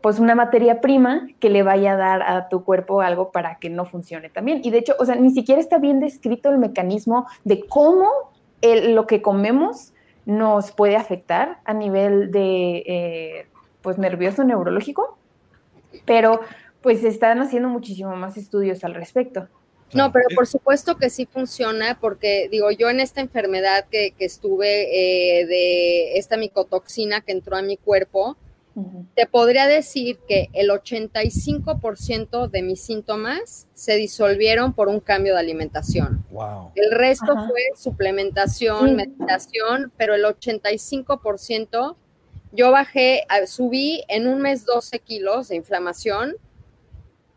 pues 0.00 0.18
una 0.18 0.34
materia 0.34 0.80
prima 0.80 1.28
que 1.40 1.50
le 1.50 1.62
vaya 1.62 1.92
a 1.92 1.96
dar 1.96 2.22
a 2.22 2.48
tu 2.48 2.64
cuerpo 2.64 3.00
algo 3.00 3.30
para 3.32 3.58
que 3.58 3.68
no 3.68 3.84
funcione 3.84 4.30
también. 4.30 4.60
Y 4.62 4.70
de 4.70 4.78
hecho, 4.78 4.94
o 4.98 5.04
sea, 5.04 5.16
ni 5.16 5.30
siquiera 5.30 5.60
está 5.60 5.78
bien 5.78 6.00
descrito 6.00 6.50
el 6.50 6.58
mecanismo 6.58 7.26
de 7.44 7.66
cómo 7.66 8.08
lo 8.62 9.06
que 9.06 9.22
comemos 9.22 9.92
nos 10.24 10.72
puede 10.72 10.96
afectar 10.96 11.58
a 11.64 11.72
nivel 11.74 12.30
de, 12.30 12.84
eh, 12.86 13.46
pues, 13.82 13.98
nervioso, 13.98 14.44
neurológico, 14.44 15.16
pero 16.04 16.40
pues 16.82 17.02
están 17.02 17.40
haciendo 17.40 17.68
muchísimo 17.68 18.14
más 18.14 18.36
estudios 18.36 18.84
al 18.84 18.94
respecto. 18.94 19.48
No, 19.94 20.12
pero 20.12 20.26
por 20.34 20.46
supuesto 20.46 20.98
que 20.98 21.08
sí 21.08 21.26
funciona, 21.26 21.98
porque 21.98 22.48
digo, 22.50 22.70
yo 22.70 22.90
en 22.90 23.00
esta 23.00 23.22
enfermedad 23.22 23.86
que, 23.90 24.12
estuve 24.18 25.40
eh, 25.40 25.46
de 25.46 26.18
esta 26.18 26.36
micotoxina 26.36 27.22
que 27.22 27.32
entró 27.32 27.56
a 27.56 27.62
mi 27.62 27.78
cuerpo, 27.78 28.36
te 29.14 29.26
podría 29.26 29.66
decir 29.66 30.18
que 30.28 30.48
el 30.52 30.70
85% 30.70 32.48
de 32.48 32.62
mis 32.62 32.80
síntomas 32.80 33.66
se 33.74 33.96
disolvieron 33.96 34.72
por 34.72 34.88
un 34.88 35.00
cambio 35.00 35.34
de 35.34 35.40
alimentación. 35.40 36.24
El 36.74 36.90
resto 36.92 37.34
fue 37.46 37.62
suplementación, 37.76 38.96
meditación, 38.96 39.92
pero 39.96 40.14
el 40.14 40.24
85% 40.24 41.96
yo 42.52 42.70
bajé, 42.70 43.24
subí 43.46 44.04
en 44.08 44.26
un 44.26 44.40
mes 44.40 44.64
12 44.64 44.98
kilos 45.00 45.48
de 45.48 45.56
inflamación, 45.56 46.34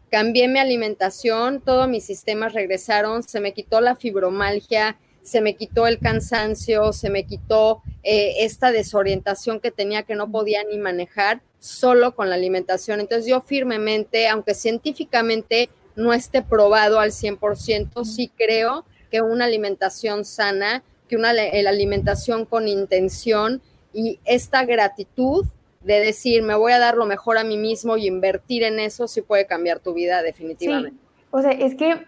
cambié 0.10 0.48
mi 0.48 0.60
alimentación, 0.60 1.62
todos 1.62 1.88
mis 1.88 2.06
sistemas 2.06 2.54
regresaron, 2.54 3.24
se 3.24 3.40
me 3.40 3.54
quitó 3.54 3.82
la 3.82 3.96
fibromalgia, 3.96 4.98
se 5.24 5.42
me 5.42 5.56
quitó 5.56 5.88
el 5.88 6.00
cansancio, 6.00 6.94
se 6.94 7.10
me 7.10 7.26
quitó 7.26 7.82
eh, 8.04 8.36
esta 8.40 8.72
desorientación 8.72 9.60
que 9.60 9.72
tenía 9.72 10.04
que 10.04 10.16
no 10.16 10.32
podía 10.32 10.64
ni 10.64 10.78
manejar 10.78 11.42
solo 11.60 12.16
con 12.16 12.30
la 12.30 12.36
alimentación. 12.36 13.00
Entonces 13.00 13.28
yo 13.28 13.42
firmemente, 13.42 14.28
aunque 14.28 14.54
científicamente 14.54 15.70
no 15.96 16.14
esté 16.14 16.42
probado 16.42 17.00
al 17.00 17.12
100%, 17.12 18.04
sí 18.06 18.32
creo 18.36 18.86
que 19.12 19.22
una 19.22 19.46
alimentación 19.46 20.26
sana, 20.26 20.84
que 21.08 21.18
una 21.18 21.34
la 21.34 21.70
alimentación 21.70 22.46
con 22.46 22.68
intención 22.68 23.62
y 23.94 24.20
esta 24.26 24.66
gratitud 24.66 25.46
de 25.84 26.00
decir, 26.00 26.44
me 26.44 26.56
voy 26.56 26.72
a 26.72 26.80
dar 26.80 26.96
lo 26.96 27.06
mejor 27.06 27.38
a 27.38 27.44
mí 27.44 27.58
mismo 27.58 27.98
y 27.98 28.08
invertir 28.08 28.64
en 28.64 28.80
eso, 28.80 29.08
sí 29.08 29.22
puede 29.22 29.46
cambiar 29.46 29.80
tu 29.80 29.94
vida 29.94 30.22
definitivamente. 30.22 30.98
O 31.32 31.42
sea, 31.42 31.52
es 31.52 31.76
que 31.76 32.06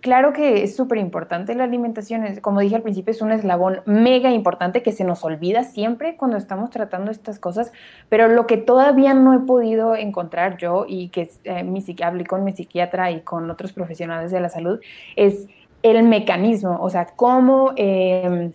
claro 0.00 0.32
que 0.32 0.64
es 0.64 0.76
súper 0.76 0.98
importante 0.98 1.54
la 1.54 1.64
alimentación, 1.64 2.24
como 2.40 2.60
dije 2.60 2.76
al 2.76 2.82
principio, 2.82 3.12
es 3.12 3.22
un 3.22 3.32
eslabón 3.32 3.80
mega 3.86 4.30
importante 4.30 4.82
que 4.82 4.92
se 4.92 5.04
nos 5.04 5.24
olvida 5.24 5.64
siempre 5.64 6.16
cuando 6.16 6.36
estamos 6.36 6.70
tratando 6.70 7.10
estas 7.10 7.38
cosas, 7.38 7.72
pero 8.08 8.28
lo 8.28 8.46
que 8.46 8.56
todavía 8.56 9.14
no 9.14 9.34
he 9.34 9.40
podido 9.40 9.96
encontrar 9.96 10.56
yo 10.56 10.84
y 10.88 11.08
que 11.08 11.30
eh, 11.44 11.64
mi, 11.64 11.84
hablé 12.02 12.26
con 12.26 12.44
mi 12.44 12.52
psiquiatra 12.52 13.10
y 13.10 13.20
con 13.20 13.50
otros 13.50 13.72
profesionales 13.72 14.30
de 14.30 14.40
la 14.40 14.48
salud 14.48 14.80
es 15.16 15.48
el 15.82 16.02
mecanismo, 16.02 16.78
o 16.80 16.90
sea, 16.90 17.06
cómo, 17.06 17.72
eh, 17.76 18.50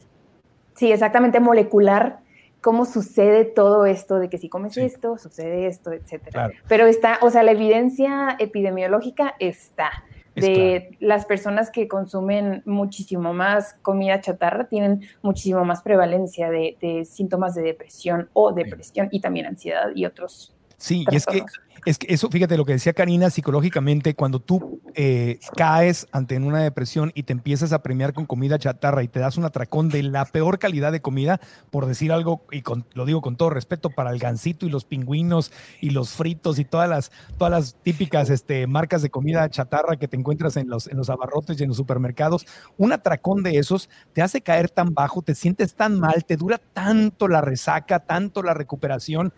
sí, 0.76 0.92
exactamente 0.92 1.40
molecular 1.40 2.20
cómo 2.62 2.86
sucede 2.86 3.46
todo 3.46 3.86
esto 3.86 4.20
de 4.20 4.30
que 4.30 4.38
si 4.38 4.50
comes 4.50 4.76
esto, 4.78 5.18
sucede 5.18 5.68
esto, 5.68 5.94
etcétera. 5.94 6.52
Pero 6.68 6.88
está, 6.88 7.20
o 7.22 7.30
sea, 7.30 7.44
la 7.44 7.52
evidencia 7.52 8.36
epidemiológica 8.40 9.36
está 9.40 9.92
de 10.40 10.98
las 11.00 11.26
personas 11.26 11.72
que 11.72 11.88
consumen 11.88 12.64
muchísimo 12.66 13.34
más 13.34 13.76
comida 13.82 14.22
chatarra 14.22 14.68
tienen 14.68 15.02
muchísimo 15.22 15.66
más 15.66 15.82
prevalencia 15.82 16.50
de, 16.50 16.78
de 16.82 17.06
síntomas 17.06 17.56
de 17.56 17.62
depresión 17.62 18.30
o 18.34 18.52
depresión 18.52 19.10
y 19.12 19.22
también 19.22 19.46
ansiedad 19.46 19.90
y 19.96 20.06
otros. 20.06 20.56
Sí, 20.78 21.06
y 21.12 21.16
es 21.16 21.26
que 21.26 21.44
es 21.86 21.98
que 21.98 22.14
eso, 22.14 22.30
fíjate 22.30 22.58
lo 22.58 22.66
que 22.66 22.74
decía 22.74 22.94
Karina, 22.94 23.30
psicológicamente, 23.30 24.16
cuando 24.16 24.40
tú 24.40 24.82
eh, 24.96 25.40
caes 25.56 26.08
ante 26.12 26.38
una 26.38 26.62
depresión 26.62 27.12
y 27.16 27.24
te 27.24 27.34
empiezas 27.34 27.74
a 27.74 27.82
premiar 27.82 28.14
con 28.14 28.26
comida 28.26 28.60
chatarra 28.60 29.04
y 29.04 29.08
te 29.08 29.20
das 29.20 29.38
un 29.38 29.46
atracón 29.46 29.90
de 29.90 30.04
la 30.04 30.26
peor 30.26 30.60
calidad 30.60 30.92
de 30.92 31.02
comida, 31.02 31.40
por 31.70 31.86
decir 31.86 32.12
algo, 32.12 32.46
y 32.52 32.64
lo 32.94 33.06
digo 33.06 33.22
con 33.22 33.36
todo 33.36 33.50
respeto, 33.50 33.90
para 33.90 34.12
el 34.12 34.20
gansito 34.20 34.66
y 34.66 34.70
los 34.70 34.86
pingüinos 34.86 35.52
y 35.82 35.92
los 35.92 36.12
fritos 36.12 36.60
y 36.60 36.66
todas 36.66 36.90
las, 36.90 37.12
todas 37.38 37.52
las 37.52 37.76
típicas 37.84 38.30
este, 38.30 38.68
marcas 38.68 39.02
de 39.02 39.10
comida 39.10 39.50
chatarra 39.50 39.98
que 39.98 40.08
te 40.08 40.18
encuentras 40.18 40.58
en 40.58 40.70
los, 40.70 40.88
en 40.88 40.98
los 40.98 41.10
abarrotes 41.10 41.60
y 41.60 41.64
en 41.64 41.70
los 41.70 41.78
supermercados, 41.78 42.46
un 42.78 42.92
atracón 42.92 43.44
de 43.44 43.58
esos 43.58 43.90
te 44.14 44.22
hace 44.22 44.42
caer 44.42 44.70
tan 44.70 44.94
bajo, 44.94 45.22
te 45.22 45.36
sientes 45.36 45.76
tan 45.76 46.00
mal, 46.00 46.26
te 46.26 46.38
dura 46.38 46.60
tanto 46.74 47.28
la 47.28 47.42
resaca, 47.42 48.00
tanto 48.00 48.44
la 48.44 48.54
recuperación, 48.54 49.34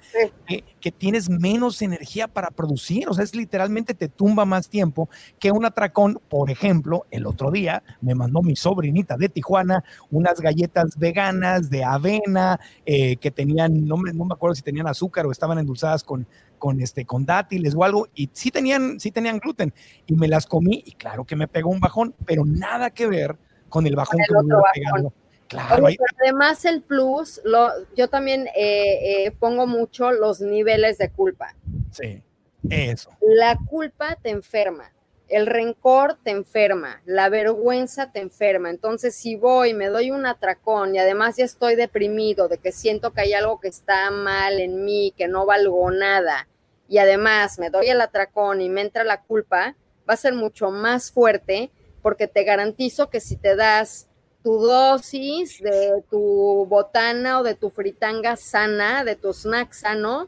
que, 0.47 0.63
que 0.79 0.91
tienes 0.91 1.29
menos 1.29 1.81
energía 1.81 2.27
para 2.32 2.49
producir, 2.49 3.07
o 3.09 3.13
sea, 3.13 3.23
es 3.23 3.36
literalmente 3.36 3.93
te 3.93 4.07
tumba 4.07 4.45
más 4.45 4.69
tiempo 4.69 5.09
que 5.39 5.51
un 5.51 5.65
atracón. 5.65 6.19
Por 6.29 6.49
ejemplo, 6.49 7.05
el 7.11 7.27
otro 7.27 7.51
día 7.51 7.84
me 8.01 8.15
mandó 8.15 8.41
mi 8.41 8.55
sobrinita 8.55 9.17
de 9.17 9.29
Tijuana 9.29 9.84
unas 10.09 10.41
galletas 10.41 10.97
veganas 10.97 11.69
de 11.69 11.84
avena 11.84 12.59
eh, 12.86 13.17
que 13.17 13.32
tenían, 13.32 13.86
no 13.86 13.97
me, 13.97 14.13
no 14.13 14.25
me 14.25 14.34
acuerdo 14.34 14.55
si 14.55 14.61
tenían 14.61 14.88
azúcar 14.88 15.25
o 15.25 15.32
estaban 15.32 15.59
endulzadas 15.59 16.03
con, 16.03 16.27
con, 16.57 16.79
este, 16.79 17.05
con 17.05 17.25
dátiles 17.25 17.73
o 17.75 17.84
algo, 17.84 18.07
y 18.13 18.29
sí 18.34 18.51
tenían, 18.51 18.99
sí 18.99 19.11
tenían 19.11 19.39
gluten, 19.39 19.73
y 20.05 20.15
me 20.15 20.27
las 20.27 20.45
comí, 20.45 20.84
y 20.86 20.91
claro 20.91 21.25
que 21.25 21.36
me 21.36 21.47
pegó 21.47 21.71
un 21.71 21.79
bajón, 21.79 22.13
pero 22.25 22.45
nada 22.45 22.91
que 22.91 23.07
ver 23.07 23.36
con 23.67 23.88
el 23.88 23.95
bajón 23.95 24.19
que 24.27 24.34
me 24.43 24.55
pegado. 24.73 25.13
Claro, 25.47 25.86
además 26.23 26.63
el 26.63 26.82
plus, 26.82 27.41
lo, 27.43 27.67
yo 27.97 28.07
también 28.07 28.47
eh, 28.55 29.25
eh, 29.25 29.32
pongo 29.38 29.67
mucho 29.67 30.11
los 30.11 30.39
niveles 30.39 30.97
de 30.97 31.09
culpa. 31.09 31.55
Sí. 31.91 32.23
Eso. 32.69 33.09
La 33.21 33.57
culpa 33.69 34.17
te 34.21 34.29
enferma, 34.29 34.93
el 35.27 35.47
rencor 35.47 36.17
te 36.23 36.31
enferma, 36.31 37.01
la 37.05 37.29
vergüenza 37.29 38.11
te 38.11 38.19
enferma. 38.19 38.69
Entonces, 38.69 39.15
si 39.15 39.35
voy, 39.35 39.73
me 39.73 39.87
doy 39.87 40.11
un 40.11 40.25
atracón 40.25 40.93
y 40.93 40.99
además 40.99 41.37
ya 41.37 41.45
estoy 41.45 41.75
deprimido 41.75 42.47
de 42.47 42.57
que 42.57 42.71
siento 42.71 43.13
que 43.13 43.21
hay 43.21 43.33
algo 43.33 43.59
que 43.59 43.69
está 43.69 44.11
mal 44.11 44.59
en 44.59 44.83
mí, 44.85 45.13
que 45.17 45.27
no 45.27 45.45
valgo 45.45 45.89
nada, 45.89 46.47
y 46.87 46.97
además 46.97 47.57
me 47.57 47.69
doy 47.69 47.87
el 47.87 48.01
atracón 48.01 48.59
y 48.59 48.67
me 48.67 48.81
entra 48.81 49.05
la 49.05 49.21
culpa, 49.21 49.75
va 50.07 50.13
a 50.13 50.17
ser 50.17 50.33
mucho 50.33 50.71
más 50.71 51.11
fuerte 51.11 51.71
porque 52.01 52.27
te 52.27 52.43
garantizo 52.43 53.09
que 53.09 53.21
si 53.21 53.37
te 53.37 53.55
das 53.55 54.07
tu 54.43 54.57
dosis 54.57 55.61
de 55.61 56.03
tu 56.09 56.65
botana 56.67 57.39
o 57.39 57.43
de 57.43 57.55
tu 57.55 57.69
fritanga 57.69 58.35
sana, 58.35 59.05
de 59.05 59.15
tu 59.15 59.33
snack 59.33 59.71
sano, 59.71 60.27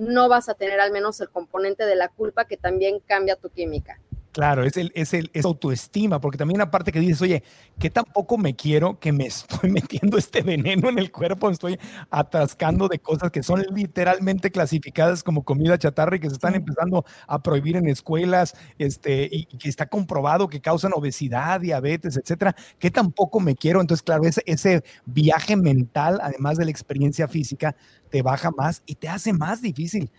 no 0.00 0.28
vas 0.28 0.48
a 0.48 0.54
tener 0.54 0.80
al 0.80 0.92
menos 0.92 1.20
el 1.20 1.28
componente 1.28 1.84
de 1.84 1.94
la 1.94 2.08
culpa 2.08 2.46
que 2.46 2.56
también 2.56 3.00
cambia 3.06 3.36
tu 3.36 3.50
química. 3.50 4.00
Claro, 4.32 4.62
es 4.62 4.76
el, 4.76 4.92
es 4.94 5.12
el 5.12 5.28
es 5.34 5.44
autoestima, 5.44 6.20
porque 6.20 6.38
también 6.38 6.60
aparte 6.60 6.92
que 6.92 7.00
dices, 7.00 7.20
oye, 7.20 7.42
que 7.80 7.90
tampoco 7.90 8.38
me 8.38 8.54
quiero 8.54 9.00
que 9.00 9.10
me 9.10 9.26
estoy 9.26 9.70
metiendo 9.70 10.18
este 10.18 10.42
veneno 10.42 10.88
en 10.88 11.00
el 11.00 11.10
cuerpo, 11.10 11.48
me 11.48 11.52
estoy 11.52 11.80
atascando 12.10 12.86
de 12.86 13.00
cosas 13.00 13.32
que 13.32 13.42
son 13.42 13.64
literalmente 13.74 14.52
clasificadas 14.52 15.24
como 15.24 15.42
comida 15.44 15.78
chatarra 15.78 16.14
y 16.14 16.20
que 16.20 16.28
se 16.28 16.34
están 16.34 16.54
empezando 16.54 17.04
a 17.26 17.42
prohibir 17.42 17.76
en 17.76 17.88
escuelas, 17.88 18.54
este, 18.78 19.28
y, 19.32 19.46
que 19.46 19.68
está 19.68 19.86
comprobado 19.86 20.48
que 20.48 20.60
causan 20.60 20.92
obesidad, 20.94 21.60
diabetes, 21.60 22.16
etcétera, 22.16 22.54
que 22.78 22.92
tampoco 22.92 23.40
me 23.40 23.56
quiero. 23.56 23.80
Entonces, 23.80 24.02
claro, 24.02 24.24
ese, 24.24 24.42
ese 24.46 24.84
viaje 25.06 25.56
mental, 25.56 26.20
además 26.22 26.56
de 26.56 26.66
la 26.66 26.70
experiencia 26.70 27.26
física, 27.26 27.74
te 28.10 28.22
baja 28.22 28.50
más 28.50 28.82
y 28.86 28.96
te 28.96 29.08
hace 29.08 29.32
más 29.32 29.62
difícil 29.62 30.10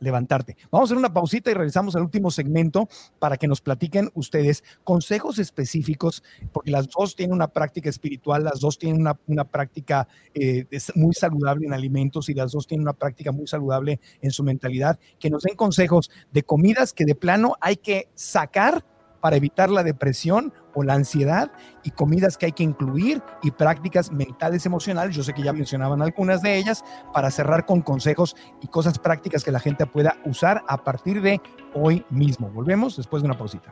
levantarte. 0.00 0.56
Vamos 0.70 0.88
a 0.88 0.88
hacer 0.88 0.98
una 0.98 1.12
pausita 1.12 1.50
y 1.50 1.54
regresamos 1.54 1.94
al 1.94 2.02
último 2.02 2.30
segmento 2.30 2.88
para 3.18 3.36
que 3.36 3.46
nos 3.46 3.60
platiquen 3.60 4.10
ustedes 4.14 4.64
consejos 4.84 5.38
específicos, 5.38 6.22
porque 6.52 6.70
las 6.70 6.88
dos 6.88 7.14
tienen 7.14 7.34
una 7.34 7.48
práctica 7.48 7.88
espiritual, 7.88 8.44
las 8.44 8.60
dos 8.60 8.78
tienen 8.78 9.06
una, 9.26 9.44
práctica 9.44 10.08
eh, 10.34 10.66
muy 10.96 11.14
saludable 11.14 11.66
en 11.66 11.72
alimentos 11.72 12.28
y 12.28 12.34
las 12.34 12.52
dos 12.52 12.66
tienen 12.66 12.82
una 12.82 12.94
práctica 12.94 13.32
muy 13.32 13.46
saludable 13.46 14.00
en 14.22 14.30
su 14.32 14.42
mentalidad, 14.42 14.98
que 15.18 15.30
nos 15.30 15.42
den 15.44 15.56
consejos 15.56 16.10
de 16.32 16.42
comidas 16.42 16.92
que 16.92 17.04
de 17.04 17.14
plano 17.14 17.56
hay 17.60 17.76
que 17.76 18.08
sacar 18.14 18.84
para 19.20 19.36
evitar 19.36 19.70
la 19.70 19.82
depresión 19.82 20.52
o 20.74 20.82
la 20.82 20.94
ansiedad 20.94 21.50
y 21.82 21.90
comidas 21.90 22.36
que 22.36 22.46
hay 22.46 22.52
que 22.52 22.62
incluir 22.62 23.22
y 23.42 23.50
prácticas 23.50 24.12
mentales 24.12 24.66
emocionales. 24.66 25.14
Yo 25.14 25.22
sé 25.22 25.34
que 25.34 25.42
ya 25.42 25.52
mencionaban 25.52 26.02
algunas 26.02 26.42
de 26.42 26.56
ellas 26.56 26.84
para 27.12 27.30
cerrar 27.30 27.66
con 27.66 27.82
consejos 27.82 28.36
y 28.60 28.68
cosas 28.68 28.98
prácticas 28.98 29.44
que 29.44 29.52
la 29.52 29.60
gente 29.60 29.86
pueda 29.86 30.16
usar 30.24 30.62
a 30.68 30.84
partir 30.84 31.22
de 31.22 31.40
hoy 31.74 32.04
mismo. 32.10 32.50
Volvemos 32.50 32.96
después 32.96 33.22
de 33.22 33.28
una 33.28 33.38
pausita. 33.38 33.70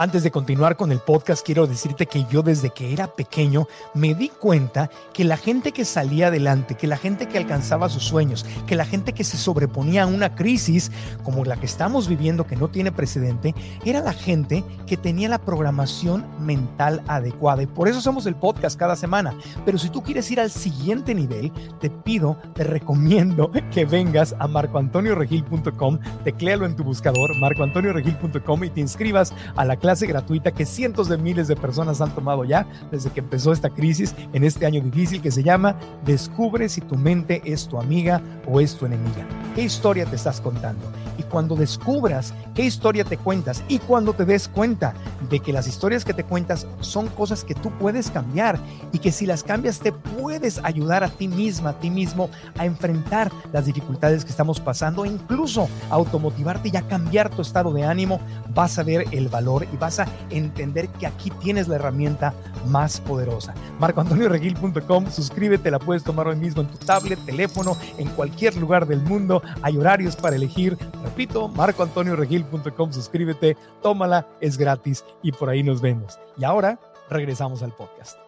Antes 0.00 0.22
de 0.22 0.30
continuar 0.30 0.76
con 0.76 0.92
el 0.92 1.00
podcast, 1.00 1.44
quiero 1.44 1.66
decirte 1.66 2.06
que 2.06 2.24
yo 2.30 2.42
desde 2.42 2.70
que 2.70 2.92
era 2.92 3.08
pequeño 3.08 3.66
me 3.94 4.14
di 4.14 4.28
cuenta 4.28 4.90
que 5.12 5.24
la 5.24 5.36
gente 5.36 5.72
que 5.72 5.84
salía 5.84 6.28
adelante, 6.28 6.76
que 6.76 6.86
la 6.86 6.96
gente 6.96 7.26
que 7.26 7.36
alcanzaba 7.36 7.88
sus 7.88 8.04
sueños, 8.04 8.46
que 8.68 8.76
la 8.76 8.84
gente 8.84 9.12
que 9.12 9.24
se 9.24 9.36
sobreponía 9.36 10.04
a 10.04 10.06
una 10.06 10.36
crisis 10.36 10.92
como 11.24 11.44
la 11.44 11.56
que 11.56 11.66
estamos 11.66 12.06
viviendo, 12.06 12.46
que 12.46 12.54
no 12.54 12.68
tiene 12.68 12.92
precedente, 12.92 13.56
era 13.84 14.00
la 14.00 14.12
gente 14.12 14.62
que 14.86 14.96
tenía 14.96 15.28
la 15.28 15.40
programación 15.40 16.24
mental 16.38 17.02
adecuada. 17.08 17.64
Y 17.64 17.66
por 17.66 17.88
eso 17.88 18.00
somos 18.00 18.24
el 18.26 18.36
podcast 18.36 18.78
cada 18.78 18.94
semana. 18.94 19.34
Pero 19.64 19.78
si 19.78 19.88
tú 19.88 20.04
quieres 20.04 20.30
ir 20.30 20.38
al 20.38 20.52
siguiente 20.52 21.12
nivel, 21.12 21.50
te 21.80 21.90
pido, 21.90 22.36
te 22.54 22.62
recomiendo 22.62 23.50
que 23.72 23.84
vengas 23.84 24.32
a 24.38 24.46
marcoantonioregil.com, 24.46 25.98
tecléalo 26.22 26.66
en 26.66 26.76
tu 26.76 26.84
buscador, 26.84 27.36
marcoantonioregil.com 27.40 28.62
y 28.62 28.70
te 28.70 28.80
inscribas 28.80 29.34
a 29.56 29.64
la 29.64 29.74
clase 29.74 29.87
clase 29.88 30.06
gratuita 30.06 30.52
que 30.52 30.66
cientos 30.66 31.08
de 31.08 31.16
miles 31.16 31.48
de 31.48 31.56
personas 31.56 32.02
han 32.02 32.14
tomado 32.14 32.44
ya 32.44 32.66
desde 32.90 33.08
que 33.08 33.20
empezó 33.20 33.52
esta 33.52 33.70
crisis 33.70 34.14
en 34.34 34.44
este 34.44 34.66
año 34.66 34.82
difícil 34.82 35.22
que 35.22 35.30
se 35.30 35.42
llama 35.42 35.76
Descubre 36.04 36.68
si 36.68 36.82
tu 36.82 36.96
mente 36.96 37.40
es 37.46 37.66
tu 37.66 37.80
amiga 37.80 38.20
o 38.46 38.60
es 38.60 38.74
tu 38.74 38.84
enemiga. 38.84 39.26
¿Qué 39.54 39.62
historia 39.62 40.04
te 40.04 40.16
estás 40.16 40.42
contando? 40.42 40.84
Y 41.16 41.22
cuando 41.22 41.56
descubras 41.56 42.34
qué 42.54 42.64
historia 42.64 43.02
te 43.02 43.16
cuentas 43.16 43.64
y 43.66 43.78
cuando 43.78 44.12
te 44.12 44.26
des 44.26 44.46
cuenta 44.46 44.92
de 45.30 45.40
que 45.40 45.54
las 45.54 45.66
historias 45.66 46.04
que 46.04 46.12
te 46.12 46.22
cuentas 46.22 46.66
son 46.80 47.08
cosas 47.08 47.42
que 47.42 47.54
tú 47.54 47.70
puedes 47.78 48.10
cambiar 48.10 48.58
y 48.92 48.98
que 48.98 49.10
si 49.10 49.24
las 49.24 49.42
cambias 49.42 49.80
te 49.80 49.90
puedes 49.90 50.60
ayudar 50.64 51.02
a 51.02 51.08
ti 51.08 51.28
misma, 51.28 51.70
a 51.70 51.78
ti 51.80 51.88
mismo 51.88 52.28
a 52.58 52.66
enfrentar 52.66 53.32
las 53.54 53.64
dificultades 53.64 54.24
que 54.24 54.30
estamos 54.30 54.60
pasando 54.60 55.06
e 55.06 55.08
incluso 55.08 55.66
a 55.90 55.94
automotivarte 55.94 56.68
y 56.72 56.76
a 56.76 56.82
cambiar 56.82 57.30
tu 57.30 57.40
estado 57.40 57.72
de 57.72 57.84
ánimo, 57.84 58.20
vas 58.54 58.78
a 58.78 58.82
ver 58.82 59.06
el 59.12 59.28
valor 59.28 59.66
y 59.72 59.76
vas 59.78 60.00
a 60.00 60.06
entender 60.30 60.88
que 60.88 61.06
aquí 61.06 61.30
tienes 61.30 61.68
la 61.68 61.76
herramienta 61.76 62.34
más 62.66 63.00
poderosa. 63.00 63.54
MarcoAntonioRegil.com, 63.78 65.10
suscríbete, 65.10 65.70
la 65.70 65.78
puedes 65.78 66.04
tomar 66.04 66.28
hoy 66.28 66.36
mismo 66.36 66.62
en 66.62 66.68
tu 66.68 66.78
tablet, 66.78 67.18
teléfono, 67.24 67.76
en 67.96 68.08
cualquier 68.08 68.56
lugar 68.56 68.86
del 68.86 69.00
mundo. 69.00 69.42
Hay 69.62 69.76
horarios 69.76 70.16
para 70.16 70.36
elegir. 70.36 70.76
Repito, 71.02 71.48
MarcoAntonioRegil.com, 71.48 72.92
suscríbete, 72.92 73.56
tómala, 73.82 74.26
es 74.40 74.58
gratis 74.58 75.04
y 75.22 75.32
por 75.32 75.48
ahí 75.48 75.62
nos 75.62 75.80
vemos. 75.80 76.18
Y 76.36 76.44
ahora 76.44 76.78
regresamos 77.08 77.62
al 77.62 77.72
podcast. 77.72 78.27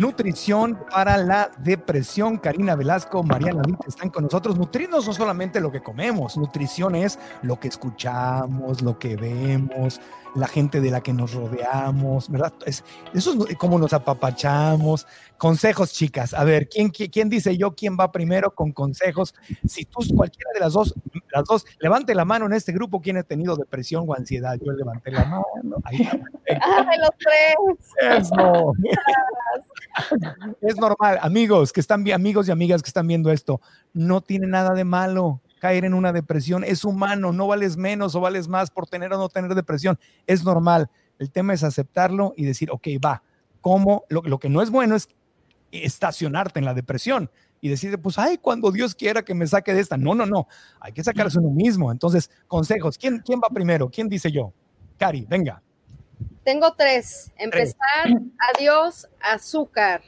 Nutrición 0.00 0.78
para 0.90 1.18
la 1.18 1.50
depresión. 1.58 2.38
Karina 2.38 2.74
Velasco, 2.74 3.22
Mariana 3.22 3.60
Lita 3.66 3.84
están 3.86 4.08
con 4.08 4.24
nosotros. 4.24 4.56
Nutrirnos 4.56 5.06
no 5.06 5.12
solamente 5.12 5.60
lo 5.60 5.70
que 5.70 5.82
comemos, 5.82 6.38
nutrición 6.38 6.94
es 6.94 7.18
lo 7.42 7.60
que 7.60 7.68
escuchamos, 7.68 8.80
lo 8.80 8.98
que 8.98 9.16
vemos, 9.16 10.00
la 10.34 10.46
gente 10.46 10.80
de 10.80 10.90
la 10.90 11.02
que 11.02 11.12
nos 11.12 11.34
rodeamos, 11.34 12.30
¿verdad? 12.30 12.52
Es, 12.66 12.84
eso 13.14 13.46
es 13.48 13.56
como 13.56 13.78
nos 13.78 13.92
apapachamos. 13.92 15.06
Consejos, 15.38 15.92
chicas. 15.92 16.34
A 16.34 16.44
ver, 16.44 16.68
¿quién, 16.68 16.90
¿quién 16.90 17.30
dice 17.30 17.56
yo 17.56 17.74
quién 17.74 17.96
va 17.98 18.12
primero 18.12 18.54
con 18.54 18.72
consejos? 18.72 19.34
Si 19.66 19.86
tú, 19.86 20.00
cualquiera 20.14 20.50
de 20.52 20.60
las 20.60 20.74
dos, 20.74 20.94
las 21.32 21.44
dos, 21.44 21.64
levante 21.78 22.14
la 22.14 22.24
mano 22.24 22.46
en 22.46 22.52
este 22.52 22.72
grupo, 22.72 23.00
¿quién 23.00 23.16
ha 23.16 23.22
tenido 23.22 23.56
depresión 23.56 24.04
o 24.06 24.14
ansiedad? 24.14 24.58
Yo 24.62 24.72
levanté 24.72 25.10
la 25.10 25.24
mano. 25.24 25.44
Ahí 25.84 26.08
¡Ah, 26.60 26.84
de 26.90 26.98
los 26.98 27.10
tres! 27.18 28.26
Eso. 28.28 28.72
es 30.60 30.76
normal. 30.76 31.18
Amigos 31.22 31.72
que 31.72 31.80
están, 31.80 32.10
amigos 32.12 32.48
y 32.48 32.50
amigas 32.50 32.82
que 32.82 32.88
están 32.88 33.06
viendo 33.06 33.30
esto, 33.32 33.60
no 33.92 34.20
tiene 34.20 34.46
nada 34.46 34.74
de 34.74 34.84
malo 34.84 35.40
caer 35.60 35.84
en 35.84 35.94
una 35.94 36.12
depresión. 36.12 36.64
Es 36.64 36.84
humano, 36.84 37.32
no 37.32 37.46
vales 37.46 37.76
menos 37.76 38.16
o 38.16 38.20
vales 38.20 38.48
más 38.48 38.70
por 38.70 38.88
tener 38.88 39.12
o 39.12 39.18
no 39.18 39.28
tener 39.28 39.54
depresión. 39.54 40.00
Es 40.26 40.42
normal. 40.42 40.90
El 41.20 41.30
tema 41.30 41.54
es 41.54 41.62
aceptarlo 41.62 42.34
y 42.36 42.44
decir, 42.44 42.70
ok, 42.72 42.88
va. 43.04 43.22
¿Cómo? 43.60 44.04
Lo, 44.08 44.22
lo 44.22 44.40
que 44.40 44.48
no 44.48 44.62
es 44.62 44.70
bueno 44.70 44.96
es 44.96 45.08
estacionarte 45.70 46.58
en 46.58 46.64
la 46.64 46.74
depresión 46.74 47.30
y 47.60 47.68
decir, 47.68 48.00
pues, 48.00 48.18
ay, 48.18 48.38
cuando 48.38 48.72
Dios 48.72 48.94
quiera 48.94 49.22
que 49.22 49.34
me 49.34 49.46
saque 49.46 49.74
de 49.74 49.80
esta. 49.80 49.96
No, 49.96 50.14
no, 50.14 50.26
no. 50.26 50.48
Hay 50.80 50.92
que 50.92 51.04
sacarse 51.04 51.38
uno 51.38 51.50
mismo. 51.50 51.92
Entonces, 51.92 52.30
consejos. 52.48 52.96
¿Quién, 52.96 53.18
quién 53.18 53.40
va 53.40 53.48
primero? 53.48 53.88
¿Quién 53.90 54.08
dice 54.08 54.32
yo? 54.32 54.52
Cari, 54.98 55.26
venga. 55.28 55.62
Tengo 56.42 56.72
tres. 56.74 57.30
Empezar, 57.36 58.08
adiós, 58.54 59.06
azúcar. 59.20 60.02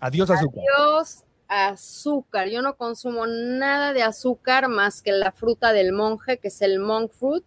Adiós, 0.00 0.30
azúcar. 0.30 0.64
Adiós, 0.76 1.24
azúcar. 1.52 2.48
Yo 2.48 2.62
no 2.62 2.76
consumo 2.76 3.26
nada 3.26 3.92
de 3.92 4.02
azúcar 4.02 4.68
más 4.68 5.02
que 5.02 5.12
la 5.12 5.32
fruta 5.32 5.74
del 5.74 5.92
monje, 5.92 6.38
que 6.38 6.48
es 6.48 6.62
el 6.62 6.78
monk 6.78 7.12
fruit, 7.12 7.44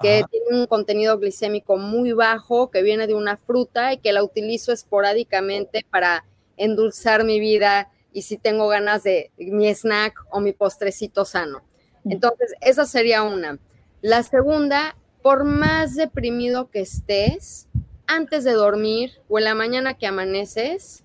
que 0.00 0.22
tiene 0.30 0.60
un 0.60 0.66
contenido 0.66 1.18
glicémico 1.18 1.78
muy 1.78 2.12
bajo, 2.12 2.70
que 2.70 2.82
viene 2.82 3.06
de 3.06 3.14
una 3.14 3.38
fruta 3.38 3.92
y 3.94 3.96
que 3.98 4.12
la 4.12 4.22
utilizo 4.22 4.70
esporádicamente 4.70 5.84
para 5.90 6.24
endulzar 6.58 7.24
mi 7.24 7.40
vida 7.40 7.90
y 8.12 8.22
si 8.22 8.36
tengo 8.36 8.68
ganas 8.68 9.02
de 9.02 9.30
mi 9.38 9.66
snack 9.74 10.14
o 10.30 10.40
mi 10.40 10.52
postrecito 10.52 11.24
sano. 11.24 11.62
Mm. 12.04 12.12
Entonces, 12.12 12.52
esa 12.60 12.84
sería 12.84 13.22
una. 13.22 13.58
La 14.02 14.22
segunda, 14.24 14.94
por 15.22 15.44
más 15.44 15.94
deprimido 15.94 16.70
que 16.70 16.80
estés, 16.80 17.66
antes 18.06 18.44
de 18.44 18.52
dormir 18.52 19.12
o 19.28 19.38
en 19.38 19.44
la 19.44 19.54
mañana 19.54 19.94
que 19.94 20.06
amaneces, 20.06 21.02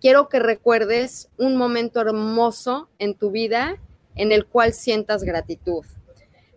quiero 0.00 0.28
que 0.28 0.38
recuerdes 0.38 1.28
un 1.36 1.56
momento 1.56 2.00
hermoso 2.00 2.88
en 2.98 3.14
tu 3.14 3.30
vida 3.30 3.76
en 4.14 4.32
el 4.32 4.46
cual 4.46 4.72
sientas 4.72 5.24
gratitud. 5.24 5.84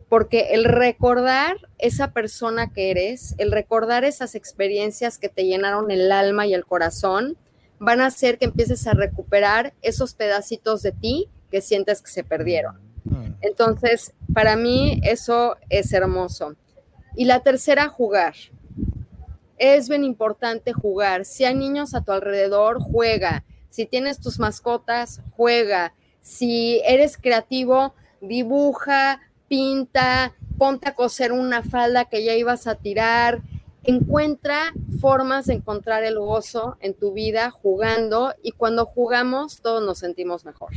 Porque 0.07 0.53
el 0.53 0.63
recordar 0.65 1.57
esa 1.77 2.11
persona 2.11 2.73
que 2.73 2.89
eres, 2.89 3.35
el 3.37 3.51
recordar 3.51 4.05
esas 4.05 4.33
experiencias 4.33 5.19
que 5.19 5.29
te 5.29 5.45
llenaron 5.45 5.91
el 5.91 6.11
alma 6.11 6.47
y 6.47 6.53
el 6.53 6.65
corazón, 6.65 7.37
van 7.79 8.01
a 8.01 8.07
hacer 8.07 8.37
que 8.37 8.45
empieces 8.45 8.87
a 8.87 8.93
recuperar 8.93 9.73
esos 9.81 10.15
pedacitos 10.15 10.81
de 10.81 10.91
ti 10.91 11.29
que 11.51 11.61
sientes 11.61 12.01
que 12.01 12.11
se 12.11 12.23
perdieron. 12.23 12.79
Mm. 13.05 13.35
Entonces, 13.41 14.13
para 14.33 14.55
mí 14.55 14.99
eso 15.03 15.57
es 15.69 15.93
hermoso. 15.93 16.55
Y 17.15 17.25
la 17.25 17.41
tercera, 17.41 17.87
jugar 17.87 18.33
es 19.60 19.89
bien 19.89 20.03
importante 20.03 20.74
jugar. 20.74 21.26
Si 21.26 21.45
hay 21.45 21.53
niños 21.53 21.93
a 21.93 22.01
tu 22.01 22.12
alrededor, 22.12 22.82
juega. 22.82 23.43
Si 23.70 23.86
tienes 23.86 24.20
tus 24.20 24.39
mascotas, 24.39 25.22
juega. 25.36 25.93
Si 26.22 26.82
eres 26.86 27.18
creativo, 27.18 27.93
dibuja, 28.22 29.22
pinta, 29.47 30.34
ponte 30.57 30.89
a 30.89 30.95
coser 30.95 31.32
una 31.32 31.62
falda 31.62 32.05
que 32.05 32.24
ya 32.24 32.34
ibas 32.34 32.68
a 32.68 32.76
tirar. 32.76 33.41
Encuentra 33.84 34.74
formas 34.99 35.45
de 35.45 35.55
encontrar 35.55 36.03
el 36.03 36.20
gozo 36.20 36.78
en 36.80 36.93
tu 36.93 37.14
vida 37.14 37.51
jugando 37.51 38.34
y 38.41 38.51
cuando 38.51 38.86
jugamos 38.86 39.62
todos 39.62 39.84
nos 39.84 39.99
sentimos 39.99 40.45
mejor. 40.45 40.72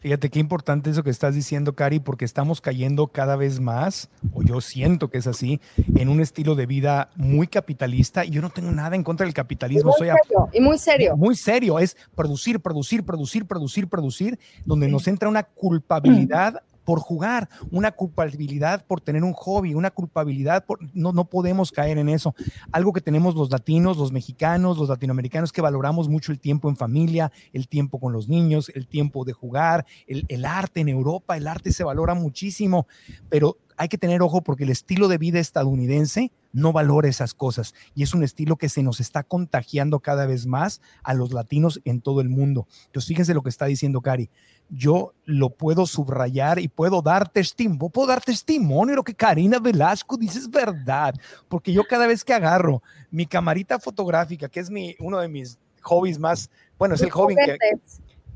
Fíjate 0.00 0.30
qué 0.30 0.38
importante 0.38 0.90
eso 0.90 1.02
que 1.02 1.10
estás 1.10 1.34
diciendo, 1.34 1.74
Cari, 1.74 1.98
porque 1.98 2.24
estamos 2.24 2.60
cayendo 2.60 3.08
cada 3.08 3.34
vez 3.34 3.58
más, 3.58 4.08
o 4.32 4.42
yo 4.42 4.60
siento 4.60 5.10
que 5.10 5.18
es 5.18 5.26
así, 5.26 5.60
en 5.96 6.08
un 6.08 6.20
estilo 6.20 6.54
de 6.54 6.66
vida 6.66 7.10
muy 7.16 7.48
capitalista. 7.48 8.24
Y 8.24 8.30
yo 8.30 8.40
no 8.40 8.50
tengo 8.50 8.70
nada 8.70 8.94
en 8.94 9.02
contra 9.02 9.26
del 9.26 9.34
capitalismo. 9.34 9.92
Y 9.98 10.02
muy, 10.02 10.08
serio, 10.08 10.48
y 10.52 10.60
muy 10.60 10.78
serio. 10.78 11.16
Muy 11.16 11.34
serio. 11.34 11.78
Es 11.80 11.96
producir, 12.14 12.60
producir, 12.60 13.04
producir, 13.04 13.44
producir, 13.46 13.88
producir, 13.88 14.38
donde 14.64 14.88
nos 14.88 15.08
entra 15.08 15.28
una 15.28 15.42
culpabilidad 15.42 16.62
por 16.88 17.00
jugar, 17.00 17.50
una 17.70 17.92
culpabilidad 17.92 18.82
por 18.86 19.02
tener 19.02 19.22
un 19.22 19.34
hobby, 19.34 19.74
una 19.74 19.90
culpabilidad 19.90 20.64
por 20.64 20.78
no, 20.94 21.12
no 21.12 21.26
podemos 21.26 21.70
caer 21.70 21.98
en 21.98 22.08
eso. 22.08 22.34
Algo 22.72 22.94
que 22.94 23.02
tenemos 23.02 23.34
los 23.34 23.50
latinos, 23.50 23.98
los 23.98 24.10
mexicanos, 24.10 24.78
los 24.78 24.88
latinoamericanos 24.88 25.52
que 25.52 25.60
valoramos 25.60 26.08
mucho 26.08 26.32
el 26.32 26.40
tiempo 26.40 26.70
en 26.70 26.76
familia, 26.78 27.30
el 27.52 27.68
tiempo 27.68 28.00
con 28.00 28.14
los 28.14 28.26
niños, 28.30 28.72
el 28.74 28.86
tiempo 28.86 29.26
de 29.26 29.34
jugar, 29.34 29.84
el, 30.06 30.24
el 30.28 30.46
arte 30.46 30.80
en 30.80 30.88
Europa, 30.88 31.36
el 31.36 31.46
arte 31.46 31.72
se 31.72 31.84
valora 31.84 32.14
muchísimo, 32.14 32.86
pero 33.28 33.58
hay 33.78 33.88
que 33.88 33.98
tener 33.98 34.22
ojo 34.22 34.42
porque 34.42 34.64
el 34.64 34.70
estilo 34.70 35.08
de 35.08 35.18
vida 35.18 35.38
estadounidense 35.38 36.32
no 36.52 36.72
valora 36.72 37.08
esas 37.08 37.32
cosas 37.32 37.74
y 37.94 38.02
es 38.02 38.12
un 38.12 38.22
estilo 38.22 38.56
que 38.56 38.68
se 38.68 38.82
nos 38.82 39.00
está 39.00 39.22
contagiando 39.22 40.00
cada 40.00 40.26
vez 40.26 40.46
más 40.46 40.80
a 41.02 41.14
los 41.14 41.32
latinos 41.32 41.80
en 41.84 42.00
todo 42.00 42.20
el 42.20 42.28
mundo. 42.28 42.66
Entonces, 42.86 43.08
fíjense 43.08 43.34
lo 43.34 43.42
que 43.42 43.50
está 43.50 43.66
diciendo 43.66 44.00
Cari 44.00 44.28
yo 44.70 45.14
lo 45.24 45.50
puedo 45.50 45.86
subrayar 45.86 46.58
y 46.58 46.68
puedo 46.68 47.00
dar 47.00 47.28
testimonio, 47.28 47.88
puedo 47.88 48.08
dar 48.08 48.20
testimonio 48.20 48.92
de 48.92 48.96
lo 48.96 49.02
que 49.02 49.14
Karina 49.14 49.58
Velasco 49.58 50.16
dice 50.16 50.38
es 50.38 50.50
verdad, 50.50 51.14
porque 51.48 51.72
yo 51.72 51.84
cada 51.88 52.06
vez 52.06 52.24
que 52.24 52.34
agarro 52.34 52.82
mi 53.10 53.26
camarita 53.26 53.78
fotográfica, 53.78 54.48
que 54.48 54.60
es 54.60 54.70
mi, 54.70 54.94
uno 54.98 55.18
de 55.18 55.28
mis 55.28 55.58
hobbies 55.82 56.18
más, 56.18 56.50
bueno, 56.78 56.94
es 56.94 57.02
el 57.02 57.10
hobby 57.10 57.34
que 57.34 57.56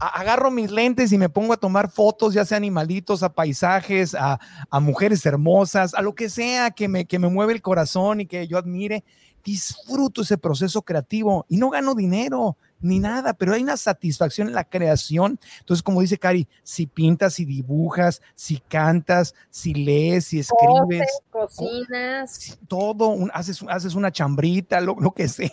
agarro 0.08 0.50
mis 0.50 0.70
lentes 0.70 1.12
y 1.12 1.18
me 1.18 1.28
pongo 1.28 1.52
a 1.52 1.56
tomar 1.56 1.90
fotos, 1.90 2.34
ya 2.34 2.44
sea 2.44 2.56
animalitos, 2.56 3.22
a 3.22 3.32
paisajes, 3.32 4.14
a, 4.14 4.38
a 4.70 4.80
mujeres 4.80 5.24
hermosas, 5.26 5.94
a 5.94 6.02
lo 6.02 6.14
que 6.14 6.28
sea 6.28 6.70
que 6.70 6.88
me, 6.88 7.06
que 7.06 7.18
me 7.18 7.28
mueve 7.28 7.52
el 7.52 7.62
corazón 7.62 8.20
y 8.20 8.26
que 8.26 8.46
yo 8.46 8.58
admire, 8.58 9.04
disfruto 9.44 10.22
ese 10.22 10.38
proceso 10.38 10.82
creativo 10.82 11.46
y 11.48 11.56
no 11.56 11.70
gano 11.70 11.94
dinero, 11.94 12.56
ni 12.80 12.98
nada, 12.98 13.34
pero 13.34 13.54
hay 13.54 13.62
una 13.62 13.76
satisfacción 13.76 14.48
en 14.48 14.54
la 14.54 14.64
creación. 14.64 15.38
Entonces, 15.60 15.82
como 15.82 16.00
dice 16.00 16.18
Cari, 16.18 16.48
si 16.62 16.86
pintas, 16.86 17.34
si 17.34 17.44
dibujas, 17.44 18.20
si 18.34 18.58
cantas, 18.58 19.34
si 19.50 19.74
lees, 19.74 20.26
si 20.26 20.40
escribes, 20.40 21.08
cocinas, 21.30 22.58
todo, 22.68 23.16
haces, 23.32 23.64
haces 23.68 23.94
una 23.94 24.10
chambrita, 24.10 24.80
lo, 24.80 24.96
que 25.12 25.28
sea, 25.28 25.48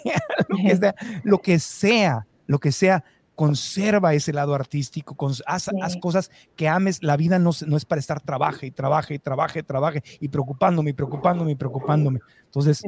lo 0.48 0.58
que 0.58 0.76
sea, 0.76 0.96
lo 1.24 1.40
que 1.40 1.60
sea, 1.60 2.28
lo 2.48 2.60
que 2.60 2.72
sea 2.72 3.04
conserva 3.40 4.14
ese 4.14 4.34
lado 4.34 4.54
artístico, 4.54 5.16
haz, 5.46 5.70
cosas 6.02 6.30
que 6.58 6.68
ames. 6.68 7.02
La 7.02 7.16
vida 7.16 7.40
no, 7.40 7.52
no 7.68 7.78
es 7.78 7.86
para 7.86 8.00
estar 8.00 8.20
trabaje 8.20 8.66
y 8.66 8.72
trabaje 8.72 9.14
y 9.14 9.20
trabaje, 9.20 9.64
trabaje 9.64 10.04
y 10.20 10.28
preocupándome 10.28 10.90
y 10.90 10.94
preocupándome 10.94 11.52
y 11.54 11.56
preocupándome. 11.56 12.20
Entonces, 12.44 12.84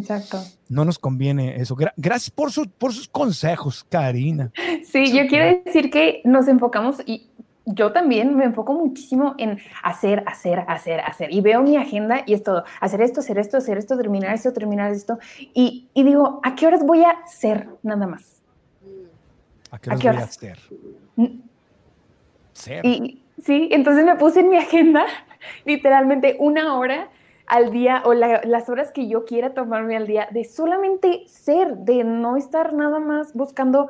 no 0.68 0.84
nos 0.84 1.00
conviene 1.00 1.56
eso. 1.56 1.78
gracias 1.96 2.32
por, 2.32 2.52
por 2.72 2.92
sus 2.92 3.08
consejos, 3.08 3.86
Karina. 3.88 4.52
Sí, 4.84 5.14
yo 5.14 5.26
quiero 5.28 5.62
decir 5.64 5.90
que 5.90 6.22
nos 6.26 6.50
enfocamos 6.50 6.98
y 7.06 7.30
yo 7.66 7.94
también 7.94 8.36
me 8.36 8.44
enfoco 8.44 8.74
muchísimo 8.74 9.36
en 9.38 9.58
hacer, 9.84 10.22
hacer, 10.28 10.66
hacer, 10.68 11.00
hacer. 11.00 11.32
Y 11.32 11.40
veo 11.40 11.64
mi 11.64 11.78
agenda 11.78 12.24
y 12.26 12.34
es 12.34 12.44
todo, 12.44 12.66
hacer 12.82 13.00
esto, 13.00 13.22
hacer 13.22 13.38
esto, 13.38 13.56
hacer 13.56 13.78
esto, 13.78 13.96
terminar 13.96 14.36
esto, 14.36 14.52
terminar 14.52 14.92
esto. 14.92 15.18
Y, 15.54 15.88
y 15.94 16.04
digo, 16.04 16.42
¿a 16.44 16.56
qué 16.56 16.68
horas 16.68 16.82
voy 16.86 17.06
a 17.06 17.26
ser 17.26 17.70
nada 17.84 18.06
más? 18.06 18.41
¿A 19.72 19.80
qué, 19.80 19.90
voy 19.90 20.08
a 20.08 20.12
hacer? 20.12 20.60
Ser. 22.54 22.86
Y, 22.86 23.24
sí, 23.42 23.70
entonces 23.72 24.06
me 24.06 24.16
puse 24.16 24.42
en 24.42 24.50
mi 24.50 24.58
agenda 24.58 25.06
literalmente 25.66 26.36
una 26.40 26.78
hora 26.78 27.10
al 27.48 27.72
día 27.72 28.04
o 28.06 28.14
las 28.14 28.70
horas 28.70 28.92
que 28.92 29.08
yo 29.08 29.26
quiera 29.26 29.54
tomarme 29.54 29.98
al 29.98 30.08
día 30.08 30.28
de 30.32 30.46
solamente 30.46 31.24
ser, 31.28 31.78
de 31.78 32.04
no 32.04 32.38
estar 32.38 32.74
nada 32.74 33.00
más 33.00 33.34
buscando 33.34 33.90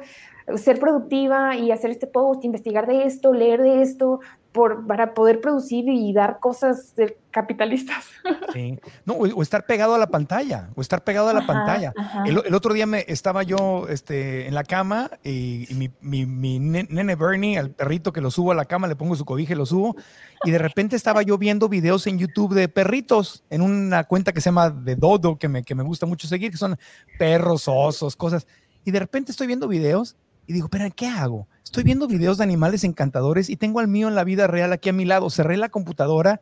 ser 0.56 0.80
productiva 0.80 1.56
y 1.56 1.72
hacer 1.72 1.92
este 1.92 2.08
post, 2.08 2.44
investigar 2.44 2.88
de 2.88 3.06
esto, 3.06 3.34
leer 3.34 3.62
de 3.62 3.82
esto, 3.82 4.20
por, 4.52 4.86
para 4.86 5.14
poder 5.14 5.39
producir 5.39 5.88
y 5.88 6.12
dar 6.14 6.39
cosas 6.39 6.95
de 6.95 7.18
capitalistas. 7.32 8.06
Sí. 8.54 8.78
No, 9.06 9.14
o, 9.14 9.41
estar 9.41 9.66
pegado 9.66 9.95
a 9.95 9.97
la 9.97 10.08
pantalla, 10.08 10.70
o 10.76 10.82
estar 10.82 11.06
pegado 11.06 11.30
a 11.30 11.34
la 11.34 11.47
pantalla. 11.47 11.93
El, 12.26 12.54
otro 12.54 12.74
día 12.74 12.86
me 12.86 13.06
estaba 13.08 13.43
yo 13.43 13.88
este, 13.88 14.45
en 14.45 14.54
la 14.54 14.66
cama 14.66 15.10
y, 15.24 15.68
mi, 15.76 15.89
mi, 16.02 16.26
mi, 16.26 16.60
nene 16.60 17.16
Bernie, 17.16 17.58
al 17.58 17.70
perrito 17.70 18.12
que 18.12 18.20
lo 18.20 18.30
subo 18.30 18.52
a 18.52 18.56
la 18.56 18.66
cama, 18.66 18.88
le 18.88 18.97
pongo 18.97 19.16
su 19.16 19.24
cobija 19.24 19.54
y 19.54 19.56
lo 19.56 19.66
subo, 19.66 19.95
y 20.43 20.52
de 20.52 20.58
repente 20.58 20.97
estaba 20.97 21.22
yo 21.22 21.38
viendo 21.38 21.70
videos 21.70 22.08
en 22.08 22.18
YouTube 22.18 22.54
de 22.54 22.68
perritos, 22.68 23.45
en 23.49 23.62
una 23.62 24.04
cuenta 24.04 24.34
que 24.34 24.41
se 24.41 24.49
llama 24.49 24.70
de 24.70 24.97
Dodo, 24.97 25.38
que 25.38 25.47
me, 25.47 25.64
que 25.64 25.74
me 25.74 25.84
gusta 25.84 26.06
mucho 26.06 26.28
seguir, 26.28 26.52
que 26.52 26.58
son 26.58 26.78
perros, 27.18 27.70
osos, 27.70 28.18
cosas. 28.18 28.45
Y 28.84 28.91
de 28.91 28.99
repente 28.99 29.32
estoy 29.32 29.47
viendo 29.47 29.70
videos 29.70 30.18
y 30.48 30.54
digo, 30.54 30.70
pero 30.70 30.86
¿qué 30.96 31.08
hago? 31.08 31.48
Estoy 31.64 31.84
viendo 31.84 32.08
videos 32.08 32.38
de 32.38 32.44
animales 32.44 32.84
encantadores 32.84 33.50
y 33.50 33.56
tengo 33.56 33.80
al 33.80 33.88
mío 33.88 34.08
en 34.08 34.16
la 34.16 34.24
vida 34.24 34.48
real 34.48 34.74
aquí 34.74 34.89
a 34.89 34.94
mi 34.94 35.06
lado. 35.06 35.30
Cerré 35.30 35.58
la 35.58 35.70
computadora 35.70 36.42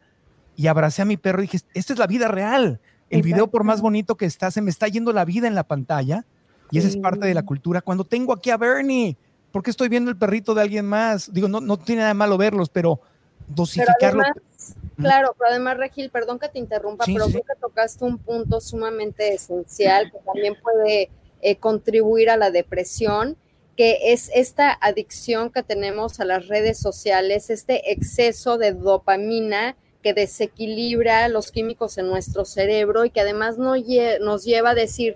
y 0.55 0.67
abracé 0.67 1.03
a 1.03 1.05
mi 1.05 1.17
perro 1.17 1.39
y 1.39 1.43
dije, 1.43 1.59
esta 1.73 1.93
es 1.93 1.99
la 1.99 2.07
vida 2.07 2.27
real. 2.27 2.79
El 3.09 3.21
video, 3.21 3.47
por 3.47 3.63
más 3.63 3.81
bonito 3.81 4.15
que 4.15 4.25
está, 4.25 4.51
se 4.51 4.61
me 4.61 4.69
está 4.69 4.87
yendo 4.87 5.13
la 5.13 5.25
vida 5.25 5.47
en 5.47 5.55
la 5.55 5.63
pantalla 5.63 6.25
y 6.71 6.77
esa 6.77 6.87
es 6.87 6.97
parte 6.97 7.25
de 7.25 7.33
la 7.33 7.43
cultura. 7.43 7.81
Cuando 7.81 8.03
tengo 8.03 8.33
aquí 8.33 8.51
a 8.51 8.57
Bernie, 8.57 9.17
¿por 9.51 9.63
qué 9.63 9.71
estoy 9.71 9.89
viendo 9.89 10.11
el 10.11 10.17
perrito 10.17 10.53
de 10.53 10.61
alguien 10.61 10.85
más? 10.85 11.33
Digo, 11.33 11.47
no, 11.47 11.59
no 11.59 11.77
tiene 11.77 12.01
nada 12.01 12.13
malo 12.13 12.37
verlos, 12.37 12.69
pero 12.69 12.99
dosificarlo. 13.47 14.23
claro, 14.97 15.35
pero 15.37 15.49
además, 15.49 15.77
Regil, 15.77 16.09
perdón 16.09 16.39
que 16.39 16.49
te 16.49 16.59
interrumpa, 16.59 17.05
pero 17.05 17.25
creo 17.25 17.41
que 17.41 17.59
tocaste 17.59 18.05
un 18.05 18.17
punto 18.19 18.61
sumamente 18.61 19.33
esencial 19.33 20.11
que 20.11 20.19
también 20.19 20.55
puede 20.61 21.09
eh, 21.41 21.55
contribuir 21.55 22.29
a 22.29 22.37
la 22.37 22.51
depresión 22.51 23.37
que 23.79 24.11
es 24.11 24.29
esta 24.35 24.77
adicción 24.81 25.51
que 25.51 25.63
tenemos 25.63 26.19
a 26.19 26.25
las 26.25 26.49
redes 26.49 26.77
sociales, 26.77 27.49
este 27.49 27.93
exceso 27.93 28.57
de 28.57 28.73
dopamina 28.73 29.77
que 30.03 30.13
desequilibra 30.13 31.29
los 31.29 31.49
químicos 31.49 31.97
en 31.97 32.09
nuestro 32.09 32.43
cerebro 32.43 33.05
y 33.05 33.09
que 33.09 33.21
además 33.21 33.57
nos 33.57 34.43
lleva 34.43 34.71
a 34.71 34.75
decir, 34.75 35.15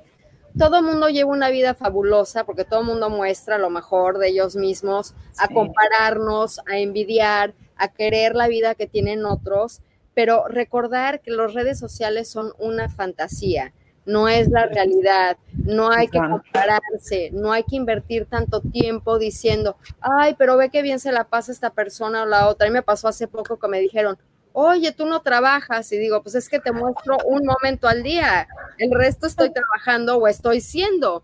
todo 0.57 0.77
el 0.77 0.85
mundo 0.85 1.09
lleva 1.09 1.29
una 1.29 1.49
vida 1.49 1.73
fabulosa 1.73 2.45
porque 2.45 2.63
todo 2.63 2.79
el 2.79 2.85
mundo 2.85 3.09
muestra 3.09 3.57
lo 3.57 3.69
mejor 3.69 4.17
de 4.17 4.29
ellos 4.29 4.55
mismos, 4.55 5.13
a 5.37 5.49
compararnos, 5.49 6.61
a 6.65 6.77
envidiar, 6.77 7.53
a 7.75 7.89
querer 7.89 8.33
la 8.33 8.47
vida 8.47 8.75
que 8.75 8.87
tienen 8.87 9.25
otros, 9.25 9.81
pero 10.13 10.47
recordar 10.47 11.19
que 11.19 11.31
las 11.31 11.53
redes 11.53 11.77
sociales 11.77 12.29
son 12.29 12.53
una 12.59 12.87
fantasía 12.87 13.73
no 14.05 14.27
es 14.27 14.49
la 14.49 14.65
realidad, 14.65 15.37
no 15.53 15.89
hay 15.89 16.07
que 16.07 16.19
compararse, 16.19 17.29
no 17.31 17.51
hay 17.51 17.63
que 17.63 17.75
invertir 17.75 18.25
tanto 18.25 18.61
tiempo 18.61 19.17
diciendo, 19.17 19.77
ay, 20.01 20.35
pero 20.37 20.57
ve 20.57 20.69
qué 20.69 20.81
bien 20.81 20.99
se 20.99 21.11
la 21.11 21.23
pasa 21.25 21.51
esta 21.51 21.69
persona 21.69 22.23
o 22.23 22.25
la 22.25 22.47
otra. 22.47 22.67
Mí 22.67 22.73
me 22.73 22.81
pasó 22.81 23.07
hace 23.07 23.27
poco 23.27 23.57
que 23.57 23.67
me 23.67 23.79
dijeron, 23.79 24.17
oye, 24.51 24.91
tú 24.91 25.05
no 25.05 25.21
trabajas, 25.21 25.91
y 25.91 25.97
digo, 25.97 26.21
pues 26.21 26.35
es 26.35 26.47
que 26.47 26.59
te 26.59 26.71
muestro 26.71 27.17
un 27.25 27.45
momento 27.45 27.87
al 27.87 28.03
día, 28.03 28.47
el 28.77 28.91
resto 28.91 29.27
estoy 29.27 29.51
trabajando 29.51 30.17
o 30.17 30.27
estoy 30.27 30.61
siendo. 30.61 31.23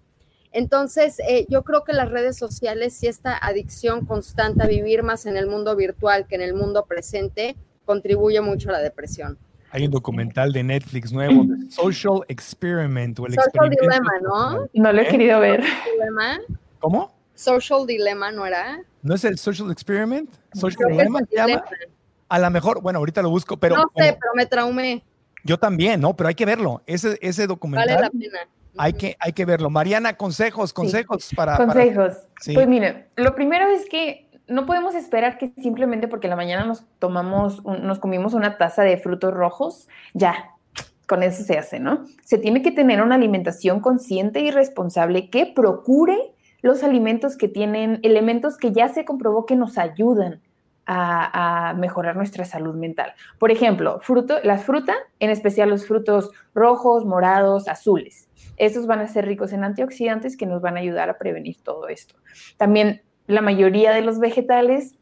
Entonces, 0.51 1.19
eh, 1.27 1.45
yo 1.47 1.63
creo 1.63 1.83
que 1.83 1.93
las 1.93 2.09
redes 2.09 2.37
sociales 2.37 3.01
y 3.03 3.07
esta 3.07 3.37
adicción 3.37 4.05
constante 4.05 4.63
a 4.63 4.67
vivir 4.67 5.03
más 5.03 5.27
en 5.27 5.37
el 5.37 5.45
mundo 5.45 5.75
virtual 5.75 6.25
que 6.27 6.35
en 6.35 6.41
el 6.41 6.55
mundo 6.55 6.85
presente 6.85 7.55
contribuye 7.85 8.41
mucho 8.41 8.69
a 8.69 8.73
la 8.73 8.79
depresión. 8.79 9.37
Hay 9.71 9.85
un 9.85 9.91
documental 9.91 10.51
de 10.51 10.63
Netflix 10.63 11.11
nuevo, 11.11 11.45
Social 11.69 12.21
Experiment. 12.27 13.19
O 13.19 13.27
el 13.27 13.35
Social 13.35 13.69
Dilemma, 13.69 14.11
¿no? 14.23 14.67
No 14.73 14.93
lo 14.93 15.01
he 15.01 15.05
¿Eh? 15.05 15.07
querido 15.07 15.39
ver. 15.39 15.63
¿Cómo? 16.79 17.13
Social 17.35 17.85
Dilemma, 17.85 18.31
¿no 18.31 18.45
era? 18.45 18.81
¿No 19.01 19.15
es 19.15 19.23
el 19.23 19.37
Social 19.37 19.71
Experiment? 19.71 20.29
¿Social 20.53 20.89
Dilemma 20.89 21.19
se 21.29 21.35
llama? 21.35 21.63
A 22.27 22.39
lo 22.39 22.49
mejor, 22.49 22.81
bueno, 22.81 22.99
ahorita 22.99 23.21
lo 23.21 23.29
busco, 23.29 23.57
pero... 23.57 23.75
No 23.75 23.83
sé, 23.95 24.17
pero 24.19 24.33
me 24.35 24.45
traumé. 24.45 25.03
Yo 25.43 25.57
también, 25.57 26.01
¿no? 26.01 26.15
Pero 26.15 26.29
hay 26.29 26.35
que 26.35 26.45
verlo. 26.45 26.81
Ese, 26.85 27.17
ese 27.21 27.47
documental... 27.47 27.87
Vale 27.87 28.01
la 28.01 28.09
pena. 28.09 28.39
Hay 28.77 28.93
que, 28.93 29.17
hay 29.19 29.33
que 29.33 29.45
verlo. 29.45 29.69
Mariana, 29.69 30.15
consejos, 30.15 30.73
consejos 30.73 31.29
para... 31.35 31.57
Consejos. 31.57 32.13
Pues 32.53 32.67
mire, 32.67 33.09
lo 33.15 33.33
primero 33.35 33.67
es 33.67 33.87
que 33.89 34.28
no 34.49 34.65
podemos 34.65 34.95
esperar 34.95 35.37
que 35.37 35.53
simplemente 35.61 36.07
porque 36.07 36.27
la 36.27 36.35
mañana 36.35 36.65
nos 36.65 36.85
tomamos, 36.99 37.63
nos 37.63 37.99
comimos 37.99 38.33
una 38.33 38.57
taza 38.57 38.83
de 38.83 38.97
frutos 38.97 39.33
rojos, 39.33 39.87
ya, 40.13 40.51
con 41.07 41.23
eso 41.23 41.43
se 41.43 41.57
hace, 41.57 41.79
¿no? 41.79 42.05
Se 42.23 42.37
tiene 42.37 42.61
que 42.61 42.71
tener 42.71 43.01
una 43.01 43.15
alimentación 43.15 43.79
consciente 43.79 44.41
y 44.41 44.51
responsable 44.51 45.29
que 45.29 45.45
procure 45.45 46.33
los 46.61 46.83
alimentos 46.83 47.37
que 47.37 47.47
tienen 47.47 47.99
elementos 48.03 48.57
que 48.57 48.71
ya 48.71 48.89
se 48.89 49.05
comprobó 49.05 49.45
que 49.45 49.55
nos 49.55 49.77
ayudan 49.77 50.41
a, 50.91 51.75
mejorar 51.77 52.15
nuestra 52.15 52.45
salud 52.45 52.73
mental. 52.73 53.13
Por 53.37 53.51
ejemplo, 53.51 53.99
fruto, 54.01 54.37
la 54.43 54.57
fruta, 54.57 54.95
en 55.19 55.29
especial 55.29 55.69
los 55.69 55.85
frutos 55.85 56.31
rojos, 56.55 57.05
morados, 57.05 57.67
azules. 57.67 58.27
Esos 58.57 58.87
van 58.87 58.99
a 58.99 59.07
ser 59.07 59.25
ricos 59.25 59.53
en 59.53 59.63
antioxidantes 59.63 60.35
que 60.35 60.47
nos 60.47 60.61
van 60.61 60.77
a 60.77 60.79
ayudar 60.79 61.09
a 61.09 61.19
prevenir 61.19 61.57
todo 61.61 61.87
esto. 61.89 62.15
También 62.57 63.03
la 63.29 63.41
mayoría 63.41 63.91
de 63.91 64.01
los 64.01 64.19
vegetales, 64.19 64.95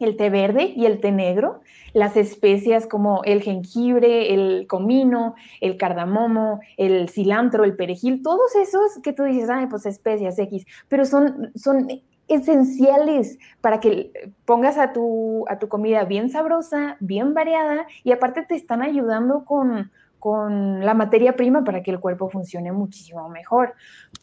el 0.00 0.16
té 0.16 0.28
verde 0.28 0.72
y 0.76 0.86
el 0.86 1.00
té 1.00 1.12
negro, 1.12 1.60
las 1.92 2.16
especias 2.16 2.88
como 2.88 3.22
el 3.22 3.42
jengibre, 3.42 4.34
el 4.34 4.66
comino, 4.66 5.36
el 5.60 5.76
cardamomo, 5.76 6.60
el 6.76 7.08
cilantro, 7.08 7.62
el 7.62 7.76
perejil, 7.76 8.22
todos 8.22 8.56
esos 8.56 8.98
que 9.04 9.12
tú 9.12 9.22
dices, 9.22 9.48
ay, 9.48 9.66
pues 9.68 9.86
especias 9.86 10.36
X, 10.36 10.66
pero 10.88 11.04
son, 11.04 11.52
son 11.54 11.86
esenciales 12.26 13.38
para 13.60 13.78
que 13.78 14.10
pongas 14.44 14.76
a 14.76 14.92
tu, 14.92 15.44
a 15.48 15.60
tu 15.60 15.68
comida 15.68 16.04
bien 16.04 16.30
sabrosa, 16.30 16.96
bien 16.98 17.34
variada 17.34 17.86
y 18.02 18.10
aparte 18.10 18.42
te 18.42 18.56
están 18.56 18.82
ayudando 18.82 19.44
con, 19.44 19.92
con 20.18 20.84
la 20.84 20.94
materia 20.94 21.36
prima 21.36 21.62
para 21.62 21.84
que 21.84 21.92
el 21.92 22.00
cuerpo 22.00 22.30
funcione 22.30 22.72
muchísimo 22.72 23.28
mejor. 23.28 23.74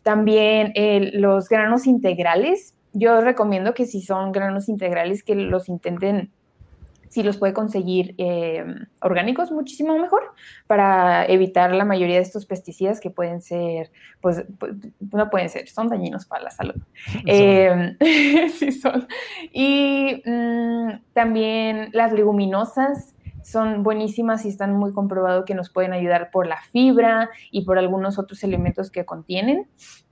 También 0.03 0.73
los 1.13 1.47
granos 1.47 1.88
integrales 1.88 2.75
yo 2.94 3.22
recomiendo 3.22 3.74
que 3.74 3.86
si 3.86 4.02
son 4.02 4.32
granos 4.32 4.70
integrales, 4.70 5.24
que 5.24 5.36
los 5.36 5.70
intenten, 5.70 6.32
si 7.10 7.24
los 7.24 7.38
puede 7.38 7.54
conseguir 7.54 8.16
eh, 8.18 8.64
orgánicos, 9.02 9.52
muchísimo 9.52 9.98
mejor, 9.98 10.24
para 10.68 11.26
evitar 11.26 11.74
la 11.74 11.84
mayoría 11.84 12.16
de 12.16 12.22
estos 12.22 12.46
pesticidas 12.46 13.02
que 13.02 13.10
pueden 13.10 13.42
ser, 13.42 13.92
pues, 14.22 14.46
no 15.12 15.30
pueden 15.30 15.50
ser, 15.50 15.68
son 15.68 15.89
dañinos 15.89 16.26
para 16.26 16.44
la 16.44 16.52
salud. 16.52 16.76
Eh, 17.28 17.98
sí 18.58 18.72
son. 18.72 19.08
Y 19.52 20.22
mm, 20.26 21.14
también 21.14 21.89
las 21.94 22.14
leguminosas 22.14 23.14
son 23.44 23.84
buenísimas 23.84 24.46
y 24.46 24.50
están 24.50 24.74
muy 24.74 24.94
comprobado 24.94 25.46
que 25.46 25.56
nos 25.56 25.70
pueden 25.70 25.94
ayudar 25.94 26.30
por 26.32 26.48
la 26.48 26.62
fibra 26.72 27.30
y 27.52 27.66
por 27.66 27.78
algunos 27.78 28.20
otros 28.20 28.44
elementos 28.44 28.92
que 28.92 29.06
contienen. 29.06 29.68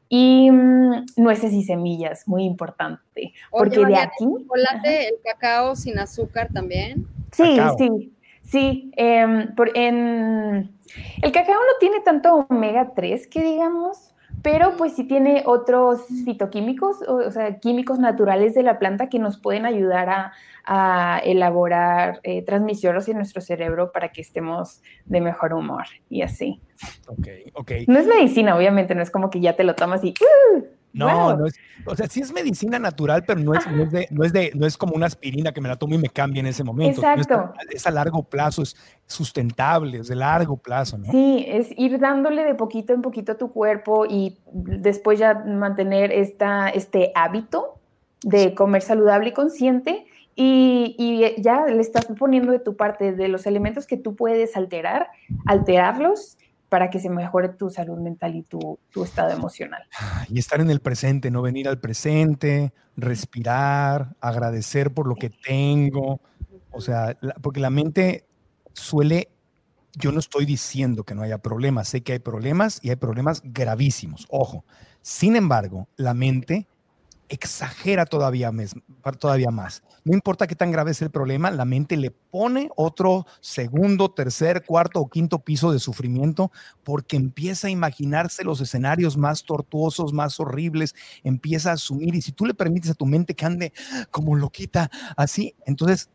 Y 0.10 0.50
mm, 0.50 1.06
nueces 1.18 1.54
y 1.54 1.64
semillas, 1.64 2.28
muy 2.28 2.44
importante. 2.44 3.34
porque 3.52 3.78
de 3.78 3.96
aquí. 3.96 4.26
¿El 4.26 4.42
chocolate, 4.42 5.08
el 5.10 5.16
cacao 5.24 5.76
sin 5.76 6.00
azúcar 6.00 6.50
también? 6.52 7.08
Sí, 7.32 7.58
sí, 7.78 8.14
sí. 8.44 8.92
Em, 8.96 9.54
por, 9.56 9.72
en, 9.78 10.72
el 11.22 11.32
cacao 11.32 11.56
no 11.56 11.78
tiene 11.80 12.00
tanto 12.02 12.48
omega 12.50 12.94
3 12.96 13.28
que 13.28 13.44
digamos, 13.44 14.14
pero 14.42 14.76
pues 14.78 14.96
sí 14.96 15.04
tiene 15.04 15.44
otros 15.46 16.02
fitoquímicos, 16.26 17.02
o, 17.08 17.32
sea, 17.32 17.60
químicos 17.60 18.00
naturales 18.00 18.54
de 18.54 18.64
la 18.64 18.80
planta 18.80 19.10
que 19.10 19.20
nos 19.20 19.38
pueden 19.38 19.66
ayudar 19.66 20.10
a, 20.10 20.32
elaborar 21.24 22.20
eh, 22.22 22.44
transmisiones 22.44 23.08
en 23.08 23.18
nuestro 23.18 23.42
cerebro 23.42 23.92
para 23.92 24.10
que 24.10 24.22
estemos 24.22 24.84
de 25.06 25.20
mejor 25.20 25.56
humor 25.56 25.86
y 26.12 26.22
así. 26.22 26.62
Ok, 27.08 27.28
ok. 27.54 27.72
No 27.88 27.98
es 27.98 28.06
medicina, 28.06 28.56
obviamente, 28.56 28.94
no 28.94 29.02
es 29.02 29.10
como 29.10 29.32
que 29.32 29.40
ya 29.40 29.56
te 29.56 29.64
lo 29.64 29.74
tomas 29.74 30.04
y... 30.04 30.14
¡uh! 30.22 30.79
No, 30.92 31.36
no 31.36 31.46
es, 31.46 31.54
o 31.86 31.96
sea, 31.96 32.08
sí 32.08 32.22
es 32.22 32.34
medicina 32.34 32.80
natural, 32.80 33.24
pero 33.26 33.40
no 33.40 33.54
es, 33.54 33.66
no 33.68 33.84
es, 33.84 33.92
de, 33.92 34.08
no 34.10 34.24
es 34.24 34.34
de, 34.34 34.52
no 34.56 34.66
es 34.66 34.76
como 34.76 34.96
una 34.96 35.06
aspirina 35.06 35.52
que 35.52 35.62
me 35.62 35.70
la 35.70 35.76
tomo 35.76 35.94
y 35.94 35.98
me 36.00 36.10
cambia 36.10 36.40
en 36.40 36.48
ese 36.48 36.64
momento. 36.64 37.02
Exacto. 37.02 37.54
es, 37.70 37.86
a 37.86 37.92
largo 37.92 38.24
plazo, 38.24 38.64
es 38.64 38.76
sustentable, 39.06 40.00
es 40.00 40.08
de 40.08 40.16
largo 40.16 40.58
plazo, 40.58 40.98
¿no? 40.98 41.12
Sí, 41.12 41.46
es 41.48 41.70
ir 41.78 42.00
dándole 42.00 42.44
de 42.44 42.56
poquito 42.56 42.94
en 42.94 43.02
poquito 43.02 43.34
a 43.34 43.38
tu 43.38 43.52
cuerpo 43.52 44.06
y 44.10 44.38
después 44.52 45.20
ya 45.20 45.36
mantener 45.36 46.12
esta, 46.12 46.70
este 46.70 47.12
hábito 47.14 47.76
de 48.24 48.56
comer 48.56 48.82
saludable 48.82 49.30
y 49.30 49.34
consciente 49.34 50.06
y, 50.36 50.96
y, 50.98 51.42
ya 51.42 51.66
le 51.66 51.82
estás 51.82 52.08
poniendo 52.18 52.52
de 52.52 52.60
tu 52.60 52.76
parte 52.76 53.12
de 53.12 53.28
los 53.28 53.46
elementos 53.46 53.86
que 53.86 53.98
tú 53.98 54.16
puedes 54.16 54.56
alterar, 54.56 55.10
alterarlos 55.46 56.38
para 56.70 56.90
que 56.90 57.00
se 57.00 57.10
mejore 57.10 57.50
tu 57.50 57.70
salud 57.70 57.98
mental 57.98 58.36
y 58.36 58.44
tu, 58.44 58.80
estado 59.04 59.32
emocional. 59.32 59.84
Y 60.30 60.40
estar 60.40 60.62
en 60.62 60.70
el 60.70 60.80
presente, 60.80 61.32
no 61.32 61.42
venir 61.42 61.68
al 61.68 61.80
presente, 61.80 62.74
respirar, 62.96 64.16
agradecer 64.22 64.94
por 64.94 65.08
lo 65.08 65.16
que 65.16 65.30
tengo. 65.30 66.22
O 66.72 66.82
sea, 66.82 67.18
porque 67.42 67.60
la 67.60 67.72
mente 67.72 68.26
suele, 68.74 69.30
yo 69.94 70.12
no 70.12 70.20
estoy 70.20 70.46
diciendo 70.46 71.04
que 71.04 71.16
no 71.16 71.24
haya 71.24 71.40
problemas, 71.40 71.90
sé 71.90 72.02
que 72.02 72.14
hay 72.14 72.20
problemas 72.20 72.80
y 72.84 72.92
hay 72.92 72.96
problemas 72.96 73.42
gravísimos, 73.44 74.28
ojo. 74.30 74.64
Sin 75.02 75.36
embargo, 75.36 75.88
la 75.96 76.14
mente 76.14 76.68
exagera 77.30 78.06
todavía, 78.06 78.52
todavía 79.20 79.52
más. 79.52 79.84
No 80.04 80.14
importa 80.14 80.48
qué 80.48 80.56
tan 80.56 80.72
grave 80.72 80.92
es 80.92 81.02
el 81.02 81.12
problema, 81.12 81.52
la 81.52 81.66
mente 81.66 81.96
le 81.96 82.12
pone 82.12 82.70
otro 82.76 83.26
segundo, 83.40 84.12
tercer, 84.12 84.66
cuarto 84.66 85.00
o 85.00 85.10
quinto 85.10 85.40
piso 85.40 85.72
de 85.72 85.80
sufrimiento 85.80 86.52
porque 86.84 87.16
empieza 87.16 87.68
a 87.68 87.72
imaginarse 87.72 88.44
los 88.44 88.62
escenarios 88.62 89.18
más 89.18 89.44
tortuosos, 89.44 90.12
más 90.12 90.40
horribles, 90.40 90.96
empieza 91.24 91.70
a 91.70 91.74
asumir 91.74 92.16
y 92.16 92.22
si 92.22 92.32
tú 92.32 92.46
le 92.46 92.54
permites 92.54 92.92
a 92.92 92.96
tu 92.96 93.06
mente 93.06 93.36
que 93.36 93.46
ande 93.46 93.74
como 94.12 94.36
loquita 94.36 94.90
así, 95.16 95.56
entonces 95.66 96.10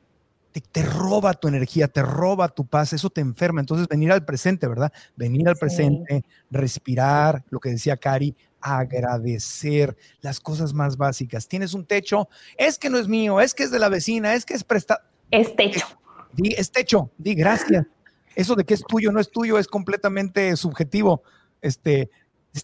te, 0.61 0.83
roba 0.83 1.35
tu 1.35 1.49
energía, 1.49 1.89
te 1.89 2.03
roba 2.03 2.49
tu 2.49 2.67
paz, 2.67 2.93
eso 2.93 3.11
te 3.11 3.21
enferma. 3.21 3.61
Entonces, 3.61 3.89
venir 3.89 4.13
al 4.13 4.25
presente, 4.25 4.69
¿verdad? 4.69 4.93
Venir 5.17 5.49
al 5.49 5.57
presente, 5.57 6.25
respirar, 6.51 7.45
lo 7.51 7.59
que 7.59 7.71
decía 7.71 7.97
Cari, 7.97 8.37
agradecer 8.61 9.97
las 10.21 10.41
cosas 10.41 10.73
más 10.73 10.97
básicas. 10.97 11.49
Tienes 11.49 11.75
un 11.75 11.85
techo, 11.85 12.29
es 12.57 12.79
que 12.79 12.89
no 12.89 12.99
es 12.99 13.09
mío, 13.09 13.41
es 13.41 13.53
que 13.53 13.65
es 13.65 13.71
de 13.71 13.79
la 13.79 13.89
vecina, 13.89 14.35
es 14.35 14.45
que 14.45 14.55
es 14.55 14.65
prestado. 14.65 15.01
Es 15.31 15.55
techo. 15.57 15.87
Di, 16.33 16.55
es 16.57 16.71
techo, 16.71 17.11
di 17.19 17.35
gracias. 17.35 17.87
Eso 18.35 18.55
de 18.55 18.65
que 18.65 18.75
es 18.75 18.83
tuyo, 18.83 19.13
no 19.13 19.21
es 19.21 19.31
tuyo, 19.31 19.59
es 19.59 19.67
completamente 19.67 20.57
subjetivo. 20.57 21.23
Este, 21.63 22.11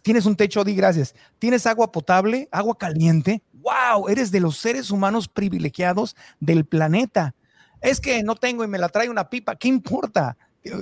tienes 0.02 0.26
un 0.26 0.36
techo, 0.36 0.62
di 0.62 0.74
gracias. 0.74 1.14
Tienes 1.38 1.66
agua 1.66 1.90
potable, 1.90 2.48
agua 2.52 2.78
caliente. 2.78 3.42
¡Wow! 3.52 4.08
Eres 4.08 4.30
de 4.30 4.40
los 4.40 4.56
seres 4.58 4.90
humanos 4.90 5.28
privilegiados 5.28 6.16
del 6.38 6.64
planeta 6.64 7.34
es 7.80 8.00
que 8.00 8.22
no 8.22 8.36
tengo 8.36 8.64
y 8.64 8.68
me 8.68 8.78
la 8.78 8.88
trae 8.88 9.08
una 9.08 9.28
pipa, 9.28 9.56
¿qué 9.56 9.68
importa? 9.68 10.36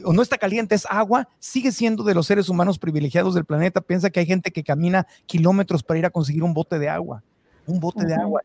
o 0.05 0.13
no 0.13 0.23
está 0.23 0.39
caliente, 0.39 0.75
es 0.75 0.87
agua, 0.91 1.29
sigue 1.39 1.73
siendo 1.73 2.03
de 2.03 2.15
los 2.15 2.27
seres 2.27 2.49
humanos 2.49 2.79
privilegiados 2.79 3.35
del 3.35 3.45
planeta. 3.45 3.81
Piensa 3.81 4.11
que 4.11 4.21
hay 4.21 4.27
gente 4.27 4.51
que 4.51 4.65
camina 4.65 5.07
kilómetros 5.27 5.83
para 5.83 5.99
ir 5.99 6.07
a 6.07 6.11
conseguir 6.11 6.43
un 6.43 6.55
bote 6.55 6.79
de 6.79 6.89
agua, 6.89 7.23
un 7.67 7.79
bote 7.79 8.05
de 8.05 8.15
agua. 8.15 8.43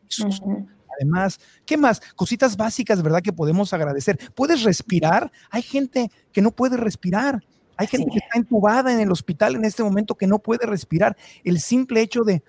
Además, 0.96 1.40
¿qué 1.66 1.76
más? 1.76 2.00
Cositas 2.14 2.56
básicas, 2.56 3.02
¿verdad? 3.02 3.20
Que 3.20 3.32
podemos 3.32 3.72
agradecer. 3.72 4.18
¿Puedes 4.34 4.62
respirar? 4.62 5.32
Hay 5.50 5.62
gente 5.62 6.10
que 6.32 6.40
no 6.40 6.52
puede 6.52 6.76
respirar. 6.76 7.42
Hay 7.76 7.88
gente 7.88 8.08
que 8.12 8.18
está 8.18 8.38
entubada 8.38 8.92
en 8.92 9.00
el 9.00 9.10
hospital 9.10 9.56
en 9.56 9.64
este 9.64 9.82
momento 9.82 10.14
que 10.14 10.28
no 10.28 10.38
puede 10.38 10.66
respirar. 10.66 11.16
El 11.42 11.60
simple 11.60 12.00
hecho 12.00 12.22
de 12.22 12.44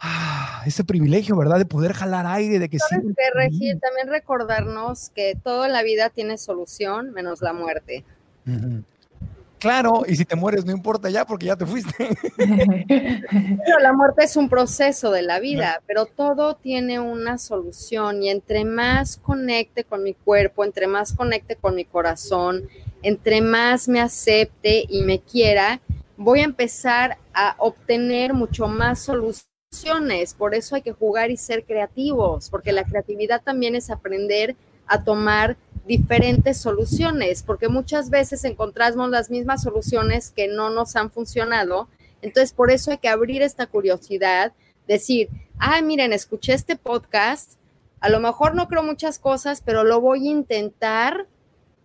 Ah, 0.00 0.62
ese 0.66 0.84
privilegio, 0.84 1.36
¿verdad? 1.36 1.58
De 1.58 1.66
poder 1.66 1.92
jalar 1.92 2.26
aire, 2.26 2.58
de 2.58 2.68
que 2.68 2.78
sí. 2.78 2.96
Regir, 3.34 3.80
también 3.80 4.08
recordarnos 4.08 5.10
que 5.10 5.36
toda 5.42 5.68
la 5.68 5.82
vida 5.82 6.10
tiene 6.10 6.38
solución 6.38 7.12
menos 7.12 7.40
la 7.42 7.52
muerte. 7.52 8.04
Claro, 9.58 10.04
y 10.06 10.14
si 10.14 10.24
te 10.24 10.36
mueres 10.36 10.64
no 10.64 10.72
importa 10.72 11.10
ya 11.10 11.26
porque 11.26 11.46
ya 11.46 11.56
te 11.56 11.66
fuiste. 11.66 11.92
pero 12.38 13.78
la 13.80 13.92
muerte 13.92 14.24
es 14.24 14.36
un 14.36 14.48
proceso 14.48 15.10
de 15.10 15.22
la 15.22 15.40
vida, 15.40 15.82
pero 15.86 16.06
todo 16.06 16.54
tiene 16.54 17.00
una 17.00 17.38
solución 17.38 18.22
y 18.22 18.30
entre 18.30 18.64
más 18.64 19.16
conecte 19.16 19.82
con 19.82 20.04
mi 20.04 20.14
cuerpo, 20.14 20.64
entre 20.64 20.86
más 20.86 21.12
conecte 21.12 21.56
con 21.56 21.74
mi 21.74 21.84
corazón, 21.84 22.68
entre 23.02 23.40
más 23.40 23.88
me 23.88 24.00
acepte 24.00 24.84
y 24.88 25.02
me 25.02 25.20
quiera, 25.20 25.80
voy 26.16 26.40
a 26.40 26.44
empezar 26.44 27.18
a 27.34 27.56
obtener 27.58 28.34
mucho 28.34 28.68
más 28.68 29.00
solución 29.70 30.08
por 30.36 30.54
eso 30.54 30.76
hay 30.76 30.82
que 30.82 30.92
jugar 30.92 31.30
y 31.30 31.36
ser 31.36 31.64
creativos, 31.64 32.50
porque 32.50 32.72
la 32.72 32.84
creatividad 32.84 33.42
también 33.42 33.74
es 33.74 33.90
aprender 33.90 34.56
a 34.86 35.04
tomar 35.04 35.56
diferentes 35.86 36.58
soluciones, 36.58 37.42
porque 37.42 37.68
muchas 37.68 38.10
veces 38.10 38.44
encontramos 38.44 39.10
las 39.10 39.30
mismas 39.30 39.62
soluciones 39.62 40.30
que 40.30 40.48
no 40.48 40.70
nos 40.70 40.96
han 40.96 41.10
funcionado. 41.10 41.88
Entonces, 42.22 42.52
por 42.52 42.70
eso 42.70 42.90
hay 42.90 42.98
que 42.98 43.08
abrir 43.08 43.42
esta 43.42 43.66
curiosidad, 43.66 44.52
decir, 44.86 45.28
ah, 45.58 45.80
miren, 45.82 46.12
escuché 46.12 46.54
este 46.54 46.76
podcast, 46.76 47.52
a 48.00 48.08
lo 48.08 48.20
mejor 48.20 48.54
no 48.54 48.68
creo 48.68 48.82
muchas 48.82 49.18
cosas, 49.18 49.62
pero 49.64 49.84
lo 49.84 50.00
voy 50.00 50.28
a 50.28 50.30
intentar 50.30 51.26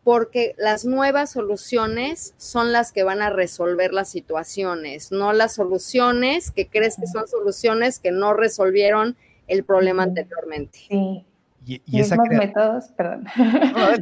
porque 0.03 0.53
las 0.57 0.85
nuevas 0.85 1.31
soluciones 1.31 2.33
son 2.37 2.71
las 2.71 2.91
que 2.91 3.03
van 3.03 3.21
a 3.21 3.29
resolver 3.29 3.93
las 3.93 4.09
situaciones, 4.09 5.11
no 5.11 5.33
las 5.33 5.53
soluciones 5.53 6.51
que 6.51 6.67
crees 6.67 6.97
que 6.97 7.07
son 7.07 7.27
soluciones 7.27 7.99
que 7.99 8.11
no 8.11 8.33
resolvieron 8.33 9.15
el 9.47 9.63
problema 9.63 10.03
anteriormente. 10.03 10.79
Sí. 10.89 11.25
Y, 11.65 11.81
mismos 11.87 12.27
métodos, 12.29 12.87
perdón, 12.97 13.23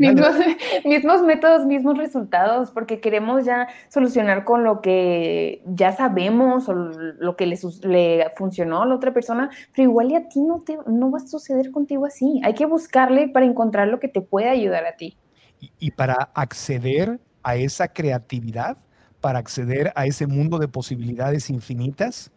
mismos, 0.85 1.21
métodos, 1.21 1.65
mismos 1.67 1.95
resultados, 1.95 2.71
porque 2.71 2.99
queremos 2.99 3.45
ya 3.45 3.67
solucionar 3.87 4.45
con 4.45 4.63
lo 4.63 4.81
que 4.81 5.61
ya 5.67 5.91
sabemos 5.91 6.67
o 6.69 6.73
lo 6.73 7.35
que 7.35 7.45
le, 7.45 7.59
le 7.83 8.25
funcionó 8.35 8.81
a 8.81 8.87
la 8.87 8.95
otra 8.95 9.13
persona, 9.13 9.51
pero 9.75 9.89
igual 9.89 10.11
y 10.11 10.15
a 10.15 10.27
ti 10.27 10.41
no, 10.41 10.61
te, 10.61 10.79
no 10.87 11.11
va 11.11 11.19
a 11.19 11.27
suceder 11.27 11.69
contigo 11.69 12.07
así. 12.07 12.41
Hay 12.43 12.55
que 12.55 12.65
buscarle 12.65 13.27
para 13.27 13.45
encontrar 13.45 13.89
lo 13.89 13.99
que 13.99 14.07
te 14.07 14.21
puede 14.21 14.49
ayudar 14.49 14.85
a 14.87 14.95
ti. 14.95 15.15
Y, 15.79 15.91
para 15.91 16.31
acceder 16.33 17.19
a 17.43 17.55
esa 17.55 17.87
creatividad, 17.87 18.77
para 19.19 19.37
acceder 19.37 19.93
a 19.95 20.07
ese 20.07 20.25
mundo 20.25 20.57
de 20.57 20.67
posibilidades 20.67 21.51
infinitas, 21.51 22.31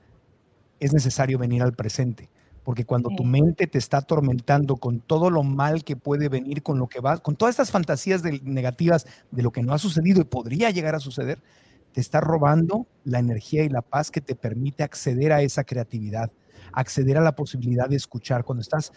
es 0.79 0.93
necesario 0.93 1.39
venir 1.39 1.63
al 1.63 1.73
presente. 1.73 2.29
Porque 2.63 2.85
cuando 2.85 3.11
tu 3.17 3.25
mente 3.25 3.67
te 3.67 3.79
está 3.79 3.99
atormentando 3.99 4.77
con 4.77 5.01
todo 5.01 5.31
lo 5.31 5.43
mal 5.43 5.85
que 5.85 5.97
puede 5.97 6.29
venir, 6.29 6.63
con 6.63 6.79
lo 6.79 6.87
que 6.87 7.01
va, 7.01 7.19
con 7.19 7.37
todas 7.37 7.55
estas 7.55 7.71
fantasías 7.71 8.23
negativas 8.43 9.07
de 9.31 9.43
lo 9.43 9.51
que 9.53 9.63
no 9.63 9.73
ha 9.73 9.79
sucedido 9.79 10.21
y 10.21 10.25
podría 10.25 10.71
llegar 10.71 10.95
a 10.95 11.01
suceder, 11.01 11.43
te 11.93 12.01
está 12.01 12.21
robando 12.21 12.87
la 13.05 13.21
energía 13.21 13.65
y 13.65 13.69
la 13.69 13.83
paz 13.83 14.11
que 14.11 14.21
te 14.21 14.35
permite 14.35 14.83
acceder 14.83 15.33
a 15.33 15.43
esa 15.43 15.65
creatividad, 15.65 16.31
acceder 16.73 17.17
a 17.17 17.23
la 17.23 17.37
posibilidad 17.37 17.89
de 17.89 17.97
escuchar. 17.97 18.45
Cuando 18.45 18.63
estás 18.63 18.93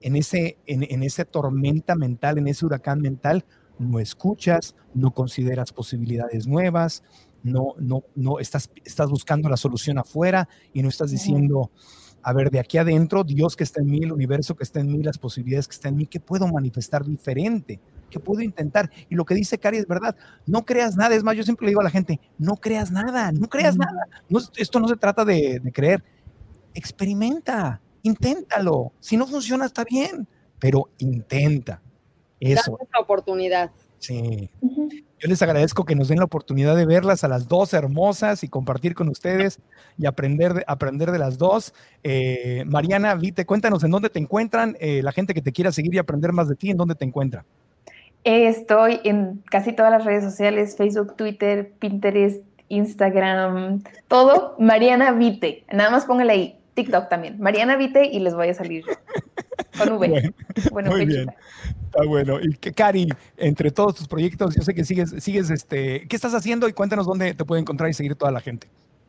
en 0.00 0.16
ese, 0.16 0.58
en, 0.66 0.82
en 0.82 1.02
esa 1.02 1.24
tormenta 1.24 1.94
mental, 1.94 2.38
en 2.38 2.48
ese 2.48 2.66
huracán 2.66 3.00
mental, 3.00 3.44
no 3.78 3.98
escuchas, 3.98 4.74
no 4.94 5.12
consideras 5.12 5.72
posibilidades 5.72 6.46
nuevas, 6.46 7.02
no, 7.42 7.74
no, 7.78 8.04
no 8.14 8.38
estás, 8.38 8.70
estás 8.84 9.10
buscando 9.10 9.48
la 9.48 9.56
solución 9.56 9.98
afuera 9.98 10.48
y 10.72 10.82
no 10.82 10.88
estás 10.88 11.10
diciendo, 11.10 11.70
a 12.22 12.32
ver, 12.32 12.50
de 12.50 12.58
aquí 12.58 12.78
adentro, 12.78 13.22
Dios 13.22 13.54
que 13.54 13.64
está 13.64 13.82
en 13.82 13.90
mí, 13.90 14.00
el 14.02 14.12
universo 14.12 14.56
que 14.56 14.64
está 14.64 14.80
en 14.80 14.90
mí, 14.90 15.02
las 15.02 15.18
posibilidades 15.18 15.68
que 15.68 15.74
están 15.74 15.92
en 15.92 15.98
mí, 15.98 16.06
¿qué 16.06 16.20
puedo 16.20 16.48
manifestar 16.48 17.04
diferente? 17.04 17.80
¿Qué 18.10 18.18
puedo 18.18 18.40
intentar? 18.40 18.90
Y 19.10 19.14
lo 19.14 19.26
que 19.26 19.34
dice 19.34 19.58
Cari 19.58 19.76
es 19.76 19.86
verdad, 19.86 20.16
no 20.46 20.64
creas 20.64 20.96
nada, 20.96 21.14
es 21.14 21.22
más, 21.22 21.36
yo 21.36 21.42
siempre 21.42 21.66
le 21.66 21.70
digo 21.72 21.82
a 21.82 21.84
la 21.84 21.90
gente, 21.90 22.18
no 22.38 22.56
creas 22.56 22.90
nada, 22.90 23.30
no 23.30 23.48
creas 23.48 23.76
nada, 23.76 24.08
esto 24.56 24.80
no 24.80 24.88
se 24.88 24.96
trata 24.96 25.24
de, 25.24 25.60
de 25.62 25.72
creer, 25.72 26.02
experimenta, 26.72 27.82
inténtalo, 28.02 28.92
si 29.00 29.18
no 29.18 29.26
funciona 29.26 29.66
está 29.66 29.84
bien, 29.84 30.26
pero 30.58 30.88
intenta. 30.98 31.82
Eso. 32.52 32.78
la 32.92 33.00
oportunidad. 33.00 33.70
Sí. 33.98 34.50
Yo 34.60 35.28
les 35.28 35.40
agradezco 35.40 35.84
que 35.86 35.94
nos 35.94 36.08
den 36.08 36.18
la 36.18 36.26
oportunidad 36.26 36.76
de 36.76 36.84
verlas 36.84 37.24
a 37.24 37.28
las 37.28 37.48
dos 37.48 37.72
hermosas 37.72 38.44
y 38.44 38.48
compartir 38.48 38.94
con 38.94 39.08
ustedes 39.08 39.60
y 39.96 40.04
aprender 40.04 40.52
de, 40.52 40.64
aprender 40.66 41.10
de 41.10 41.18
las 41.18 41.38
dos. 41.38 41.72
Eh, 42.02 42.64
Mariana, 42.66 43.14
Vite, 43.14 43.46
cuéntanos 43.46 43.82
en 43.82 43.90
dónde 43.90 44.10
te 44.10 44.18
encuentran, 44.18 44.76
eh, 44.80 45.02
la 45.02 45.12
gente 45.12 45.32
que 45.32 45.40
te 45.40 45.52
quiera 45.52 45.72
seguir 45.72 45.94
y 45.94 45.98
aprender 45.98 46.32
más 46.32 46.48
de 46.48 46.56
ti, 46.56 46.70
¿en 46.70 46.76
dónde 46.76 46.94
te 46.94 47.06
encuentra? 47.06 47.46
Estoy 48.24 49.00
en 49.04 49.42
casi 49.50 49.72
todas 49.72 49.90
las 49.90 50.04
redes 50.04 50.24
sociales, 50.24 50.76
Facebook, 50.76 51.16
Twitter, 51.16 51.72
Pinterest, 51.78 52.42
Instagram, 52.68 53.82
todo. 54.08 54.56
Mariana 54.58 55.12
Vite, 55.12 55.64
nada 55.72 55.90
más 55.90 56.04
póngale 56.04 56.32
ahí, 56.32 56.58
TikTok 56.74 57.08
también. 57.08 57.38
Mariana 57.40 57.76
Vite 57.76 58.06
y 58.06 58.18
les 58.20 58.34
voy 58.34 58.48
a 58.48 58.54
salir 58.54 58.84
con 59.78 59.92
V. 59.94 60.34
Bueno, 60.70 60.90
muy 60.90 61.06
bien. 61.06 61.30
Está 61.86 62.04
bueno. 62.04 62.38
Y 62.40 62.54
Cari, 62.54 63.08
entre 63.36 63.70
todos 63.70 63.94
tus 63.94 64.08
proyectos, 64.08 64.54
yo 64.54 64.62
sé 64.62 64.74
que 64.74 64.84
sigues, 64.84 65.14
sigues, 65.18 65.50
este, 65.50 66.06
¿qué 66.08 66.16
estás 66.16 66.34
haciendo? 66.34 66.68
Y 66.68 66.72
cuéntanos 66.72 67.06
dónde 67.06 67.34
te 67.34 67.44
puede 67.44 67.60
encontrar 67.60 67.88
y 67.90 67.94
seguir 67.94 68.14
toda 68.16 68.32
la 68.32 68.40
gente. 68.40 68.68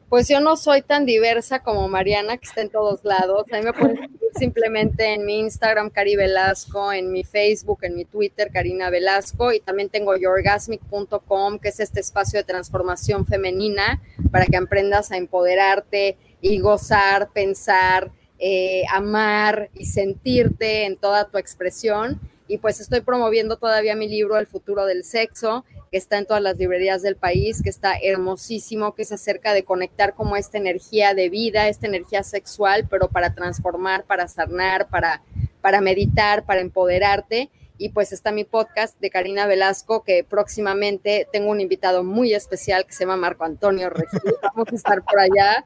Pues 0.10 0.28
yo 0.28 0.39
no 0.39 0.56
soy 0.56 0.84
tan 0.84 1.06
diversa 1.06 1.60
como 1.60 1.88
Mariana, 1.88 2.38
que 2.38 2.45
está 2.45 2.62
en 2.62 2.70
todos 2.70 3.03
lados. 3.03 3.45
A 3.51 3.58
mí 3.58 3.64
me 3.64 3.74
pueden 3.74 3.97
seguir 3.97 4.20
simplemente 4.38 5.14
en 5.14 5.26
mi 5.26 5.39
Instagram, 5.39 5.89
Cari 5.89 6.16
Velasco, 6.16 6.93
en 6.93 7.12
mi 7.12 7.24
Facebook, 7.24 7.80
en 7.82 7.95
mi 7.95 8.06
Twitter, 8.06 8.51
Karina 8.51 8.89
Velasco, 8.89 9.51
y 9.51 9.60
también 9.60 9.89
tengo 9.89 10.16
yourgasmic.com, 10.16 11.60
que 11.60 11.70
es 11.70 11.80
este 11.80 12.01
espacio 12.01 12.39
de 12.39 12.43
transformación 12.43 13.26
femenina 13.26 14.01
para 14.32 14.45
que 14.45 14.58
aprendas 14.58 15.12
a 15.12 15.18
empoderarte 15.18 16.18
y 16.39 16.60
gozar, 16.60 17.32
pensar, 17.32 18.12
eh, 18.38 18.84
amar 18.93 19.70
y 19.74 19.86
sentirte 19.86 20.86
en 20.86 20.97
toda 20.97 21.30
tu 21.30 21.39
expresión. 21.39 22.20
Y 22.47 22.60
pues 22.60 22.80
estoy 22.80 23.01
promoviendo 23.01 23.58
todavía 23.58 23.95
mi 23.95 24.08
libro 24.08 24.38
El 24.38 24.45
futuro 24.45 24.86
del 24.86 25.03
sexo, 25.03 25.66
que 25.96 26.00
está 26.00 26.18
en 26.18 26.26
todas 26.26 26.43
las 26.43 26.58
librerías 26.58 27.02
del 27.02 27.16
país, 27.16 27.64
que 27.64 27.70
está 27.70 27.93
hermosísimo, 28.04 28.93
que 28.93 29.04
es 29.04 29.14
acerca 29.14 29.54
de 29.54 29.64
conectar 29.64 30.14
como 30.14 30.36
esta 30.36 30.58
energía 30.58 31.14
de 31.14 31.30
vida, 31.30 31.70
esta 31.70 31.88
energía 31.88 32.22
sexual, 32.22 32.86
pero 32.89 33.08
para 33.08 33.34
transformar, 33.34 34.04
para 34.04 34.28
sanar, 34.28 34.89
para, 34.89 35.24
para 35.62 35.80
meditar, 35.80 36.46
para 36.46 36.60
empoderarte. 36.60 37.50
Y 37.78 37.93
pues 37.93 38.12
está 38.12 38.34
mi 38.34 38.43
podcast 38.43 39.00
de 39.00 39.10
Karina 39.10 39.48
Velasco, 39.48 40.04
que 40.04 40.26
próximamente 40.26 41.30
tengo 41.32 41.50
un 41.50 41.62
invitado 41.62 42.04
muy 42.04 42.34
especial 42.34 42.86
que 42.86 42.91
se 42.91 43.06
llama 43.06 43.16
Marco 43.16 43.46
Antonio 43.46 43.89
Regil. 43.89 44.20
Vamos 44.54 44.74
a 44.74 44.76
estar 44.76 45.02
por 45.02 45.18
allá 45.18 45.64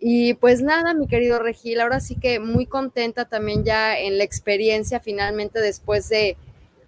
Y 0.00 0.34
pues 0.34 0.62
nada, 0.62 0.94
mi 0.94 1.06
querido 1.06 1.38
Regil, 1.38 1.80
ahora 1.80 2.00
sí 2.00 2.16
que 2.16 2.40
muy 2.40 2.66
contenta 2.66 3.26
también 3.26 3.62
ya 3.62 3.96
en 3.96 4.18
la 4.18 4.24
experiencia 4.24 4.98
finalmente 4.98 5.60
después 5.60 6.08
de 6.08 6.36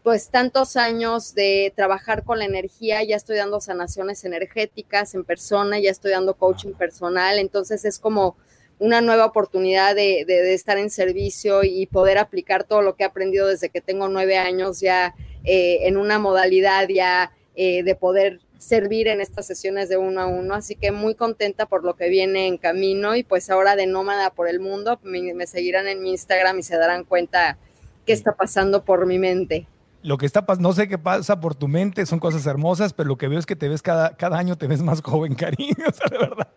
pues 0.02 0.30
tantos 0.30 0.76
años 0.76 1.34
de 1.34 1.72
trabajar 1.76 2.24
con 2.24 2.38
la 2.38 2.44
energía, 2.44 3.02
ya 3.04 3.14
estoy 3.14 3.36
dando 3.36 3.60
sanaciones 3.60 4.24
energéticas 4.24 5.14
en 5.14 5.24
persona, 5.24 5.78
ya 5.78 5.90
estoy 5.90 6.10
dando 6.10 6.34
coaching 6.34 6.72
personal, 6.72 7.38
entonces 7.38 7.84
es 7.84 7.98
como 8.00 8.36
una 8.80 9.00
nueva 9.00 9.26
oportunidad 9.26 9.94
de, 9.94 10.24
estar 10.52 10.76
en 10.76 10.90
servicio 10.90 11.62
y 11.62 11.86
poder 11.86 12.18
aplicar 12.18 12.64
todo 12.64 12.82
lo 12.82 12.96
que 12.96 13.04
he 13.04 13.06
aprendido 13.06 13.46
desde 13.46 13.68
que 13.70 13.80
tengo 13.80 14.08
nueve 14.08 14.38
años 14.38 14.80
ya 14.80 15.14
eh, 15.44 15.86
en 15.86 15.96
una 15.96 16.18
modalidad 16.18 16.88
ya 16.88 17.32
eh, 17.54 17.84
de 17.84 17.94
poder 17.94 18.40
servir 18.58 19.06
en 19.06 19.20
estas 19.20 19.46
sesiones 19.46 19.88
de 19.88 19.98
uno 19.98 20.20
a 20.20 20.26
uno. 20.26 20.54
Así 20.54 20.74
que 20.74 20.90
muy 20.90 21.14
contenta 21.14 21.66
por 21.66 21.84
lo 21.84 21.94
que 21.94 22.08
viene 22.08 22.48
en 22.48 22.58
camino 22.58 23.14
y 23.14 23.22
pues 23.22 23.50
ahora 23.50 23.76
de 23.76 23.86
nómada 23.86 24.30
por 24.30 24.48
el 24.48 24.58
mundo, 24.58 24.98
me, 25.04 25.32
me 25.32 25.46
seguirán 25.46 25.86
en 25.86 26.02
mi 26.02 26.10
Instagram 26.10 26.58
y 26.58 26.64
se 26.64 26.76
darán 26.76 27.04
cuenta 27.04 27.58
qué 28.04 28.12
está 28.12 28.34
pasando 28.34 28.84
por 28.84 29.06
mi 29.06 29.20
mente 29.20 29.68
lo 30.02 30.18
que 30.18 30.26
está 30.26 30.44
pasando, 30.46 30.68
no 30.68 30.74
sé 30.74 30.88
qué 30.88 30.98
pasa 30.98 31.40
por 31.40 31.54
tu 31.54 31.68
mente, 31.68 32.06
son 32.06 32.18
cosas 32.18 32.44
hermosas, 32.46 32.92
pero 32.92 33.08
lo 33.08 33.16
que 33.16 33.28
veo 33.28 33.38
es 33.38 33.46
que 33.46 33.56
te 33.56 33.68
ves 33.68 33.82
cada, 33.82 34.16
cada 34.16 34.38
año, 34.38 34.56
te 34.56 34.66
ves 34.66 34.82
más 34.82 35.00
joven, 35.04 35.34
cariño, 35.34 35.74
o 35.88 35.92
sea, 35.92 36.08
de 36.10 36.18
verdad. 36.18 36.48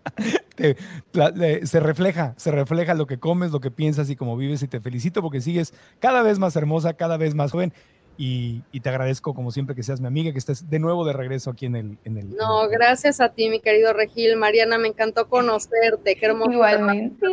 se 1.65 1.79
refleja, 1.79 2.33
se 2.37 2.51
refleja 2.51 2.93
lo 2.93 3.07
que 3.07 3.19
comes, 3.19 3.51
lo 3.51 3.59
que 3.59 3.71
piensas 3.71 4.09
y 4.09 4.15
cómo 4.15 4.37
vives 4.37 4.63
y 4.63 4.67
te 4.67 4.79
felicito 4.79 5.21
porque 5.21 5.41
sigues 5.41 5.73
cada 5.99 6.23
vez 6.23 6.39
más 6.39 6.55
hermosa, 6.55 6.93
cada 6.93 7.17
vez 7.17 7.35
más 7.35 7.51
joven. 7.51 7.73
Y, 8.17 8.61
te 8.79 8.87
agradezco 8.87 9.33
como 9.33 9.51
siempre 9.51 9.75
que 9.75 9.83
seas 9.83 9.99
mi 9.99 10.07
amiga, 10.07 10.31
que 10.31 10.39
estés 10.39 10.69
de 10.69 10.79
nuevo 10.79 11.05
de 11.05 11.11
regreso 11.11 11.49
aquí 11.49 11.65
en 11.65 11.75
el... 11.75 11.97
En 12.05 12.17
el 12.17 12.29
no, 12.35 12.69
gracias 12.69 13.19
a 13.19 13.29
ti, 13.29 13.49
mi 13.49 13.59
querido 13.59 13.91
Regil. 13.91 14.37
Mariana, 14.37 14.77
me 14.77 14.87
encantó 14.87 15.27
conocerte. 15.27 16.15
Qué 16.15 16.25
hermoso. 16.25 16.53
Igualmente. 16.53 17.25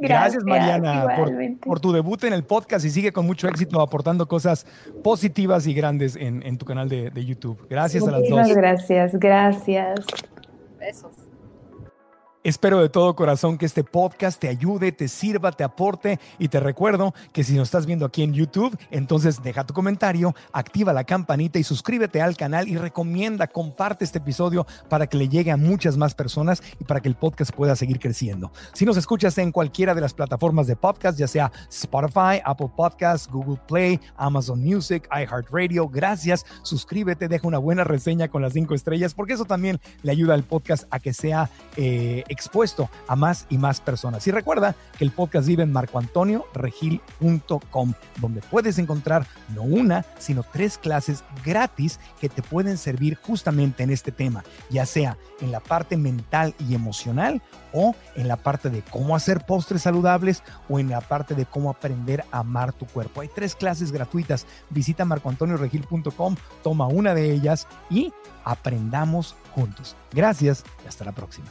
Gracias, 0.00 0.44
Mariana, 0.44 1.16
por, 1.62 1.80
tu 1.80 1.92
debut 1.92 2.24
en 2.24 2.32
el 2.32 2.44
podcast 2.44 2.84
y 2.84 2.90
sigue 2.90 3.12
con 3.12 3.26
mucho 3.26 3.48
éxito 3.48 3.80
aportando 3.80 4.26
cosas 4.26 4.66
positivas 5.02 5.66
y 5.66 5.74
grandes 5.74 6.16
en, 6.16 6.58
tu 6.58 6.64
canal 6.64 6.88
de, 6.88 7.10
de, 7.10 7.24
YouTube. 7.24 7.66
Gracias 7.68 8.06
a 8.06 8.10
las 8.10 8.22
dos. 8.22 8.30
Muchas 8.30 8.56
gracias, 8.56 9.14
gracias. 9.18 10.00
Besos. 10.78 11.29
Espero 12.42 12.80
de 12.80 12.88
todo 12.88 13.14
corazón 13.14 13.58
que 13.58 13.66
este 13.66 13.84
podcast 13.84 14.40
te 14.40 14.48
ayude, 14.48 14.92
te 14.92 15.08
sirva, 15.08 15.52
te 15.52 15.62
aporte 15.62 16.18
y 16.38 16.48
te 16.48 16.58
recuerdo 16.58 17.12
que 17.34 17.44
si 17.44 17.52
nos 17.52 17.68
estás 17.68 17.84
viendo 17.84 18.06
aquí 18.06 18.22
en 18.22 18.32
YouTube, 18.32 18.78
entonces 18.90 19.42
deja 19.42 19.66
tu 19.66 19.74
comentario, 19.74 20.34
activa 20.50 20.94
la 20.94 21.04
campanita 21.04 21.58
y 21.58 21.64
suscríbete 21.64 22.22
al 22.22 22.38
canal 22.38 22.66
y 22.66 22.78
recomienda, 22.78 23.46
comparte 23.46 24.06
este 24.06 24.20
episodio 24.20 24.66
para 24.88 25.06
que 25.06 25.18
le 25.18 25.28
llegue 25.28 25.50
a 25.50 25.58
muchas 25.58 25.98
más 25.98 26.14
personas 26.14 26.62
y 26.80 26.84
para 26.84 27.00
que 27.00 27.08
el 27.08 27.14
podcast 27.14 27.52
pueda 27.54 27.76
seguir 27.76 27.98
creciendo. 28.00 28.50
Si 28.72 28.86
nos 28.86 28.96
escuchas 28.96 29.36
en 29.36 29.52
cualquiera 29.52 29.94
de 29.94 30.00
las 30.00 30.14
plataformas 30.14 30.66
de 30.66 30.76
podcast, 30.76 31.18
ya 31.18 31.28
sea 31.28 31.52
Spotify, 31.68 32.40
Apple 32.42 32.70
Podcasts, 32.74 33.28
Google 33.30 33.60
Play, 33.68 34.00
Amazon 34.16 34.64
Music, 34.64 35.06
iHeartRadio, 35.14 35.90
gracias, 35.90 36.46
suscríbete, 36.62 37.28
deja 37.28 37.46
una 37.46 37.58
buena 37.58 37.84
reseña 37.84 38.28
con 38.28 38.40
las 38.40 38.54
cinco 38.54 38.74
estrellas 38.74 39.12
porque 39.12 39.34
eso 39.34 39.44
también 39.44 39.78
le 40.00 40.12
ayuda 40.12 40.32
al 40.32 40.44
podcast 40.44 40.84
a 40.90 41.00
que 41.00 41.12
sea... 41.12 41.50
Eh, 41.76 42.24
expuesto 42.30 42.88
a 43.06 43.16
más 43.16 43.44
y 43.50 43.58
más 43.58 43.82
personas. 43.82 44.26
Y 44.26 44.30
recuerda 44.30 44.74
que 44.96 45.04
el 45.04 45.10
podcast 45.10 45.46
vive 45.46 45.64
en 45.64 45.72
marcoantonioregil.com, 45.72 47.92
donde 48.20 48.40
puedes 48.40 48.78
encontrar 48.78 49.26
no 49.54 49.60
una, 49.62 50.06
sino 50.18 50.42
tres 50.42 50.78
clases 50.78 51.22
gratis 51.44 52.00
que 52.20 52.30
te 52.30 52.42
pueden 52.42 52.78
servir 52.78 53.16
justamente 53.16 53.82
en 53.82 53.90
este 53.90 54.12
tema, 54.12 54.44
ya 54.70 54.86
sea 54.86 55.18
en 55.40 55.50
la 55.52 55.60
parte 55.60 55.98
mental 55.98 56.54
y 56.68 56.74
emocional 56.74 57.40
o 57.72 57.94
en 58.14 58.28
la 58.28 58.36
parte 58.36 58.70
de 58.70 58.82
cómo 58.82 59.16
hacer 59.16 59.44
postres 59.44 59.82
saludables 59.82 60.44
o 60.68 60.78
en 60.78 60.88
la 60.88 61.00
parte 61.00 61.34
de 61.34 61.46
cómo 61.46 61.70
aprender 61.70 62.24
a 62.30 62.38
amar 62.38 62.72
tu 62.72 62.86
cuerpo. 62.86 63.20
Hay 63.20 63.28
tres 63.28 63.54
clases 63.54 63.92
gratuitas. 63.92 64.46
Visita 64.70 65.04
marcoantonioregil.com, 65.04 66.36
toma 66.62 66.86
una 66.86 67.14
de 67.14 67.32
ellas 67.32 67.66
y 67.90 68.12
aprendamos 68.44 69.36
juntos. 69.54 69.96
Gracias 70.12 70.64
y 70.84 70.88
hasta 70.88 71.04
la 71.04 71.12
próxima. 71.12 71.50